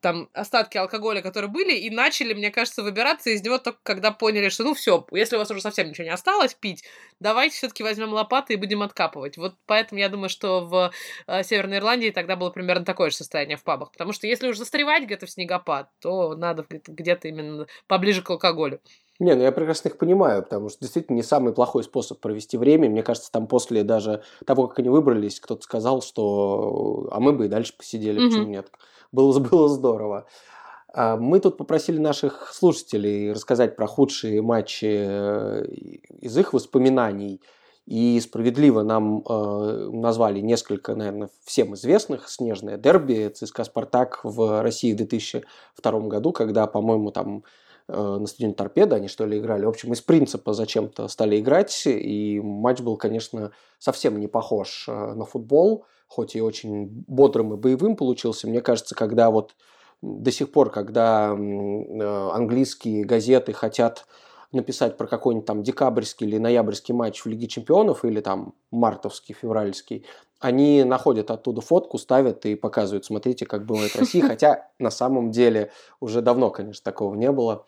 там 0.00 0.28
остатки 0.32 0.76
алкоголя, 0.76 1.22
которые 1.22 1.50
были, 1.50 1.74
и 1.74 1.90
начали, 1.90 2.34
мне 2.34 2.50
кажется, 2.50 2.82
выбираться 2.82 3.30
из 3.30 3.42
него 3.42 3.58
только 3.58 3.78
когда 3.82 4.10
поняли, 4.10 4.48
что 4.48 4.64
ну 4.64 4.74
все, 4.74 5.06
если 5.12 5.36
у 5.36 5.38
вас 5.38 5.50
уже 5.50 5.60
совсем 5.60 5.88
ничего 5.88 6.04
не 6.04 6.10
осталось 6.10 6.54
пить, 6.54 6.84
давайте 7.20 7.56
все-таки 7.56 7.82
возьмем 7.82 8.12
лопаты 8.12 8.54
и 8.54 8.56
будем 8.56 8.82
откапывать. 8.82 9.36
Вот 9.36 9.54
поэтому 9.66 10.00
я 10.00 10.08
думаю, 10.08 10.28
что 10.28 10.64
в 10.64 10.92
э, 11.26 11.42
Северной 11.42 11.78
Ирландии 11.78 12.10
тогда 12.10 12.36
было 12.36 12.50
примерно 12.50 12.84
такое 12.84 13.10
же 13.10 13.16
состояние 13.16 13.56
в 13.56 13.64
пабах. 13.64 13.92
Потому 13.92 14.12
что 14.12 14.26
если 14.26 14.48
уже 14.48 14.58
застревать 14.58 15.04
где-то 15.04 15.26
в 15.26 15.30
снегопад, 15.30 15.90
то 16.00 16.34
надо 16.34 16.66
где-то 16.68 17.28
именно 17.28 17.66
поближе 17.86 18.22
к 18.22 18.30
алкоголю. 18.30 18.80
Не, 19.20 19.34
ну 19.34 19.42
я 19.42 19.50
прекрасно 19.50 19.88
их 19.88 19.98
понимаю, 19.98 20.44
потому 20.44 20.68
что 20.68 20.78
действительно 20.80 21.16
не 21.16 21.24
самый 21.24 21.52
плохой 21.52 21.82
способ 21.82 22.20
провести 22.20 22.56
время. 22.56 22.88
Мне 22.88 23.02
кажется, 23.02 23.32
там 23.32 23.48
после 23.48 23.82
даже 23.82 24.22
того, 24.46 24.68
как 24.68 24.78
они 24.78 24.90
выбрались, 24.90 25.40
кто-то 25.40 25.62
сказал, 25.62 26.02
что 26.02 27.08
а 27.10 27.18
мы 27.18 27.32
бы 27.32 27.46
и 27.46 27.48
дальше 27.48 27.74
посидели, 27.76 28.20
mm-hmm. 28.20 28.28
почему 28.28 28.46
нет 28.46 28.70
было, 29.12 29.38
было 29.38 29.68
здорово. 29.68 30.26
А, 30.92 31.16
мы 31.16 31.40
тут 31.40 31.56
попросили 31.56 31.98
наших 31.98 32.52
слушателей 32.52 33.32
рассказать 33.32 33.76
про 33.76 33.86
худшие 33.86 34.42
матчи 34.42 34.86
э, 34.86 35.64
из 36.20 36.36
их 36.36 36.52
воспоминаний. 36.52 37.40
И 37.86 38.20
справедливо 38.20 38.82
нам 38.82 39.22
э, 39.26 39.90
назвали 39.92 40.40
несколько, 40.40 40.94
наверное, 40.94 41.30
всем 41.44 41.74
известных. 41.74 42.28
Снежное 42.28 42.76
дерби 42.76 43.32
ЦСКА 43.34 43.64
«Спартак» 43.64 44.20
в 44.24 44.62
России 44.62 44.92
в 44.92 44.96
2002 44.96 46.00
году, 46.00 46.32
когда, 46.32 46.66
по-моему, 46.66 47.12
там 47.12 47.44
э, 47.88 47.96
на 47.96 48.26
стадионе 48.26 48.54
Торпеда 48.54 48.96
они 48.96 49.08
что 49.08 49.24
ли 49.24 49.38
играли. 49.38 49.64
В 49.64 49.70
общем, 49.70 49.94
из 49.94 50.02
принципа 50.02 50.52
зачем-то 50.52 51.08
стали 51.08 51.40
играть. 51.40 51.84
И 51.86 52.40
матч 52.44 52.80
был, 52.80 52.98
конечно, 52.98 53.52
совсем 53.78 54.20
не 54.20 54.26
похож 54.26 54.84
э, 54.86 55.14
на 55.14 55.24
футбол 55.24 55.86
хоть 56.08 56.34
и 56.34 56.40
очень 56.40 57.04
бодрым 57.06 57.54
и 57.54 57.56
боевым 57.56 57.94
получился, 57.94 58.48
мне 58.48 58.60
кажется, 58.60 58.94
когда 58.94 59.30
вот 59.30 59.54
до 60.02 60.30
сих 60.30 60.50
пор, 60.50 60.70
когда 60.70 61.34
э, 61.36 62.30
английские 62.32 63.04
газеты 63.04 63.52
хотят 63.52 64.06
написать 64.52 64.96
про 64.96 65.06
какой-нибудь 65.06 65.46
там 65.46 65.62
декабрьский 65.62 66.26
или 66.26 66.38
ноябрьский 66.38 66.94
матч 66.94 67.20
в 67.20 67.26
Лиге 67.26 67.48
Чемпионов 67.48 68.04
или 68.04 68.20
там 68.20 68.54
мартовский, 68.70 69.34
февральский, 69.34 70.06
они 70.40 70.84
находят 70.84 71.30
оттуда 71.30 71.60
фотку, 71.60 71.98
ставят 71.98 72.46
и 72.46 72.54
показывают, 72.54 73.04
смотрите, 73.04 73.44
как 73.44 73.66
бывает 73.66 73.94
России, 73.96 74.20
хотя 74.26 74.68
на 74.78 74.90
самом 74.90 75.30
деле 75.30 75.70
уже 76.00 76.22
давно, 76.22 76.50
конечно, 76.50 76.82
такого 76.82 77.14
не 77.14 77.30
было. 77.30 77.66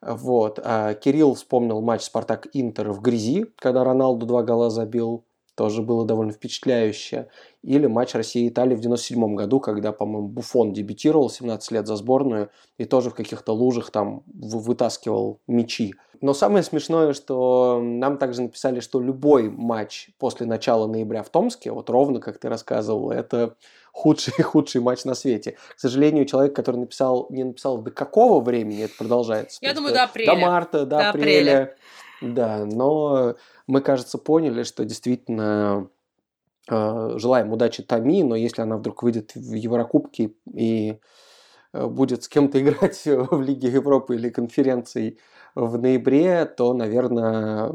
Вот. 0.00 0.58
А 0.62 0.94
Кирилл 0.94 1.34
вспомнил 1.34 1.80
матч 1.80 2.02
Спартак-Интер 2.02 2.90
в 2.90 3.00
грязи, 3.00 3.46
когда 3.56 3.84
Роналду 3.84 4.26
два 4.26 4.42
гола 4.42 4.70
забил 4.70 5.24
тоже 5.56 5.82
было 5.82 6.04
довольно 6.04 6.32
впечатляюще. 6.32 7.28
Или 7.62 7.86
матч 7.86 8.14
России-Италии 8.14 8.76
в 8.76 8.80
97 8.80 9.34
году, 9.34 9.58
когда, 9.58 9.90
по-моему, 9.90 10.28
Буфон 10.28 10.72
дебютировал 10.72 11.30
17 11.30 11.72
лет 11.72 11.86
за 11.86 11.96
сборную 11.96 12.50
и 12.78 12.84
тоже 12.84 13.10
в 13.10 13.14
каких-то 13.14 13.52
лужах 13.52 13.90
там 13.90 14.22
вытаскивал 14.26 15.40
мячи. 15.48 15.94
Но 16.20 16.34
самое 16.34 16.62
смешное, 16.62 17.12
что 17.12 17.80
нам 17.82 18.18
также 18.18 18.42
написали, 18.42 18.80
что 18.80 19.00
любой 19.00 19.50
матч 19.50 20.10
после 20.18 20.46
начала 20.46 20.86
ноября 20.86 21.22
в 21.22 21.30
Томске, 21.30 21.72
вот 21.72 21.90
ровно 21.90 22.20
как 22.20 22.38
ты 22.38 22.48
рассказывал, 22.48 23.10
это 23.10 23.56
худший 23.92 24.32
худший 24.42 24.80
матч 24.80 25.04
на 25.04 25.14
свете. 25.14 25.56
К 25.74 25.80
сожалению, 25.80 26.26
человек, 26.26 26.54
который 26.54 26.76
написал, 26.76 27.26
не 27.30 27.44
написал 27.44 27.78
до 27.78 27.90
какого 27.90 28.42
времени 28.42 28.84
это 28.84 28.94
продолжается. 28.96 29.58
Я 29.62 29.74
думаю, 29.74 29.94
до 29.94 30.04
апреля. 30.04 30.34
До 30.34 30.36
марта, 30.36 30.78
до, 30.80 30.86
до 30.86 31.08
апреля. 31.10 31.62
апреля. 31.62 31.76
Да, 32.22 32.64
но 32.64 33.34
мы, 33.66 33.80
кажется, 33.80 34.18
поняли, 34.18 34.62
что 34.62 34.84
действительно 34.84 35.88
э, 36.70 37.10
желаем 37.16 37.52
удачи 37.52 37.82
Тами, 37.82 38.22
но 38.22 38.36
если 38.36 38.62
она 38.62 38.76
вдруг 38.76 39.02
выйдет 39.02 39.34
в 39.34 39.54
Еврокубке 39.54 40.32
и 40.52 40.98
э, 41.72 41.86
будет 41.86 42.24
с 42.24 42.28
кем-то 42.28 42.60
играть 42.62 43.02
в 43.04 43.40
Лиге 43.40 43.68
Европы 43.68 44.14
или 44.14 44.30
конференции 44.30 45.18
в 45.54 45.78
ноябре, 45.78 46.44
то, 46.44 46.74
наверное, 46.74 47.72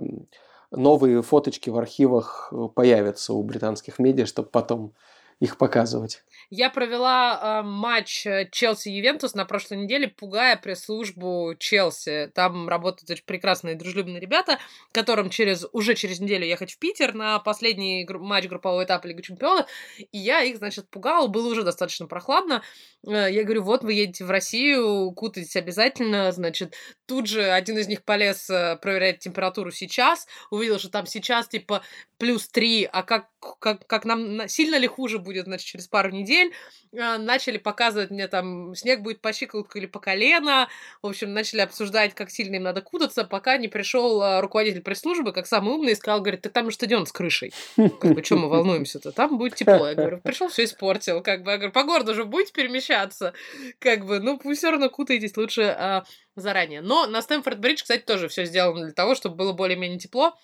новые 0.72 1.22
фоточки 1.22 1.70
в 1.70 1.78
архивах 1.78 2.54
появятся 2.76 3.34
у 3.34 3.44
британских 3.44 4.00
медиа, 4.00 4.26
чтобы 4.26 4.50
потом 4.50 4.94
их 5.42 5.58
показывать. 5.58 6.24
Я 6.52 6.70
провела 6.70 7.62
э, 7.62 7.62
матч 7.64 8.28
э, 8.28 8.48
Челси-Ювентус 8.52 9.34
на 9.34 9.46
прошлой 9.46 9.78
неделе, 9.78 10.08
пугая 10.08 10.56
пресс-службу 10.56 11.56
Челси. 11.58 12.32
Там 12.36 12.70
работают 12.70 13.10
очень 13.10 13.26
прекрасные 13.26 13.76
дружелюбные 13.76 14.20
ребята, 14.20 14.60
которым 14.92 15.32
через, 15.32 15.66
уже 15.72 15.96
через 15.96 16.20
неделю 16.20 16.46
ехать 16.46 16.74
в 16.74 16.78
Питер 16.78 17.16
на 17.16 17.40
последний 17.40 18.06
гру- 18.06 18.24
матч 18.24 18.48
группового 18.48 18.84
этапа 18.84 19.08
Лиги 19.08 19.22
Чемпионов. 19.22 19.66
И 19.98 20.18
я 20.18 20.44
их, 20.44 20.58
значит, 20.58 20.88
пугала, 20.90 21.26
было 21.26 21.48
уже 21.52 21.64
достаточно 21.64 22.06
прохладно. 22.06 22.62
Э, 23.08 23.28
я 23.32 23.44
говорю, 23.44 23.64
вот 23.64 23.84
вы 23.84 23.94
едете 23.94 24.24
в 24.24 24.30
Россию, 24.30 25.12
кутайтесь 25.14 25.56
обязательно. 25.56 26.32
Значит, 26.32 26.76
тут 27.08 27.26
же 27.26 27.50
один 27.50 27.80
из 27.80 27.88
них 27.88 28.04
полез 28.04 28.48
э, 28.52 28.78
проверять 28.80 29.20
температуру 29.20 29.72
сейчас, 29.72 30.28
увидел, 30.52 30.78
что 30.78 30.90
там 30.90 31.08
сейчас 31.08 31.48
типа 31.48 31.82
плюс 32.22 32.48
3, 32.50 32.88
а 32.92 33.02
как, 33.02 33.30
как, 33.58 33.88
как 33.88 34.06
нам, 34.06 34.48
сильно 34.48 34.76
ли 34.76 34.86
хуже 34.86 35.18
будет, 35.18 35.46
значит, 35.46 35.66
через 35.66 35.88
пару 35.88 36.12
недель. 36.12 36.54
А, 36.96 37.18
начали 37.18 37.58
показывать 37.58 38.12
мне 38.12 38.28
там, 38.28 38.76
снег 38.76 39.02
будет 39.02 39.22
по 39.22 39.34
щиколотку 39.34 39.80
или 39.80 39.88
по 39.88 40.00
колено. 40.00 40.70
В 41.02 41.08
общем, 41.08 41.34
начали 41.34 41.62
обсуждать, 41.62 42.14
как 42.14 42.30
сильно 42.30 42.58
им 42.58 42.64
надо 42.64 42.82
кутаться, 42.82 43.24
пока 43.24 43.58
не 43.58 43.70
пришел 43.70 44.22
а, 44.22 44.40
руководитель 44.40 44.82
пресс-службы, 44.82 45.34
как 45.34 45.48
самый 45.48 45.74
умный, 45.74 45.94
и 45.94 45.96
сказал, 45.96 46.22
говорит, 46.22 46.42
ты 46.42 46.50
там 46.50 46.70
же 46.70 46.76
стадион 46.76 47.08
с 47.08 47.12
крышей. 47.12 47.56
Как 47.76 48.14
бы, 48.14 48.24
что 48.24 48.36
мы 48.36 48.50
волнуемся-то? 48.50 49.12
Там 49.12 49.40
будет 49.40 49.56
тепло. 49.56 49.88
Я 49.88 49.96
говорю, 49.96 50.20
пришел, 50.20 50.48
все 50.48 50.66
испортил. 50.66 51.24
Как 51.24 51.42
бы, 51.42 51.50
я 51.50 51.58
говорю, 51.58 51.74
по 51.74 51.84
городу 51.84 52.14
же 52.14 52.26
будете 52.26 52.54
перемещаться? 52.54 53.34
Как 53.80 54.06
бы, 54.06 54.20
ну, 54.20 54.38
пусть 54.38 54.60
все 54.60 54.70
равно 54.70 54.92
кутайтесь 54.92 55.36
лучше 55.38 55.64
а, 55.64 56.04
заранее. 56.36 56.82
Но 56.82 57.08
на 57.08 57.24
Стэнфорд-Бридж, 57.24 57.82
кстати, 57.82 58.04
тоже 58.04 58.28
все 58.28 58.46
сделано 58.46 58.84
для 58.84 58.94
того, 58.94 59.16
чтобы 59.16 59.38
было 59.38 59.54
более-менее 59.54 59.98
тепло 59.98 60.38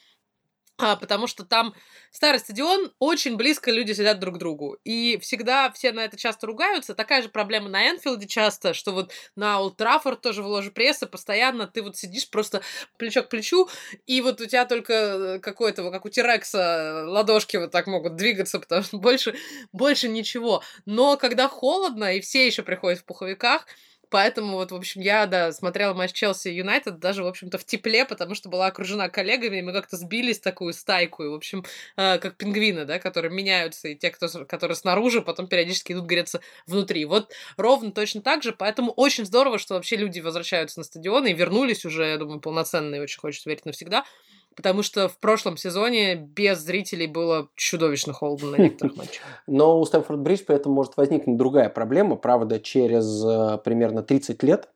потому 0.77 1.27
что 1.27 1.43
там 1.43 1.73
старый 2.11 2.39
стадион, 2.39 2.93
очень 2.99 3.35
близко 3.35 3.71
люди 3.71 3.93
сидят 3.93 4.19
друг 4.19 4.35
к 4.35 4.37
другу. 4.37 4.77
И 4.83 5.17
всегда 5.17 5.71
все 5.71 5.91
на 5.91 6.05
это 6.05 6.17
часто 6.17 6.47
ругаются. 6.47 6.93
Такая 6.95 7.21
же 7.21 7.29
проблема 7.29 7.69
на 7.69 7.89
Энфилде 7.89 8.27
часто, 8.27 8.73
что 8.73 8.91
вот 8.91 9.11
на 9.35 9.59
Олд 9.59 9.81
тоже 10.21 10.43
в 10.43 10.47
ложе 10.47 10.71
прессы 10.71 11.05
постоянно 11.05 11.67
ты 11.67 11.81
вот 11.81 11.97
сидишь 11.97 12.29
просто 12.29 12.61
плечо 12.97 13.23
к 13.23 13.29
плечу, 13.29 13.69
и 14.05 14.21
вот 14.21 14.41
у 14.41 14.45
тебя 14.45 14.65
только 14.65 14.93
э, 14.93 15.39
какой-то, 15.39 15.89
как 15.91 16.05
у 16.05 16.09
Тирекса, 16.09 17.05
ладошки 17.07 17.57
вот 17.57 17.71
так 17.71 17.87
могут 17.87 18.15
двигаться, 18.15 18.59
потому 18.59 18.83
что 18.83 18.97
больше, 18.97 19.35
больше 19.71 20.07
ничего. 20.07 20.63
Но 20.85 21.17
когда 21.17 21.47
холодно, 21.47 22.15
и 22.15 22.21
все 22.21 22.45
еще 22.45 22.63
приходят 22.63 22.99
в 22.99 23.05
пуховиках, 23.05 23.65
Поэтому 24.09 24.53
вот, 24.53 24.71
в 24.71 24.75
общем, 24.75 25.01
я, 25.01 25.25
да, 25.25 25.51
смотрела 25.51 25.93
матч 25.93 26.13
Челси 26.13 26.49
Юнайтед 26.49 26.99
даже, 26.99 27.23
в 27.23 27.27
общем-то, 27.27 27.57
в 27.57 27.65
тепле, 27.65 28.05
потому 28.05 28.35
что 28.35 28.49
была 28.49 28.67
окружена 28.67 29.09
коллегами, 29.09 29.57
и 29.57 29.61
мы 29.61 29.73
как-то 29.73 29.97
сбились 29.97 30.39
такую 30.39 30.73
стайку, 30.73 31.23
и, 31.23 31.27
в 31.27 31.33
общем, 31.33 31.65
э, 31.97 32.17
как 32.19 32.37
пингвины, 32.37 32.85
да, 32.85 32.99
которые 32.99 33.31
меняются, 33.31 33.89
и 33.89 33.95
те, 33.95 34.09
кто, 34.11 34.27
которые 34.45 34.75
снаружи, 34.75 35.21
потом 35.21 35.47
периодически 35.47 35.93
идут 35.93 36.05
греться 36.05 36.41
внутри. 36.65 37.05
Вот 37.05 37.31
ровно 37.57 37.91
точно 37.91 38.21
так 38.21 38.43
же, 38.43 38.53
поэтому 38.53 38.91
очень 38.91 39.25
здорово, 39.25 39.59
что 39.59 39.73
вообще 39.73 39.97
люди 39.97 40.19
возвращаются 40.19 40.79
на 40.79 40.83
стадионы 40.83 41.31
и 41.31 41.33
вернулись 41.33 41.85
уже, 41.85 42.05
я 42.05 42.17
думаю, 42.17 42.39
полноценные, 42.39 43.01
очень 43.01 43.19
хочется 43.19 43.49
верить 43.49 43.65
навсегда 43.65 44.05
потому 44.57 44.81
что 44.81 45.07
в 45.07 45.19
прошлом 45.19 45.55
сезоне 45.55 46.15
без 46.15 46.59
зрителей 46.59 47.07
было 47.07 47.47
чудовищно 47.55 48.11
холодно 48.11 48.51
на 48.51 48.55
некоторых 48.63 48.97
матчах. 48.97 49.23
Но 49.45 49.79
у 49.79 49.85
Стэнфорд 49.85 50.19
Бридж 50.19 50.41
поэтому 50.45 50.75
может 50.75 50.97
возникнуть 50.97 51.37
другая 51.37 51.69
проблема, 51.69 52.17
правда, 52.17 52.59
через 52.59 53.23
э, 53.23 53.59
примерно 53.63 54.01
30 54.01 54.43
лет. 54.43 54.69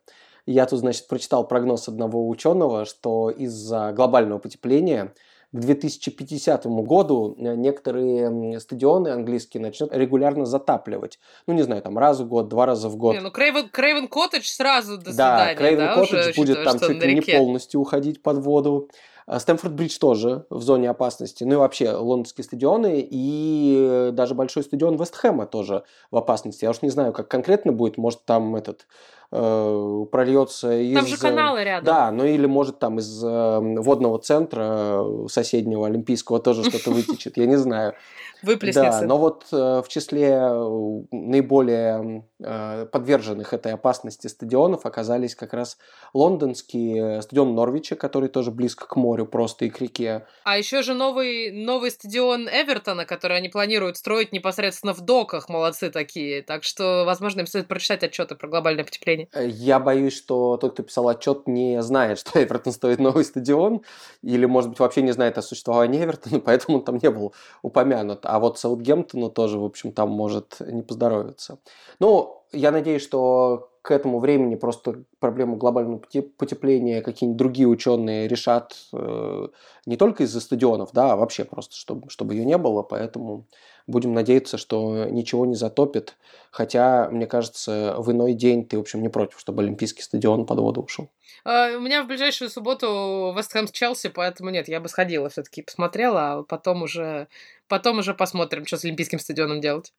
Я 0.46 0.66
тут, 0.68 0.80
значит, 0.80 1.08
прочитал 1.08 1.48
прогноз 1.48 1.88
одного 1.88 2.30
ученого, 2.30 2.86
что 2.86 3.30
из-за 3.32 3.92
глобального 3.92 4.40
потепления 4.40 5.14
к 5.52 5.60
2050 5.60 6.66
году 6.68 7.36
э, 7.38 7.56
некоторые 7.56 8.60
стадионы 8.60 9.10
английские 9.10 9.62
начнут 9.62 9.92
регулярно 9.94 10.46
затапливать. 10.46 11.20
Ну, 11.48 11.56
не 11.56 11.64
знаю, 11.64 11.82
там 11.82 11.98
раз 11.98 12.20
в 12.20 12.28
год, 12.28 12.50
два 12.50 12.68
раза 12.68 12.88
в 12.88 12.98
год. 12.98 13.16
Не, 13.16 13.22
ну, 13.22 13.32
Крейвен, 13.32 13.68
Крейвен 13.70 14.08
Коттедж 14.08 14.46
сразу 14.46 14.98
до 14.98 15.10
свидания. 15.10 15.54
Да, 15.54 15.56
Крейвен 15.56 15.94
Коттедж 15.96 16.36
будет 16.36 16.64
там 16.64 16.80
чуть 16.80 17.04
ли 17.04 17.16
не 17.16 17.22
полностью 17.22 17.82
уходить 17.82 18.22
под 18.22 18.38
воду. 18.38 18.90
А 19.26 19.40
Стэнфорд 19.40 19.74
Бридж 19.74 19.98
тоже 20.00 20.46
в 20.50 20.62
зоне 20.62 20.90
опасности. 20.90 21.44
Ну 21.44 21.54
и 21.54 21.58
вообще 21.58 21.92
лондонские 21.92 22.44
стадионы 22.44 23.08
и 23.10 24.10
даже 24.14 24.36
большой 24.36 24.64
стадион 24.64 24.96
Вестхэма 24.96 25.46
тоже 25.46 25.84
в 26.10 26.18
опасности. 26.18 26.66
Я 26.66 26.72
уж 26.72 26.82
не 26.82 26.90
знаю, 26.90 27.14
как 27.14 27.28
конкретно 27.28 27.72
будет. 27.72 27.98
Может, 27.98 28.26
там 28.26 28.56
этот 28.56 28.88
э, 29.32 30.06
прольется 30.12 30.80
из... 30.80 30.96
Там 30.96 31.08
же 31.08 31.18
каналы 31.18 31.64
рядом. 31.64 31.86
Да, 31.86 32.12
ну 32.12 32.26
или 32.26 32.46
может 32.46 32.80
там 32.80 33.00
из 33.00 33.24
э, 33.24 33.60
водного 33.60 34.20
центра 34.20 35.04
соседнего 35.28 35.88
Олимпийского 35.88 36.40
тоже 36.40 36.64
что-то 36.64 36.92
вытечет. 36.92 37.38
Я 37.38 37.46
не 37.46 37.58
знаю 37.58 37.94
выплеснется. 38.42 39.02
Да, 39.02 39.08
но 39.08 39.18
вот 39.18 39.46
э, 39.52 39.82
в 39.86 39.88
числе 39.88 40.30
э, 40.30 41.02
наиболее 41.12 42.26
э, 42.40 42.86
подверженных 42.92 43.54
этой 43.54 43.74
опасности 43.74 44.28
стадионов 44.28 44.86
оказались 44.86 45.36
как 45.36 45.54
раз 45.54 45.78
лондонский 46.14 47.22
стадион 47.22 47.56
Норвича, 47.56 47.96
который 47.96 48.30
тоже 48.30 48.52
близко 48.52 48.88
к 48.88 48.96
морю 48.96 49.26
просто 49.26 49.66
и 49.66 49.70
к 49.70 49.80
реке. 49.80 50.26
А 50.44 50.58
еще 50.58 50.82
же 50.82 50.94
новый, 50.94 51.52
новый 51.52 51.92
стадион 51.92 52.48
Эвертона, 52.48 53.06
который 53.06 53.38
они 53.38 53.50
планируют 53.50 53.98
строить 53.98 54.32
непосредственно 54.32 54.94
в 54.94 55.02
доках, 55.02 55.50
молодцы 55.50 55.90
такие. 55.90 56.42
Так 56.42 56.64
что, 56.64 57.04
возможно, 57.06 57.42
им 57.42 57.48
стоит 57.48 57.68
прочитать 57.68 58.04
отчеты 58.04 58.36
про 58.36 58.48
глобальное 58.48 58.84
потепление. 58.84 59.21
Я 59.36 59.80
боюсь, 59.80 60.14
что 60.14 60.58
тот, 60.58 60.74
кто 60.74 60.84
писал 60.84 61.08
отчет, 61.08 61.48
не 61.48 61.82
знает, 61.82 62.20
что 62.20 62.42
Эвертон 62.42 62.74
стоит 62.74 63.00
новый 63.00 63.24
стадион, 63.24 63.82
или, 64.22 64.46
может 64.46 64.70
быть, 64.70 64.80
вообще 64.80 65.02
не 65.02 65.12
знает 65.12 65.38
о 65.38 65.42
существовании 65.42 66.04
Эвертона, 66.04 66.40
поэтому 66.46 66.80
он 66.80 66.84
там 66.84 67.00
не 67.02 67.10
был 67.10 67.34
упомянут. 67.62 68.22
А 68.24 68.40
вот 68.40 68.60
Саутгемптону 68.60 69.30
тоже, 69.30 69.60
в 69.60 69.64
общем, 69.64 69.92
там 69.92 70.10
может 70.10 70.58
не 70.60 70.82
поздоровиться. 70.82 71.60
Ну, 72.00 72.41
я 72.52 72.72
надеюсь, 72.72 73.04
что 73.04 73.72
к 73.82 73.90
этому 73.90 74.20
времени 74.20 74.56
просто 74.56 75.04
проблему 75.20 75.56
глобального 75.56 76.02
потепления 76.38 77.02
какие-нибудь 77.02 77.38
другие 77.38 77.68
ученые 77.68 78.28
решат 78.28 78.76
э, 78.94 79.48
не 79.88 79.98
только 79.98 80.24
из-за 80.24 80.40
стадионов, 80.40 80.92
да, 80.94 81.14
а 81.14 81.16
вообще 81.16 81.46
просто, 81.46 81.76
чтобы, 81.76 82.10
чтобы 82.10 82.36
ее 82.36 82.46
не 82.46 82.58
было. 82.60 82.84
Поэтому 82.84 83.48
будем 83.88 84.14
надеяться, 84.14 84.58
что 84.58 85.06
ничего 85.06 85.48
не 85.48 85.56
затопит. 85.56 86.16
Хотя, 86.52 87.10
мне 87.10 87.26
кажется, 87.26 87.96
в 87.98 88.12
иной 88.12 88.34
день 88.34 88.68
ты, 88.68 88.78
в 88.78 88.82
общем, 88.82 89.02
не 89.02 89.10
против, 89.10 89.40
чтобы 89.40 89.64
Олимпийский 89.64 90.04
стадион 90.04 90.46
под 90.46 90.60
воду 90.60 90.82
ушел. 90.82 91.10
Uh, 91.44 91.76
у 91.78 91.80
меня 91.80 92.04
в 92.04 92.08
ближайшую 92.08 92.52
субботу 92.52 93.34
Вест 93.36 93.52
Хэм 93.52 93.68
с 93.68 93.72
Челси, 93.72 94.10
поэтому 94.10 94.52
нет, 94.52 94.68
я 94.68 94.80
бы 94.80 94.90
сходила 94.90 95.28
все-таки, 95.30 95.64
посмотрела, 95.64 96.34
а 96.34 96.44
потом 96.44 96.84
уже, 96.84 97.28
потом 97.68 97.98
уже 97.98 98.14
посмотрим, 98.14 98.68
что 98.68 98.78
с 98.78 98.86
Олимпийским 98.86 99.18
стадионом 99.18 99.60
делать. 99.60 99.92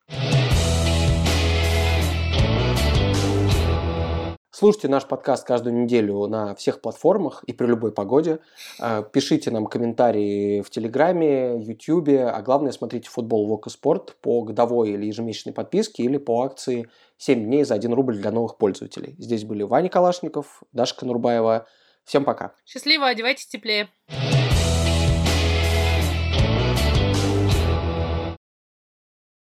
Слушайте 4.55 4.89
наш 4.89 5.07
подкаст 5.07 5.47
каждую 5.47 5.75
неделю 5.75 6.27
на 6.27 6.55
всех 6.55 6.83
платформах 6.83 7.43
и 7.45 7.55
при 7.55 7.67
любой 7.67 7.91
погоде. 7.91 8.41
А, 8.79 9.01
пишите 9.03 9.51
нам 9.51 9.65
комментарии 9.65 10.61
в 10.61 10.69
Телеграме, 10.69 11.59
Ютьюбе, 11.59 12.27
а 12.27 12.43
главное 12.43 12.71
смотрите 12.73 13.09
футбол 13.09 13.47
Вока 13.49 13.71
Спорт 13.71 14.15
по 14.21 14.43
годовой 14.43 14.91
или 14.91 15.07
ежемесячной 15.07 15.55
подписке 15.55 16.03
или 16.03 16.19
по 16.19 16.43
акции 16.43 16.87
7 17.17 17.47
дней 17.47 17.65
за 17.65 17.77
1 17.77 17.95
рубль 17.95 18.19
для 18.19 18.31
новых 18.31 18.59
пользователей. 18.59 19.17
Здесь 19.19 19.45
были 19.45 19.63
Ваня 19.63 19.89
Калашников, 19.89 20.63
Даша 20.73 20.97
Конурбаева. 20.97 21.67
Всем 22.05 22.27
пока. 22.27 22.53
Счастливо, 22.67 23.07
одевайтесь 23.07 23.47
теплее. 23.47 23.89